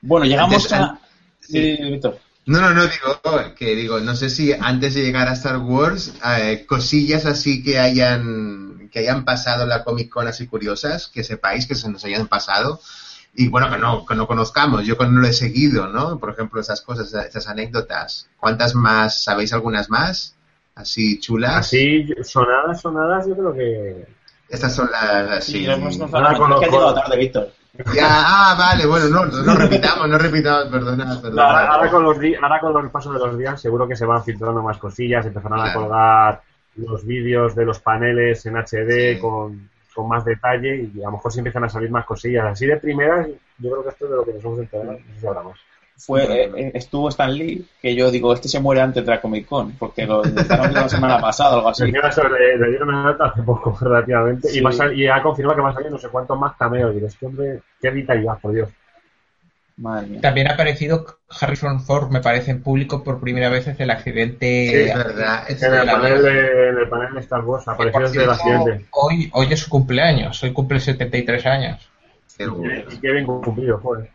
[0.01, 0.99] Bueno, llegamos Antes- a.
[1.41, 1.77] sí.
[1.77, 2.19] Sí, Víctor.
[2.49, 6.15] No, no, no, digo que digo, no sé si antes de llegar a Star Wars,
[6.25, 11.23] eh, cosillas así que hayan que hayan pasado en la Comic Con así curiosas, que
[11.23, 12.81] sepáis que se nos hayan pasado
[13.35, 16.19] y bueno, que no, que no conozcamos, yo que no lo he seguido, ¿no?
[16.19, 18.31] Por ejemplo, esas cosas, esas anécdotas.
[18.39, 19.23] ¿Cuántas más?
[19.23, 20.35] ¿Sabéis algunas más?
[20.75, 21.59] Así chulas.
[21.59, 24.07] Así, sonadas, sonadas, yo creo que.
[24.49, 27.19] Estas son las Sí, así.
[27.19, 27.53] Víctor.
[27.94, 31.42] Ya, ah, vale, bueno, no, no repitamos, no repitamos, perdona, perdona.
[31.46, 34.05] Ahora, ahora con los di- ahora con el paso de los días, seguro que se
[34.05, 36.42] van filtrando más cosillas, empezarán a colgar
[36.76, 39.20] los vídeos de los paneles en HD Sí.
[39.20, 42.46] con, con más detalle y a lo mejor sí empiezan a salir más cosillas.
[42.46, 43.28] Así de primeras,
[43.59, 44.92] yo creo que esto es de lo que nos hemos enterado.
[44.92, 45.59] No sé si habrá más.
[45.99, 49.20] Fue, eh, eh, estuvo Stan Lee, que yo digo, este se muere antes de la
[49.20, 51.83] Comic Con, porque lo intentaron la semana pasada, algo así.
[51.91, 54.59] Le, dieron una nota hace poco, relativamente, Sí.
[54.59, 56.95] y, va a y ha confirmado que va a salir no sé cuántos más cameos.
[56.95, 58.69] Y este hombre, qué vitalidad, por Dios.
[59.77, 60.20] Madre mía.
[60.20, 61.05] También ha aparecido
[61.41, 64.70] Harrison Ford, me parece, en público por primera vez desde el accidente.
[64.70, 65.45] Sí, es verdad.
[65.49, 68.31] es En el, la panel de, en el panel de Star Wars apareció desde el
[68.31, 68.87] accidente.
[68.93, 71.91] hoy, hoy es su cumpleaños, hoy cumple 73 años.
[72.37, 72.45] Qué.
[72.93, 74.11] Y qué bien cumplido, joder.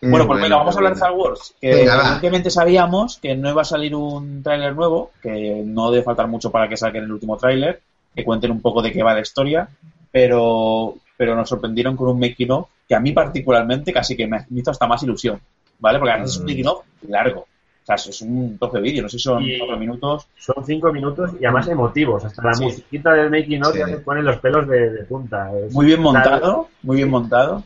[0.00, 1.54] Bueno, pues venga, vamos a hablar de Star Wars.
[1.60, 2.02] Que Venga, va.
[2.02, 6.50] evidentemente sabíamos que no iba a salir un tráiler nuevo, que no debe faltar mucho
[6.52, 7.80] para que saquen el último tráiler,
[8.14, 9.68] que cuenten un poco de qué va la historia,
[10.12, 14.38] pero, pero nos sorprendieron con un making of que a mí particularmente casi que me
[14.54, 15.40] hizo hasta más ilusión,
[15.78, 15.98] ¿vale?
[15.98, 16.48] Porque además es un Mm.
[16.48, 17.40] making of largo.
[17.40, 17.46] O
[17.84, 20.26] sea, es un trozo de vídeo, no sé si son Y- cuatro minutos.
[20.36, 22.24] Son cinco minutos y además emotivos.
[22.24, 22.64] Hasta la Sí.
[22.64, 23.78] musiquita del making of Sí.
[23.78, 25.50] ya se ponen los pelos de, de punta.
[25.58, 27.62] Es- Muy bien tal- montado, muy bien montado.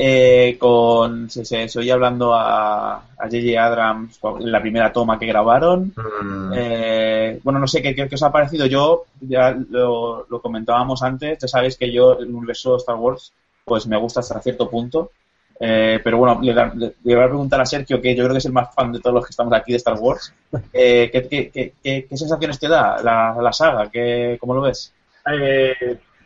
[0.00, 3.60] Eh, con se, se, se oye hablando a a J.J.
[3.60, 5.92] Abrams en la primera toma que grabaron.
[6.22, 6.52] Mm.
[6.54, 8.66] Eh, bueno, no sé ¿qué, qué, qué os ha parecido.
[8.66, 13.32] Yo, ya lo, lo comentábamos antes, ya sabéis que yo, el universo de Star Wars,
[13.64, 15.10] pues me gusta hasta cierto punto.
[15.58, 18.34] Eh, pero bueno, le, da- le- le voy a preguntar a Sergio, que yo creo
[18.34, 20.32] que es el más fan de todos los que estamos aquí de Star Wars.
[20.72, 23.90] Eh, ¿qué, qué, qué, qué- qué sensaciones te da la, la saga?
[23.90, 24.94] ¿Qué, ¿Cómo lo ves?
[25.28, 25.74] Eh,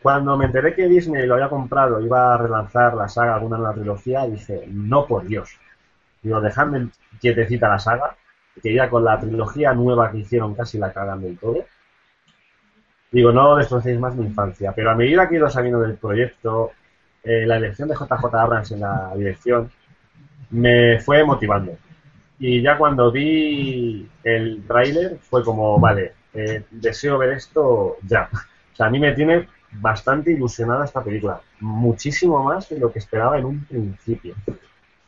[0.02, 3.74] cuando me enteré que Disney lo había comprado, iba a relanzar la saga, alguna nueva
[3.74, 5.58] trilogía, dije, no por Dios.
[6.22, 6.88] Digo, dejadme
[7.20, 8.16] quietecita la saga,
[8.62, 11.64] que ya con la trilogía nueva que hicieron casi la cagan del todo.
[13.10, 14.72] Digo, no destrocéis más mi infancia.
[14.72, 16.72] Pero a medida que he ido sabiendo del proyecto,
[17.22, 19.70] eh, la elección de JJ Abrams en la dirección
[20.50, 21.76] me fue motivando.
[22.38, 28.28] Y ya cuando vi el tráiler fue como, vale, eh, deseo ver esto ya.
[28.32, 31.40] O sea, a mí me tiene bastante ilusionada esta película.
[31.60, 34.34] Muchísimo más de lo que esperaba en un principio.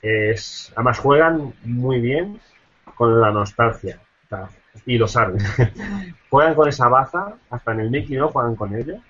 [0.02, 2.40] Es, además juegan muy bien
[2.96, 3.98] con la nostalgia.
[4.86, 5.38] Y lo saben.
[6.30, 9.00] juegan con esa baza, hasta en el making of juegan con ella.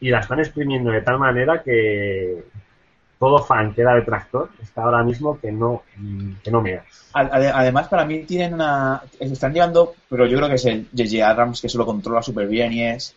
[0.00, 2.44] Y la están exprimiendo de tal manera que
[3.18, 5.82] todo fan que era detractor está ahora mismo que no,
[6.42, 6.84] que no mea.
[7.12, 9.02] Ade- ade- Además, para mí tienen una.
[9.20, 11.28] Están llevando, pero yo creo que es el J.J.
[11.28, 13.14] Abrams que se lo controla súper bien y es.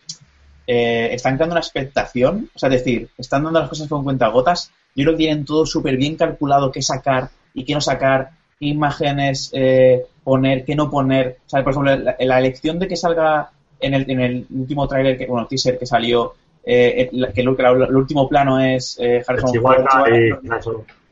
[0.66, 4.70] Eh, están creando una expectación, o sea, es decir, están dando las cosas con cuentagotas.
[4.96, 8.66] Yo creo que tienen todo súper bien calculado qué sacar y qué no sacar, qué
[8.66, 11.38] imágenes eh, poner, qué no poner.
[11.46, 13.50] O sea, por ejemplo, la, la elección de que salga
[13.80, 16.34] en el, en el último tráiler, que, bueno, teaser que salió,
[16.64, 20.60] eh, el- que, lo- que el último plano es eh, Harrison Ford, Chihuahua, y, no,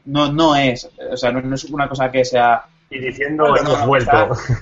[0.06, 3.86] no, no es, o sea, no, no es una cosa que sea y diciendo hemos
[3.86, 4.10] vuelto.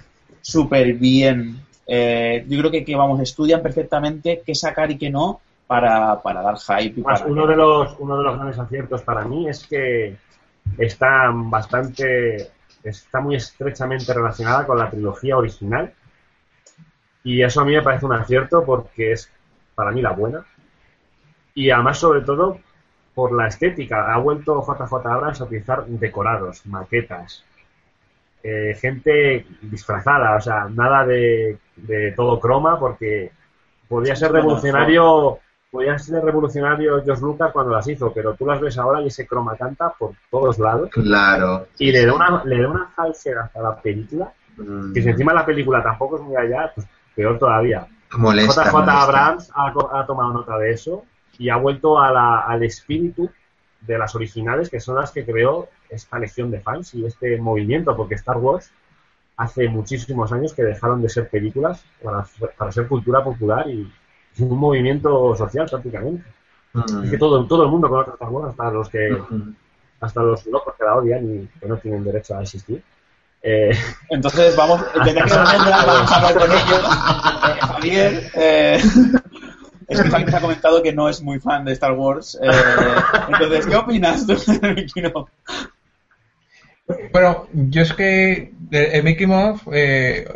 [0.42, 1.60] súper bien.
[1.92, 6.40] Eh, yo creo que, que, vamos, estudian perfectamente qué sacar y qué no para, para
[6.40, 7.00] dar hype.
[7.00, 10.16] Y Más, para uno de los uno de los grandes aciertos para mí es que
[10.78, 12.48] está bastante
[12.84, 15.92] está muy estrechamente relacionada con la trilogía original
[17.24, 19.28] y eso a mí me parece un acierto porque es
[19.74, 20.46] para mí la buena
[21.54, 22.60] y además sobre todo
[23.16, 27.44] por la estética ha vuelto JJ Abrams a utilizar decorados maquetas
[28.42, 33.30] eh, gente disfrazada o sea nada de, de todo croma porque
[33.88, 35.38] podría ser revolucionario
[35.70, 39.26] podía ser revolucionario George Lucas cuando las hizo, pero tú las ves ahora y ese
[39.26, 41.68] croma canta por todos lados Claro.
[41.78, 44.92] y le da una, le da una falsedad a la película, Mm.
[44.92, 47.86] que si encima la película tampoco es muy allá, pues peor todavía.
[48.18, 49.02] Molesta, JJ molesta.
[49.02, 51.04] Abrams ha, co- ha tomado nota de eso
[51.38, 53.30] y ha vuelto a la- al espíritu
[53.80, 57.96] de las originales, que son las que creó esta legión de fans y este movimiento,
[57.96, 58.70] porque Star Wars
[59.36, 62.26] hace muchísimos años que dejaron de ser películas para,
[62.56, 63.90] para ser cultura popular y
[64.38, 66.24] un movimiento social prácticamente.
[67.02, 69.18] Es que todo, todo el mundo conoce Star Wars, hasta los que
[70.00, 72.82] hasta los locos que la odian y que no tienen derecho a existir.
[73.42, 73.70] Eh...
[74.10, 76.84] Entonces vamos, desde que vamos a hablar con ellos.
[77.48, 78.80] Eh, Javier, eh,
[79.88, 82.38] es que Javier ha comentado que no es muy fan de Star Wars.
[82.42, 82.50] Eh,
[83.28, 84.34] entonces, ¿qué opinas tú?
[87.12, 90.26] Bueno, yo es que el Mickey Mouse eh,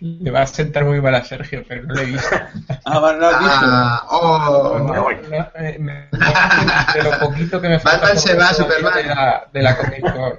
[0.00, 2.36] le va a sentar muy mal a Sergio, pero no lo he visto.
[2.84, 3.54] Ah, bueno, no has visto.
[3.62, 4.78] Ah, oh.
[4.78, 5.10] No, no,
[5.54, 8.92] eh, me- de lo poquito que me falta Batman se va, Superman.
[8.94, 10.32] de la, de la Comic Con.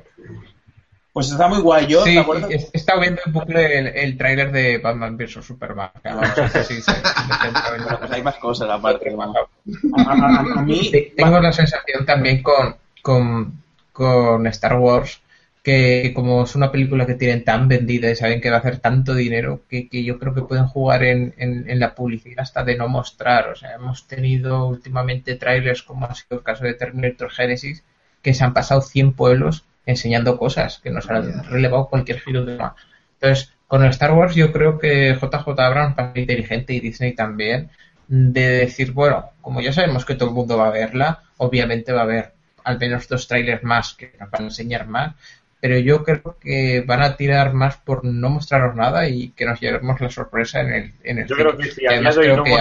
[1.11, 1.87] Pues está muy guay.
[1.87, 2.17] Yo, Sí,
[2.49, 5.89] he estado viendo en bucle el, el tráiler de Batman vs Superman.
[6.03, 9.09] que vamos, ese sí, se- lo- pues hay más cosas aparte.
[9.09, 13.53] A, a- a- a mí, Te- Tengo la sensación también con, con,
[13.91, 15.19] con Star Wars
[15.63, 18.77] que como es una película que tienen tan vendida y saben que va a hacer
[18.77, 22.63] tanto dinero que, que yo creo que pueden jugar en, en, en la publicidad hasta
[22.63, 23.49] de no mostrar.
[23.49, 27.83] O sea, hemos tenido últimamente trailers como ha sido el caso de Terminator Genesis
[28.21, 32.53] que se han pasado 100 pueblos enseñando cosas que nos han relevado cualquier giro de
[32.53, 32.75] tema.
[33.19, 37.69] Entonces, con el Star Wars yo creo que JJ Abrams ser inteligente y Disney también
[38.07, 42.01] de decir, bueno, como ya sabemos que todo el mundo va a verla, obviamente va
[42.01, 42.33] a haber
[42.63, 45.15] al menos dos trailers más que nos van a enseñar más,
[45.61, 49.59] pero yo creo que van a tirar más por no mostraros nada y que nos
[49.59, 52.31] llevemos la sorpresa en el, en el Yo creo que si a además día de
[52.31, 52.51] hoy creo no que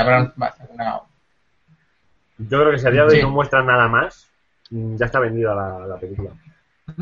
[0.74, 1.00] una...
[2.38, 3.22] Yo creo que si a día de hoy Sí.
[3.22, 4.26] no muestran nada más,
[4.70, 6.30] mm, ya está vendida la, la película.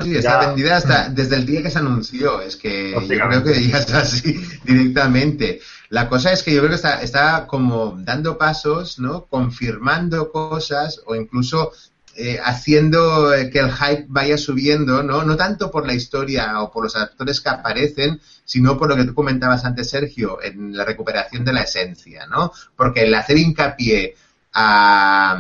[0.03, 0.47] Sí, está Ya.
[0.49, 2.41] vendida hasta desde el día que se anunció.
[2.41, 5.61] Es que yo creo que ya está así directamente.
[5.91, 9.27] La cosa es que yo creo que está, está como dando pasos, ¿no?
[9.27, 11.71] Confirmando cosas o incluso
[12.17, 15.23] eh, haciendo eh, que el hype vaya subiendo, ¿no?
[15.25, 19.05] No tanto por la historia o por los actores que aparecen, sino por lo que
[19.05, 22.53] tú comentabas antes, Sergio, en la recuperación de la esencia, ¿no?
[22.77, 24.15] Porque el hacer hincapié
[24.53, 25.39] a,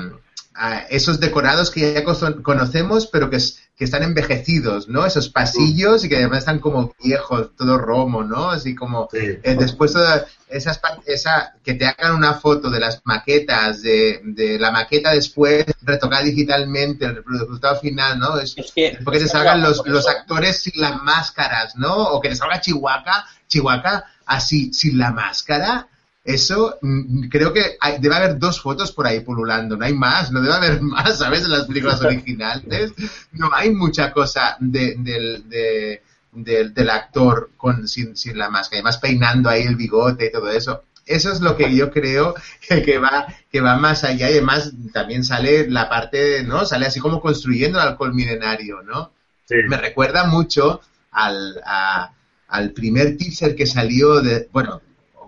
[0.54, 5.04] a esos decorados que ya cono- conocemos, pero que, es- que están envejecidos, ¿no?
[5.06, 8.50] Esos pasillos y que además están como viejos, todo romo, ¿no?
[8.50, 9.18] Así como Sí.
[9.42, 14.58] eh, después todas esas esa que te hagan una foto de las maquetas de, de
[14.58, 18.98] la maqueta después retocada digitalmente el resultado final no es es que.
[19.04, 22.60] porque te es salgan los, los actores sin las máscaras no o que te salga
[22.60, 25.88] Chihuahua Chihuahua así sin la máscara.
[26.24, 30.32] Eso mm, creo que hay- debe haber dos fotos por ahí pululando no hay más
[30.32, 32.92] no debe haber más sabes en las películas originales.
[33.32, 36.02] No hay mucha cosa de, del- de-
[36.44, 40.50] del, del actor con sin, sin la máscara, además peinando ahí el bigote y todo
[40.50, 40.84] eso.
[41.04, 44.72] Eso es lo que yo creo que, que va que va más allá y además
[44.92, 46.64] también sale la parte, ¿no?
[46.66, 49.12] Sale así como construyendo el alcohol milenario, ¿no?
[49.44, 49.56] Sí.
[49.68, 50.80] Me recuerda mucho
[51.12, 52.12] al, a-
[52.48, 54.80] al primer teaser que salió de, bueno,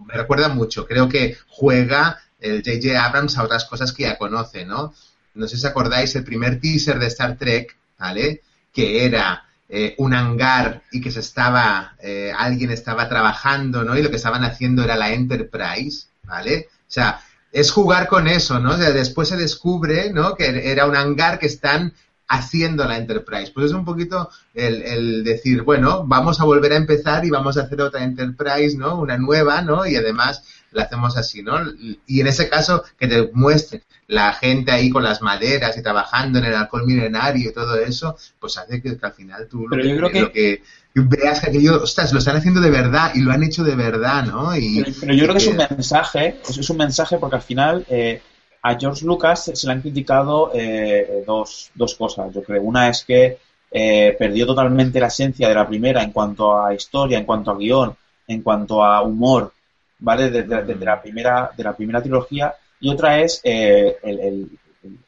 [0.06, 3.04] me recuerda mucho, creo que juega el J.J.
[3.04, 4.94] Abrams a otras cosas que ya conoce, ¿no?
[5.34, 8.42] No sé si acordáis el primer teaser de Star Trek, ¿vale?
[8.72, 13.96] Que era eh, un hangar y que se estaba, eh, alguien estaba trabajando, ¿no?
[13.96, 16.68] Y lo que estaban haciendo era la Enterprise, ¿vale?
[16.70, 17.20] O sea,
[17.52, 18.76] es jugar con eso, ¿no?
[18.76, 20.34] Después se descubre, ¿no?
[20.34, 21.92] Que era un hangar que están
[22.28, 23.52] haciendo la Enterprise.
[23.52, 27.56] Pues es un poquito el, el decir, bueno, vamos a volver a empezar y vamos
[27.56, 28.98] a hacer otra Enterprise, ¿no?
[28.98, 29.86] Una nueva, ¿no?
[29.86, 31.58] Y además la hacemos así, ¿no?
[32.06, 36.38] Y en ese caso, que te muestre la gente ahí con las maderas y trabajando
[36.38, 39.76] en el alcohol milenario y todo eso, pues hace que, que al final tú lo
[39.76, 40.62] que, yo creo que- lo que
[40.94, 44.24] veas que aquello, ostras, lo están haciendo de verdad y lo han hecho de verdad,
[44.24, 44.56] ¿no?
[44.56, 47.42] Y, Pero, pero yo creo que es un mensaje, es, es un mensaje porque al
[47.42, 48.20] final eh,
[48.62, 52.62] a George Lucas se le han criticado eh, dos, dos cosas, yo creo.
[52.62, 53.38] Una es que
[53.70, 57.56] eh, perdió totalmente la esencia de la primera en cuanto a historia, en cuanto a
[57.58, 57.94] guion,
[58.26, 59.52] en cuanto a humor,
[60.00, 60.30] ¿vale?
[60.30, 62.54] Desde de, de la primera de la primera trilogía.
[62.80, 64.98] Y otra es eh, el, el- el-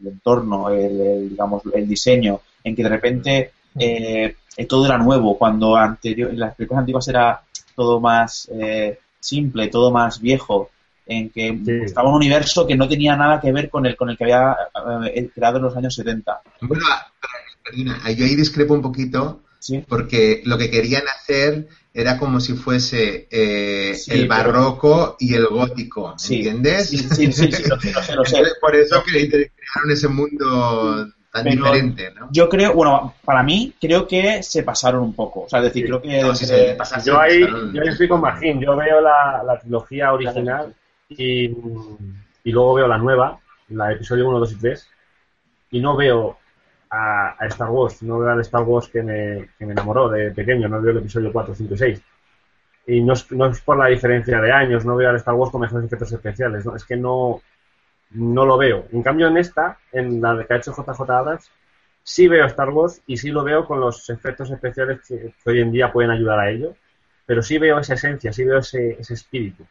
[0.00, 4.98] el entorno, el, el, digamos, el diseño, en que de repente eh, eh, todo era
[4.98, 7.40] nuevo, cuando anterior, en las películas antiguas era
[7.74, 10.70] todo más eh, simple, todo más viejo,
[11.06, 11.72] en que Sí.
[11.84, 14.56] estaba un universo que no tenía nada que ver con el con el que había
[15.06, 16.40] eh, creado en los años 70.
[16.60, 16.84] Bueno,
[17.64, 19.84] perdona, yo ahí discrepo un poquito ¿sí?
[19.88, 21.66] porque lo que querían hacer
[21.98, 26.90] era como si fuese eh, Sí, el pero- barroco y el gótico, ¿entiendes?
[26.90, 28.36] Sí, sí, sí, sí, lo sé, lo sé, lo sé.
[28.36, 32.28] Entonces, por eso que crearon ese mundo tan Pero- diferente, ¿no?
[32.30, 35.44] Yo creo, bueno, para mí creo que se pasaron un poco.
[35.44, 35.88] O sea, es decir, Sí.
[35.88, 38.60] creo que No, sí, entre- se pasa- Yo ahí, pasaron- yo ahí estoy con Magín.
[38.60, 40.74] Yo veo la, la trilogía original
[41.08, 43.38] y, y luego veo la nueva,
[43.70, 44.86] la episodio 1, 2 y 3,
[45.70, 46.38] y no veo
[46.90, 50.30] a, a Star Wars, no veo al Star Wars que me, que me enamoró de
[50.30, 52.02] pequeño, no veo el episodio 4, 5 y 6.
[52.88, 55.50] y no es, no es por la diferencia de años, no veo al Star Wars
[55.50, 56.76] con mejores efectos especiales, ¿no?
[56.76, 57.40] es que no,
[58.10, 58.86] no lo veo.
[58.92, 61.50] En cambio, en esta, en la que ha hecho JJ Abrams,
[62.02, 65.72] sí veo Star Wars y sí lo veo con los efectos especiales que, hoy en
[65.72, 66.74] día pueden ayudar a ello,
[67.26, 69.66] pero sí veo esa esencia, sí veo ese, ese espíritu.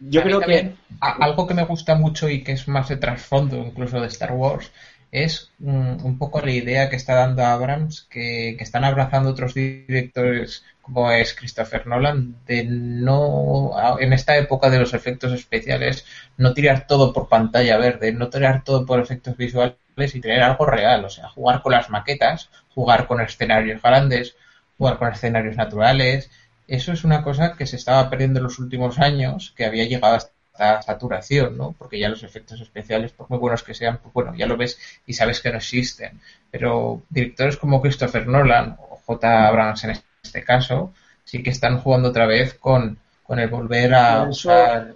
[0.00, 4.00] Yo creo que algo que me gusta mucho y que es más de trasfondo incluso
[4.00, 4.72] de Star Wars
[5.14, 9.54] es mm, un, poco la idea que está dando Abrams, que, que, están abrazando otros
[9.54, 16.04] directores como es Christopher Nolan, de no, en esta época de los efectos especiales,
[16.36, 19.76] no tirar todo por pantalla verde, no tirar todo por efectos visuales
[20.14, 24.36] y tener algo real, o sea, jugar con las maquetas, jugar con escenarios grandes,
[24.76, 26.30] jugar con escenarios naturales.
[26.68, 30.16] Eso es una cosa que se estaba perdiendo en los últimos años, que había llegado
[30.16, 31.74] hasta saturación, ¿no?
[31.76, 34.78] Porque ya los efectos especiales, por muy buenos que sean, pues bueno, ya lo ves
[35.06, 36.20] y sabes que no existen.
[36.50, 39.48] Pero directores como Christopher Nolan o J.
[39.48, 40.92] Abrams en este caso,
[41.24, 44.94] sí que están jugando otra vez con, con el volver a por eso, usar...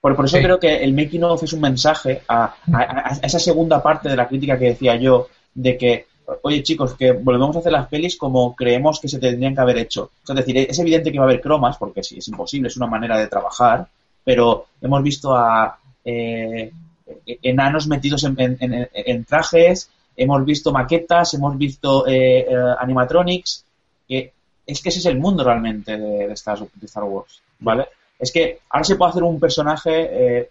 [0.00, 4.08] Por, eso creo que el making of es un mensaje a, a, esa segunda parte
[4.08, 6.06] de la crítica que decía yo, de que
[6.42, 9.78] oye chicos, que volvemos a hacer las pelis como creemos que se tendrían que haber
[9.78, 10.10] hecho.
[10.26, 12.86] es decir, es evidente que va a haber cromas, porque sí, es imposible, es una
[12.86, 13.86] manera de trabajar,
[14.24, 16.72] pero hemos visto a eh,
[17.42, 23.64] enanos metidos en, trajes, hemos visto maquetas, hemos visto eh, eh, animatronics,
[24.08, 24.32] que
[24.66, 26.58] es que ese es el mundo realmente de, Star,
[27.04, 27.88] Wars, ¿vale?
[28.18, 30.48] Es que ahora se puede hacer un personaje,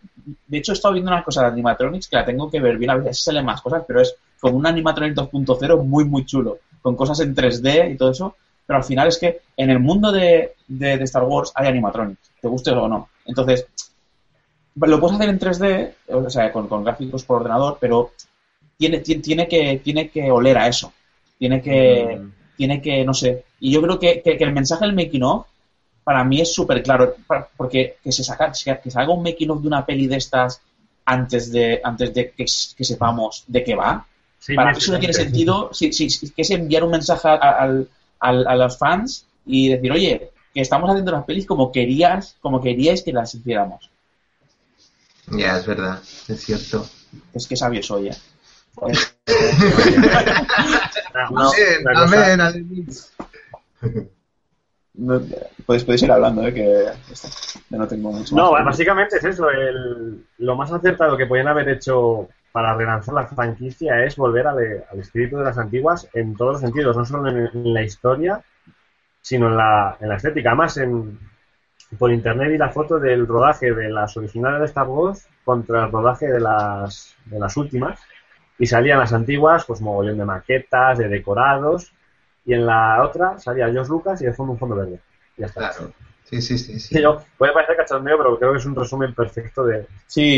[0.47, 2.91] de hecho he estado viendo una cosa de animatronics que la tengo que ver bien,
[2.91, 6.97] a veces salen más cosas, pero es con un animatronic 2.0 muy muy chulo, con
[6.97, 8.35] cosas en 3D y todo eso,
[8.65, 12.47] pero al final es que en el mundo de, de, Star Wars hay animatronics, te
[12.49, 13.07] guste o no.
[13.25, 13.67] Entonces,
[14.75, 18.11] lo puedes hacer en 3D, o sea, con, gráficos por ordenador, pero
[18.77, 20.93] tiene, tiene, que, tiene que oler a eso.
[21.37, 22.31] Tiene que, mm.
[22.57, 23.45] tiene que, no sé.
[23.59, 25.47] Y yo creo que, el mensaje del making of,
[26.03, 27.15] para mí es súper claro,
[27.55, 30.61] porque que se, saca, que se haga un making of de una peli de estas
[31.05, 34.05] antes de, antes de que, sepamos de qué va,
[34.55, 37.87] para mí eso no tiene sentido, si, si, que es enviar un mensaje al
[38.21, 43.03] a los fans y decir, oye, que estamos haciendo las pelis como querías, como queríais
[43.03, 43.89] que las hiciéramos.
[45.27, 46.85] Ya, es verdad, es cierto.
[47.33, 48.15] Es que sabio soy, ¿eh?
[54.93, 55.21] no,
[55.65, 56.53] podéis, ir hablando, ¿eh?
[56.53, 56.85] que
[57.69, 59.49] no tengo mucho No, básicamente es eso.
[59.49, 64.59] El, lo más acertado que podían haber hecho para relanzar la franquicia es volver al,
[64.97, 68.41] espíritu de las antiguas en todos los sentidos, no solo en, la historia,
[69.21, 70.49] sino en la, en la estética.
[70.49, 71.19] Además, en,
[71.97, 75.91] por internet vi la foto del rodaje de las originales de Star Wars contra el
[75.91, 77.99] rodaje de las, de las últimas
[78.57, 81.91] y salían las antiguas, pues mogollón de maquetas, de decorados,
[82.45, 84.99] y en la otra salía George Lucas y de fondo un fondo verde.
[85.37, 85.71] Ya está.
[86.31, 86.79] Sí, sí, sí.
[86.79, 87.03] sí.
[87.37, 89.85] puede parecer cachondeo, pero creo que es un resumen perfecto de,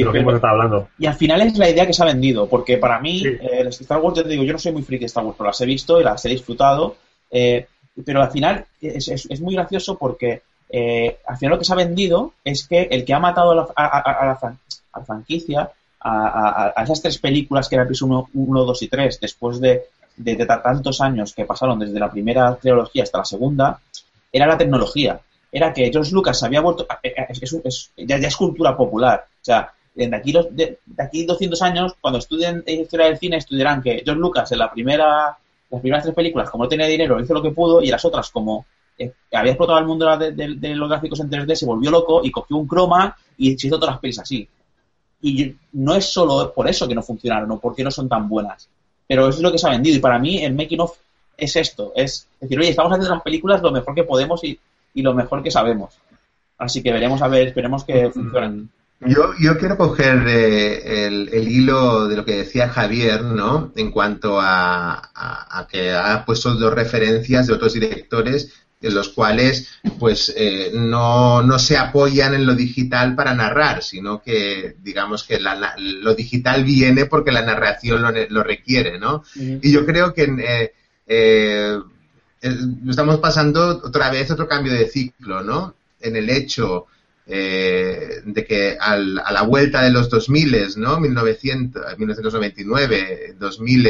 [0.04, 0.88] lo que hemos estado hablando.
[0.98, 4.00] Y al final es la idea que se ha vendido, porque para mí, eh, Star
[4.00, 5.66] Wars, yo te digo, yo no soy muy friki de Star Wars, pero las he
[5.68, 6.96] visto y las he disfrutado,
[7.30, 7.68] eh,
[8.06, 11.78] pero al final es, es, muy gracioso porque eh, al final lo que se ha
[11.78, 14.40] vendido es que el que ha matado a la, a,
[14.96, 15.72] la, franquicia,
[16.02, 19.84] a, esas tres películas que eran episodio 1, 2 y 3, después de,
[20.18, 23.80] de, de tantos años que pasaron desde la primera trilogía hasta la segunda,
[24.32, 25.20] era la tecnología.
[25.52, 29.72] Era que George Lucas había vuelto, eh, eh, es, ya, es cultura popular, o sea,
[29.94, 34.52] de aquí, de, aquí 200 años, cuando estudien historia del cine, estudiarán que George Lucas
[34.52, 35.38] en la primera,
[35.76, 38.30] las primeras tres películas, como no tenía dinero, hizo lo que pudo, y las otras,
[38.30, 38.66] como
[38.98, 42.58] eh, había explotado el mundo de, los gráficos en 3D, se volvió loco y cogió
[42.58, 44.48] un croma y se hizo todas las pelis así.
[45.22, 48.70] Y no es solo por eso que no funcionaron o porque no son tan buenas,
[49.08, 49.98] pero eso es lo que se ha vendido.
[49.98, 50.98] Y para mí el making of
[51.38, 54.60] es esto, es decir, oye, estamos haciendo las películas lo mejor que podemos y
[54.94, 55.94] y lo mejor que sabemos.
[56.58, 58.70] Así que veremos a ver, esperemos que funcionen.
[59.06, 63.72] Yo, yo quiero coger eh, el, hilo de lo que decía Javier, ¿no?
[63.76, 70.34] En cuanto a, que ha puesto dos referencias de otros directores en los cuales pues
[70.36, 76.16] eh, no, no, se apoyan en lo digital para narrar, sino que digamos que lo
[76.16, 79.24] digital viene porque la narración lo, lo requiere, ¿no?
[79.36, 80.74] Y yo creo que
[81.08, 81.80] eh,
[82.90, 85.76] estamos pasando otra vez otro cambio de ciclo, ¿no?
[86.02, 86.88] En el hecho
[87.26, 91.00] eh, de que a la vuelta de los 2000, ¿no?
[91.00, 93.90] 1900, 1999, 2000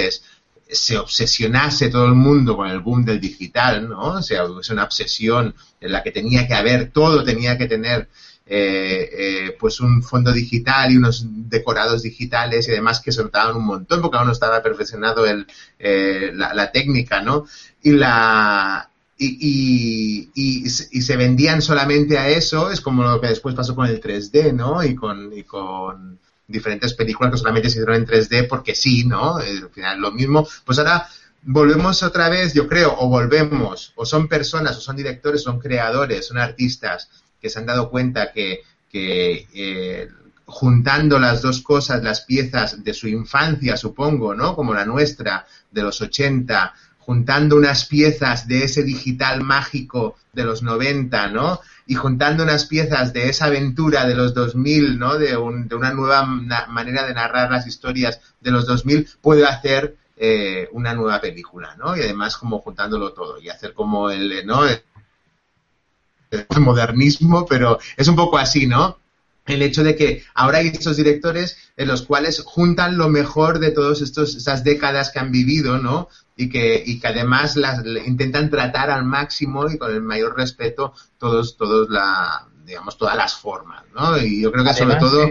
[0.70, 4.14] se obsesionase todo el mundo con el boom del digital, ¿no?
[4.14, 8.08] O sea, es una obsesión en la que tenía que haber, todo tenía que tener
[8.46, 13.56] eh, eh, pues un fondo digital y unos decorados digitales y demás que se notaban
[13.56, 15.48] un montón porque aún no estaba perfeccionado el,
[16.38, 17.46] la, la, técnica, ¿no?
[17.82, 23.76] y la y, y, se vendían solamente a eso, es como lo que después pasó
[23.76, 24.84] con el 3D, ¿no?
[24.84, 29.40] Y con, y con diferentes películas que solamente se hicieron en 3D porque sí, ¿no?
[29.40, 30.48] Eh, al final lo mismo.
[30.66, 31.08] Pues ahora
[31.44, 36.28] volvemos otra vez, yo creo, o volvemos, o son personas, o son directores, son creadores,
[36.28, 37.10] son artistas
[37.42, 40.10] que se han dado cuenta que, que eh,
[40.46, 44.56] juntando las dos cosas, las piezas de su infancia, supongo, ¿no?
[44.56, 46.74] Como la nuestra, de los 80,
[47.06, 51.60] juntando unas piezas de ese digital mágico de los 90, ¿no?
[51.86, 55.18] Y juntando unas piezas de esa aventura de los 2000, ¿no?
[55.18, 60.70] De, de una nueva manera de narrar las historias de los 2000, puede hacer eh,
[60.72, 61.98] una nueva película, ¿no?
[61.98, 64.66] Y además como juntándolo todo y hacer como el, ¿no?
[64.66, 64.82] el
[66.58, 68.98] modernismo, pero es un poco así, ¿no?
[69.46, 73.72] el hecho de que ahora hay estos directores en los cuales juntan lo mejor de
[73.72, 76.10] todas estas décadas que han vivido, ¿no?
[76.36, 80.94] Y que, y que además las intentan tratar al máximo y con el mayor respeto
[81.20, 84.18] todos, todos la, digamos, todas las formas, ¿no?
[84.18, 85.30] Y yo creo que sobre todo...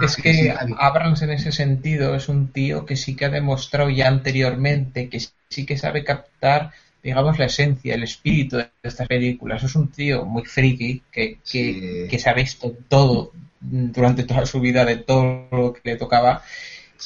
[0.00, 4.08] es que Abrams en ese sentido es un tío que sí que ha demostrado ya
[4.08, 6.72] anteriormente que sí que sabe captar
[7.06, 9.62] digamos, la esencia, el espíritu de estas películas.
[9.62, 13.30] Es un tío muy friki que, que, se ha visto todo
[13.60, 16.42] durante toda su vida de todo lo que le tocaba.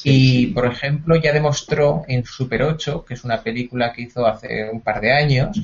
[0.03, 4.69] Y, por ejemplo, ya demostró en Super 8, que es una película que hizo hace
[4.71, 5.59] un par de años,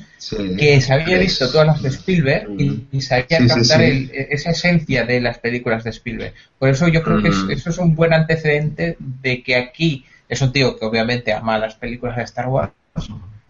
[0.58, 2.48] que se había visto todas las de Spielberg
[2.92, 6.34] y, sabía captar esa esencia de las películas de Spielberg.
[6.58, 7.50] Por eso yo creo que mm.
[7.50, 11.74] eso es un buen antecedente de que aquí es un tío que obviamente ama las
[11.74, 12.72] películas de Star Wars,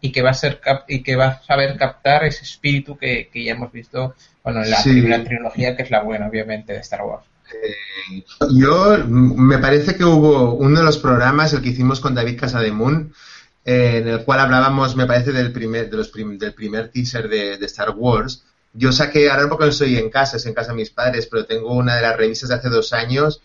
[0.01, 3.53] y que va a ser y que va a saber captar ese espíritu que, ya
[3.53, 4.15] hemos visto
[4.45, 8.99] bueno en la primera trilogía que es la buena obviamente de Star Wars eh, yo
[9.07, 13.13] me parece que hubo uno de los programas el que hicimos con David Casademun
[13.65, 17.55] eh, en el cual hablábamos me parece del primer de los del primer teaser de,
[17.67, 18.45] Star Wars.
[18.73, 21.47] Yo saqué ahora porque no estoy en casa es en casa de mis padres pero
[21.47, 23.43] tengo una de las revistas de hace dos años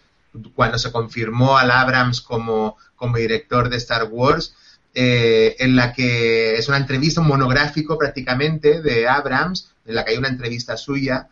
[0.56, 4.56] cuando se confirmó al Abrams como como director de Star Wars
[4.96, 10.12] eh, en la que es una entrevista, un monográfico prácticamente de Abrams, en la que
[10.12, 11.30] hay una entrevista suya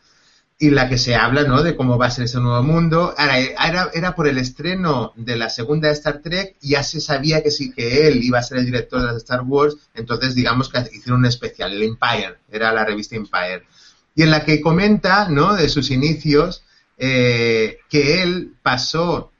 [0.61, 1.63] y la que se habla ¿no?
[1.63, 3.15] de cómo va a ser ese nuevo mundo.
[3.17, 7.71] era, era, por el estreno de la segunda Star Trek, ya se sabía que sí
[7.71, 11.25] que él iba a ser el director de Star Wars, entonces digamos que hicieron un
[11.25, 13.63] especial, el Empire, era la revista Empire,
[14.13, 15.55] y en la que comenta ¿no?
[15.55, 16.63] de sus inicios
[16.95, 19.30] eh, que él pasó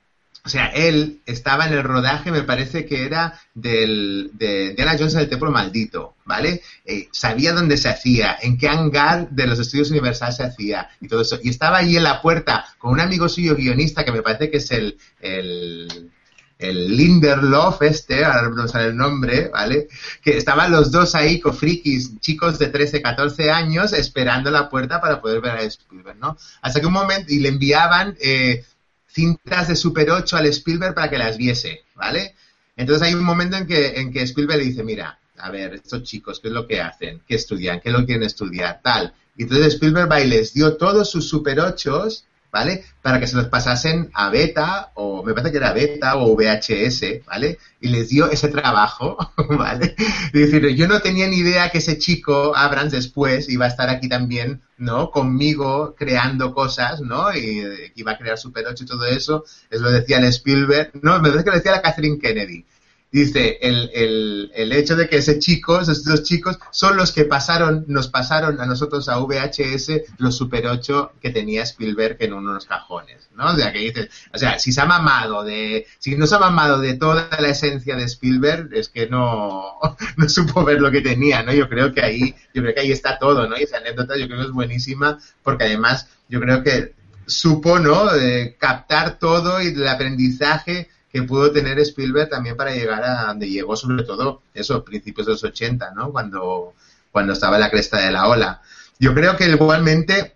[0.44, 5.14] o sea, él estaba en el rodaje, me parece que era del, de Diana Jones
[5.14, 6.64] en el Templo Maldito, ¿vale?
[6.84, 11.08] Eh, sabía dónde se hacía, en qué hangar de los estudios Universal se hacía y
[11.08, 11.38] todo eso.
[11.44, 14.58] Y estaba allí en la puerta con un amigo suyo guionista que me parece que
[14.58, 16.10] es el, el,
[16.58, 19.90] el Linderlof este, ahora no sale el nombre, ¿vale?
[20.24, 25.22] Que estaban los dos ahí, frikis, chicos de 13, 14 años, esperando la puerta para
[25.22, 26.36] poder ver a Spielberg, ¿no?
[26.64, 28.18] Hasta que un momento, y le enviaban...
[28.20, 28.64] Eh,
[29.12, 32.36] cintas de Super 8 al Spielberg para que las viese, ¿vale?
[32.76, 36.04] Entonces hay un momento en que, en que Spielberg le dice, mira, a ver, estos
[36.04, 37.22] chicos, ¿qué es lo que hacen?
[37.28, 37.80] ¿Qué estudian?
[37.80, 38.80] ¿Qué lo quieren estudiar?
[38.84, 39.14] Tal.
[39.36, 42.08] Y entonces Spielberg va les dio todos sus Super 8
[42.52, 42.84] ¿vale?
[43.02, 47.26] Para que se los pasasen a beta, o me parece que era beta o VHS,
[47.26, 47.58] ¿vale?
[47.80, 49.18] Y les dio ese trabajo,
[49.50, 49.96] ¿vale?
[50.34, 53.90] Y decir, yo no tenía ni idea que ese chico, Abrams, después iba a estar
[53.90, 55.12] aquí también, ¿no?
[55.12, 57.34] Conmigo creando cosas, ¿no?
[57.34, 59.46] Y que iba a crear Super 8 y todo eso.
[59.70, 62.66] Es lo decía el Spielberg, no, me parece que lo decía la Catherine Kennedy
[63.12, 67.26] dice el, el, el, hecho de que ese chico, esos dos chicos, son los que
[67.26, 72.66] pasaron, nos pasaron a nosotros a VHS los Super 8 que tenía Spielberg en unos
[72.66, 73.52] cajones, ¿no?
[73.52, 76.40] O sea, que dices, o sea, si se ha mamado de, si no se ha
[76.40, 79.74] mamado de toda la esencia de Spielberg, es que no,
[80.18, 81.54] no supo ver lo que tenía, ¿no?
[81.54, 83.58] Yo creo que ahí, yo creo que ahí está todo, ¿no?
[83.58, 86.94] Y esa anécdota yo creo que es buenísima, porque además yo creo que
[87.26, 88.10] supo, ¿no?
[88.58, 93.76] captar todo y el aprendizaje que pudo tener Spielberg también para llegar a donde llegó,
[93.76, 96.12] sobre todo, eso, principios de los 80, ¿no?
[96.12, 96.74] Cuando,
[97.12, 98.62] cuando estaba en la cresta de la ola.
[99.00, 100.36] Yo creo que igualmente,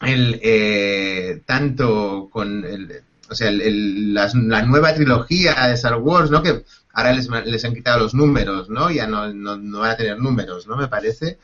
[0.00, 6.42] el, eh, tanto con el, o sea, el, la, nueva trilogía de Star Wars, ¿no?
[6.42, 8.90] Que ahora les, les han quitado los números, ¿no?
[8.90, 10.76] Ya no, no, no van a tener números, ¿no?
[10.76, 11.38] Me parece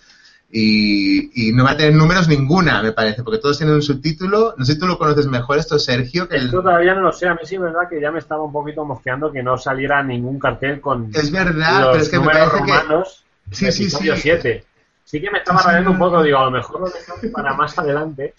[0.52, 4.54] y, no va a tener números ninguna, me parece, porque todos tienen un subtítulo.
[4.56, 6.28] No sé si tú lo conoces mejor, esto Sergio.
[6.28, 8.52] Que esto todavía no lo sé, a mí sí verdad que ya me estaba un
[8.52, 11.10] poquito mosqueando que no saliera ningún cartel con.
[11.14, 13.54] Es verdad, pero es que me parece romanos que.
[13.54, 14.10] Sí, sí, sí.
[14.14, 14.64] 7.
[15.04, 17.78] Sí que me estaba rayando un poco, digo, a lo mejor lo dejamos para más
[17.78, 18.34] adelante.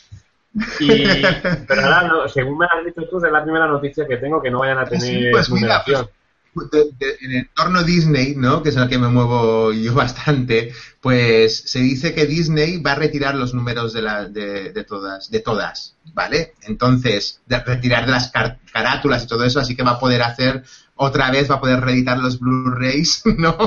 [0.80, 1.22] Y,
[1.68, 4.60] pero ahora, según me has dicho tú, es la primera noticia que tengo que no
[4.60, 6.10] vayan a tener pues numeración.
[6.54, 8.62] Pues, en el entorno Disney, ¿no?
[8.62, 12.96] Que es el que me muevo yo bastante, pues se dice que Disney va a
[12.96, 16.54] retirar los números de, la, de, de todas, de todas, ¿vale?
[16.62, 18.32] Entonces, de retirar de las
[18.72, 20.64] carátulas y todo eso, así que va a poder hacer
[21.04, 23.58] otra vez va a poder reeditar los Blu-rays, ¿no?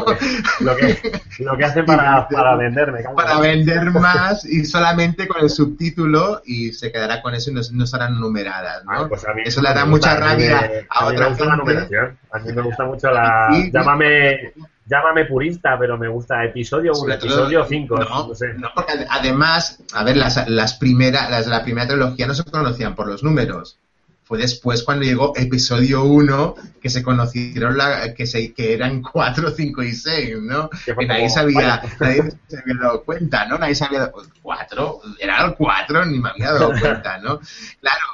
[0.60, 3.00] Lo que, lo que hacen para, para venderme.
[3.16, 7.60] Para vender más y solamente con el subtítulo y se quedará con eso y no,
[7.72, 9.08] no estarán numeradas, ¿no?
[9.08, 11.88] pues eso le hará mucha rabia a, otra gente.
[12.30, 13.48] A mí me gusta mucho la...
[13.72, 14.52] llámame,
[14.86, 17.96] llámame purista, pero me gusta episodio 1, episodio 5.
[17.96, 18.54] No, no, sé.
[18.54, 22.44] no, porque además, a ver, las, las primeras, las de la primera trilogía no se
[22.44, 23.78] conocían por los números
[24.24, 29.50] fue después cuando llegó episodio 1 que se conocieron la, que, se, que eran 4,
[29.50, 30.70] 5 y 6, ¿no?
[30.70, 33.58] Que nadie, sabía, nadie se había dado cuenta, ¿no?
[33.58, 37.38] Nadie se había dado 4, era el 4, ni me había dado cuenta, ¿no?
[37.80, 38.04] Claro,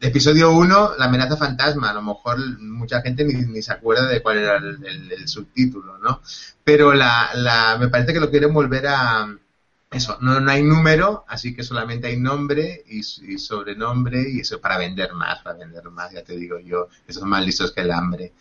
[0.00, 4.22] episodio 1, la amenaza fantasma, a lo mejor mucha gente ni, ni se acuerda de
[4.22, 6.20] cuál era el, el, el subtítulo, ¿no?
[6.64, 9.28] Pero la, la, me parece que lo quieren volver a
[9.90, 14.76] eso, no, no hay número, así que solamente hay nombre y, sobrenombre y eso para
[14.76, 17.90] vender más, para vender más, ya te digo yo, que son más listos que el
[17.90, 18.32] hambre.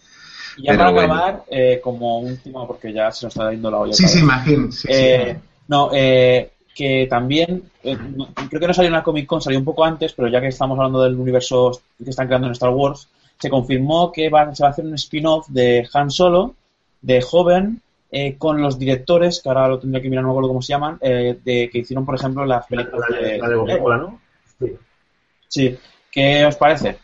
[0.57, 3.93] Y ya para acabar, eh, como último, porque ya se nos está dando la olla.
[3.93, 4.69] Sí, sí, imagino.
[4.89, 5.39] Eh,
[5.69, 9.83] no, eh, que también, creo que no salió en la Comic Con, salió un poco
[9.83, 13.09] antes, pero ya que estamos hablando del universo que están creando en Star Wars,
[13.39, 16.53] se confirmó que va, se va a hacer un spin-off de Han Solo,
[17.01, 17.81] de joven,
[18.11, 20.73] eh, con los directores, que ahora lo tendría que mirar, no me acuerdo cómo se
[20.73, 23.37] llaman, eh, de, que hicieron, por ejemplo, las películas la, de...
[23.39, 24.21] La de ¿no?
[24.59, 24.77] Sí.
[25.47, 25.79] sí.
[26.11, 26.99] ¿Qué os parece?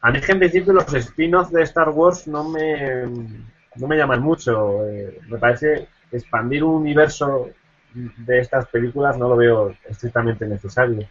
[0.00, 3.98] A mí es que en principio los spin-offs de Star Wars no me, no me
[3.98, 4.88] llaman mucho.
[4.88, 7.50] Eh, me parece expandir un universo
[7.94, 11.06] de estas películas no lo veo estrictamente necesario.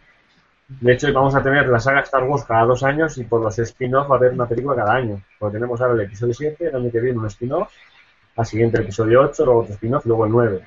[0.68, 3.58] De hecho, vamos a tener la saga Star Wars cada dos años y por los
[3.58, 5.20] spin-offs va a haber una película cada año.
[5.38, 7.72] Porque tenemos ahora el episodio 7, el año que viene un spin-off
[8.36, 10.60] al siguiente episodio 8, luego otro spin-off, luego el 9.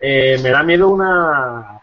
[0.00, 1.80] Eh, me da miedo una,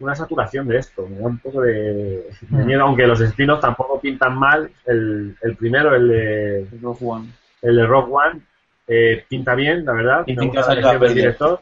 [0.00, 4.36] una saturación de esto, me da un poco de, miedo, aunque los spin-offs tampoco pintan
[4.36, 4.68] mal.
[4.84, 7.28] El, el primero, el de Rock One,
[7.62, 8.40] el de Rock One
[8.88, 10.24] eh, pinta bien, la verdad.
[10.26, 11.60] Y me gusta el director.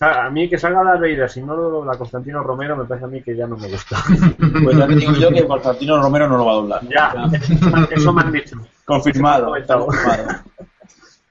[0.00, 3.20] A mí que salga la Vader, si no la Constantino Romero, me parece a mí
[3.20, 3.96] que ya no me gusta.
[4.62, 6.88] Pues ya te digo yo que Constantino Romero no lo va a doblar.
[6.88, 7.14] Ya,
[7.90, 8.56] eso me han dicho.
[8.84, 10.24] Confirmado, está confirmado.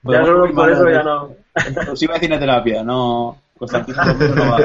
[0.04, 1.32] Ya no, por eso ya no.
[1.54, 3.38] Exclusiva de cineterapia, no.
[3.58, 4.58] Constantino no,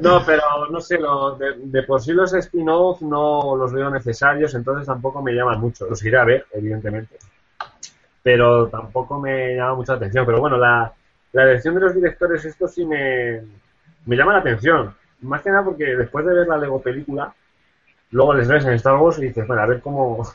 [0.00, 4.54] no, pero no sé, lo, de, de, por sí los spin-off no los veo necesarios,
[4.54, 5.86] entonces tampoco me llaman mucho.
[5.88, 7.16] Los iré a ver, evidentemente.
[8.22, 10.26] Pero tampoco me llama mucha atención.
[10.26, 10.92] Pero bueno, la,
[11.32, 13.40] la elección de los directores, esto sí me,
[14.06, 14.94] me llama la atención.
[15.22, 17.32] Más que nada porque después de ver la Lego película,
[18.10, 20.26] luego les ves en Star Wars y dices, bueno, a ver cómo,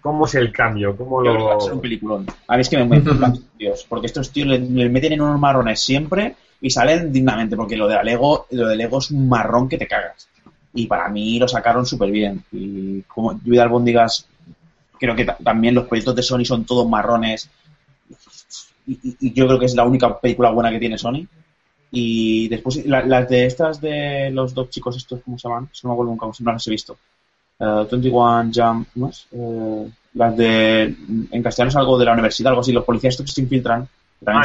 [0.00, 1.46] cómo es el cambio, cómo lo...
[1.46, 2.26] Va a ser un peliculón.
[2.48, 3.04] A mí es que me mueven
[3.58, 7.88] tíos, porque estos tíos le, meten en unos marrones siempre y salen dignamente, porque lo
[7.88, 10.28] de Lego, lo de Lego es un marrón que te cagas.
[10.74, 12.42] Y para mí lo sacaron súper bien.
[12.50, 14.26] Y como yo y Albóndigas,
[14.98, 17.48] creo que también los proyectos de Sony son todos marrones.
[18.86, 21.26] Y, yo creo que es la única película buena que tiene Sony.
[21.90, 25.68] Y después, las de estas de los dos chicos estos, ¿cómo se llaman?
[25.82, 26.96] No me acuerdo nunca, no las he visto.
[27.58, 29.26] 21 Jump, ¿no es?
[29.30, 30.82] Uh, las de,
[31.30, 33.88] en castellano es algo de la universidad, algo así, los policías estos que se infiltran.
[34.26, 34.42] Ah,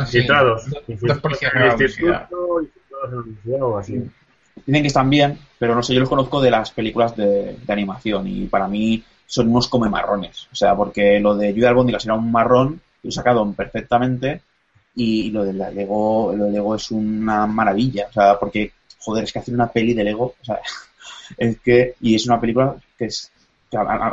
[0.00, 0.64] infiltrados.
[0.86, 2.28] Dos policías de la universidad.
[3.60, 4.02] o así.
[4.64, 7.72] Dicen que están bien, pero no sé, yo los conozco de las películas de, de
[7.72, 10.48] animación y para mí son unos come marrones.
[10.52, 14.42] O sea, porque lo de Jude Albóndigas era un marrón, lo sacaron perfectamente
[14.96, 18.06] y lo de Lego, lo de Lego es una maravilla.
[18.08, 20.60] O sea, porque, joder, es que hacer una peli de Lego, o sea,
[21.38, 23.30] es que, y es una película que es,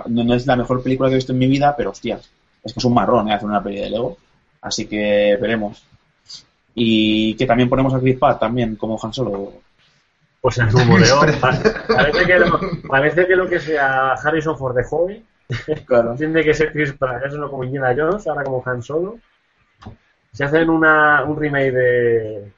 [0.07, 2.29] no es la mejor película que he visto en mi vida, pero hostias,
[2.63, 3.33] es que es un marrón ¿eh?
[3.33, 4.17] hacer una peli de Lego.
[4.61, 5.83] Así que veremos.
[6.75, 9.53] Y que también ponemos a Chris Pratt también como Han Solo.
[10.41, 11.21] Pues en rumoreo.
[11.41, 15.23] parece, que lo, parece que lo que sea Harrison Ford de joven
[15.85, 16.15] claro.
[16.15, 17.25] tiene que ser Chris Pratt.
[17.25, 19.19] Eso es lo como Indiana Jones, ahora como Han Solo.
[20.31, 22.51] Si hacen una, un remake de,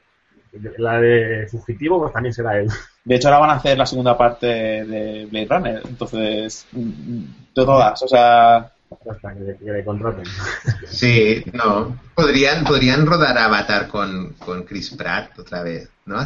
[0.78, 2.68] la de Fugitivo, pues también será él.
[3.04, 8.02] De hecho, ahora van a hacer la segunda parte de Blade Runner, entonces, de todas,
[8.02, 8.72] o sea...
[9.10, 10.24] Hasta que, le contraten.
[10.86, 11.98] Sí, no.
[12.14, 16.18] Podrían, podrían rodar Avatar con, con Chris Pratt otra vez, ¿no?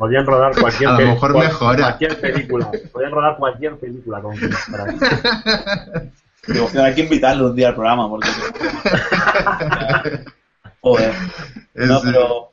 [0.00, 1.82] Podrían rodar cualquier, a lo mejor mejora.
[1.82, 2.70] cualquier película.
[2.90, 4.34] Podrían rodar cualquier película con.
[6.46, 8.30] Digo, hay que invitarlo un día al programa, porque...
[10.80, 11.12] Joder.
[11.74, 12.52] No, pero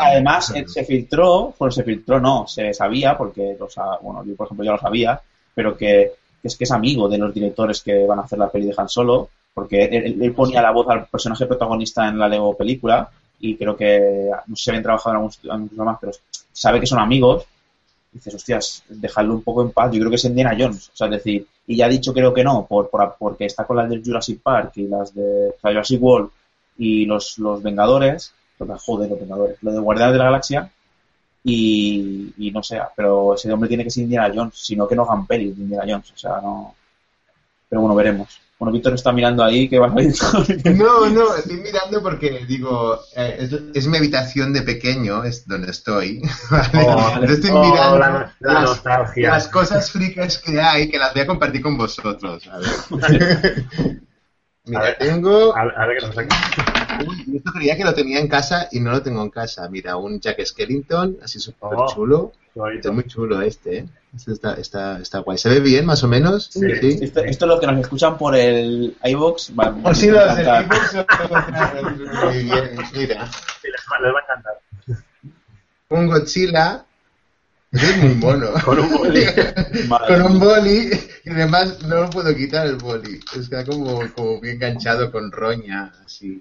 [0.00, 4.64] además, se filtró, bueno, se filtró, no, se sabía, porque, los, bueno, yo por ejemplo
[4.64, 5.20] ya lo sabía,
[5.52, 6.12] pero que,
[6.44, 8.88] es que es amigo de los directores que van a hacer la peli de Han
[8.88, 13.76] Solo, porque él, ponía la voz al personaje protagonista en la Lego película, y creo
[13.76, 16.12] que no sé si habían trabajado en algunos, algunos más, pero
[16.52, 17.46] sabe que son amigos
[18.12, 19.90] dices, hostias, dejarlo un poco en paz.
[19.92, 22.32] Yo creo que es Indiana Jones, o sea, es decir, y ya ha dicho creo
[22.32, 26.30] que no, por, porque está con las de Jurassic Park y las de Jurassic World
[26.78, 30.70] y los, los Vengadores, joder, los Vengadores, lo de Guardianes de la Galaxia,
[31.44, 35.02] y, y, no sé, pero ese hombre tiene que ser Indiana Jones, sino que no
[35.02, 36.74] hagan pelis de Indiana Jones, o sea, no.
[37.68, 38.40] Pero bueno, veremos.
[38.58, 40.70] Bueno, Víctor está mirando ahí, ¿qué vas a?
[40.72, 46.20] No, no, estoy mirando porque digo, eh, es, mi habitación de pequeño, es donde estoy.
[46.50, 51.26] Oh, estoy oh, mirando la, las, las, cosas fricas que hay que las voy a
[51.26, 52.48] compartir con vosotros.
[52.48, 53.64] A ver.
[54.68, 55.56] Mira, tengo.
[55.56, 56.36] A, ver qué nos saca.
[57.34, 59.68] esto creía que lo tenía en casa y no lo tengo en casa.
[59.68, 62.32] Mira, un Jack Skellington, así súper oh, chulo.
[62.66, 63.88] Es muy chulo este, ¿eh?
[64.14, 65.38] Este está, está, está guay.
[65.38, 66.50] ¿Se ve bien, más o menos?
[66.52, 66.60] Sí.
[67.00, 69.52] Esto, esto, es lo que nos escuchan por el iVoox.
[69.58, 70.94] Va, oh, sí, los del iVoox.
[72.24, 73.26] muy bien, mira.
[73.60, 74.58] Sí, les va, les va a encantar.
[75.90, 76.84] Un Godzilla
[77.70, 78.46] es muy mono.
[78.64, 79.26] Con un boli.
[80.06, 80.90] con un boli.
[81.24, 83.20] Y además no lo puedo quitar el boli.
[83.38, 86.40] Está como, como bien enganchado con roña, así,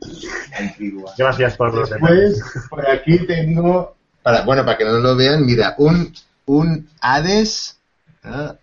[0.58, 1.14] antigua.
[1.18, 3.97] Gracias por los Pues por aquí tengo,
[4.28, 6.14] para, bueno, para que no lo vean, mira, un,
[6.48, 7.80] un Hades.
[8.24, 8.58] Un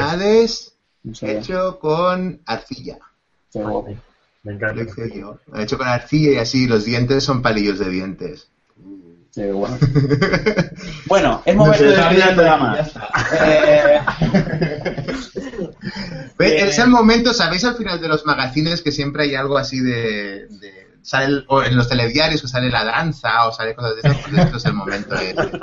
[0.00, 0.72] Hades
[1.20, 2.98] hecho con arcilla.
[4.42, 4.82] Me encanta.
[5.56, 8.48] Hecho con arcilla y así los dientes son palillos de dientes
[9.42, 9.78] bueno.
[11.06, 12.78] bueno, es momento de despedir el programa.
[16.40, 16.68] Eh...
[16.68, 20.48] es el momento, ¿sabéis al final de los magazines que siempre hay algo así de,
[21.04, 24.44] sale o en los telediarios o sale la danza o sale cosas de eso, pues
[24.44, 25.34] esto es el momento de...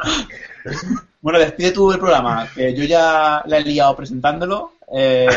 [1.21, 4.73] Bueno, despide tú el programa, que yo ya la he liado presentándolo.
[4.93, 5.27] Eh...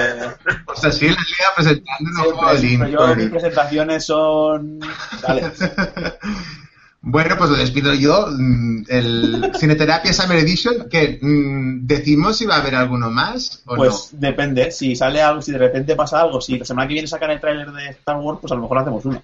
[0.67, 2.57] O sea, sí, la he liado presentándolo.
[2.57, 4.81] Sí, pues, yo, mis presentaciones son...
[5.23, 5.53] Dale.
[7.07, 8.29] Bueno, pues lo despido yo.
[8.31, 13.77] Mm, el Cineterapia Summer Edition, que mm, decimos si va a haber alguno más o
[13.77, 14.71] Pues depende.
[14.71, 17.41] Si sale algo, si de repente pasa algo, si la semana que viene sacan el
[17.41, 19.23] tráiler de Star Wars, pues a lo mejor hacemos uno.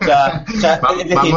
[0.00, 0.44] O sea,
[1.00, 1.34] es decir,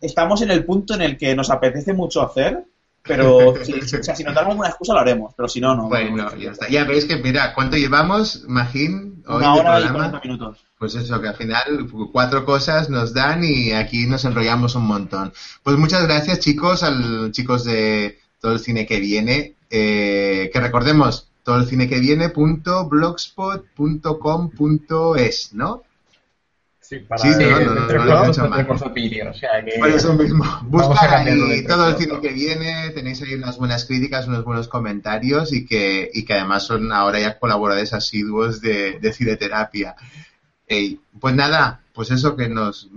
[0.00, 2.64] estamos en el punto en el que nos apetece mucho hacer,
[3.08, 5.88] pero si, o sea, si nos damos una excusa lo haremos, pero si no, no.
[5.88, 6.68] Bueno, ya está.
[6.68, 9.24] Ya veis que, mira, ¿cuánto llevamos, Magín?
[9.26, 10.58] Hoy una hora y 40 minutos.
[10.78, 15.32] Pues eso, que al final cuatro cosas nos dan y aquí nos enrollamos un montón.
[15.62, 19.56] Pues muchas gracias, chicos, al chicos de todo el cine que viene.
[19.70, 25.82] Eh, que recordemos, todo el cine que viene punto blogspot.com.es, ¿no?
[26.88, 29.78] Sí, para sí, no, no, no, no, o sea que...
[29.78, 34.26] Por eso mismo, busca ahí todo el cine que viene, tenéis ahí unas buenas críticas,
[34.26, 39.12] unos buenos comentarios y que, y que además son ahora ya colaboradores asiduos de, de
[39.12, 39.96] cineterapia.
[41.20, 42.88] pues nada, pues eso que nos,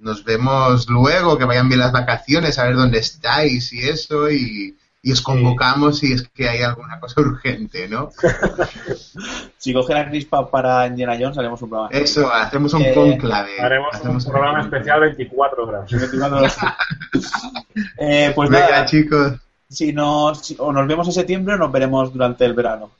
[0.00, 4.76] nos vemos luego, que vayan bien las vacaciones, a ver dónde estáis y eso, y,
[5.06, 8.08] y os convocamos si es que hay alguna cosa urgente, ¿no?
[9.58, 11.94] si coge la crispa para Indiana Jones, haremos un programa.
[11.94, 13.60] Eso, hacemos un eh, conclave.
[13.60, 15.90] Haremos un, programa especial 24 horas.
[15.90, 16.56] 24 horas.
[17.98, 19.34] eh, pues Venga, nada, chicos.
[19.68, 22.90] Si nos, o nos vemos en septiembre o nos veremos durante el verano.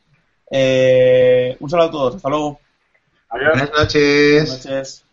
[0.50, 2.60] Eh, un saludo a todos, hasta luego.
[3.30, 3.52] Adiós.
[3.54, 4.44] Buenas noches.
[4.44, 5.04] Buenas noches.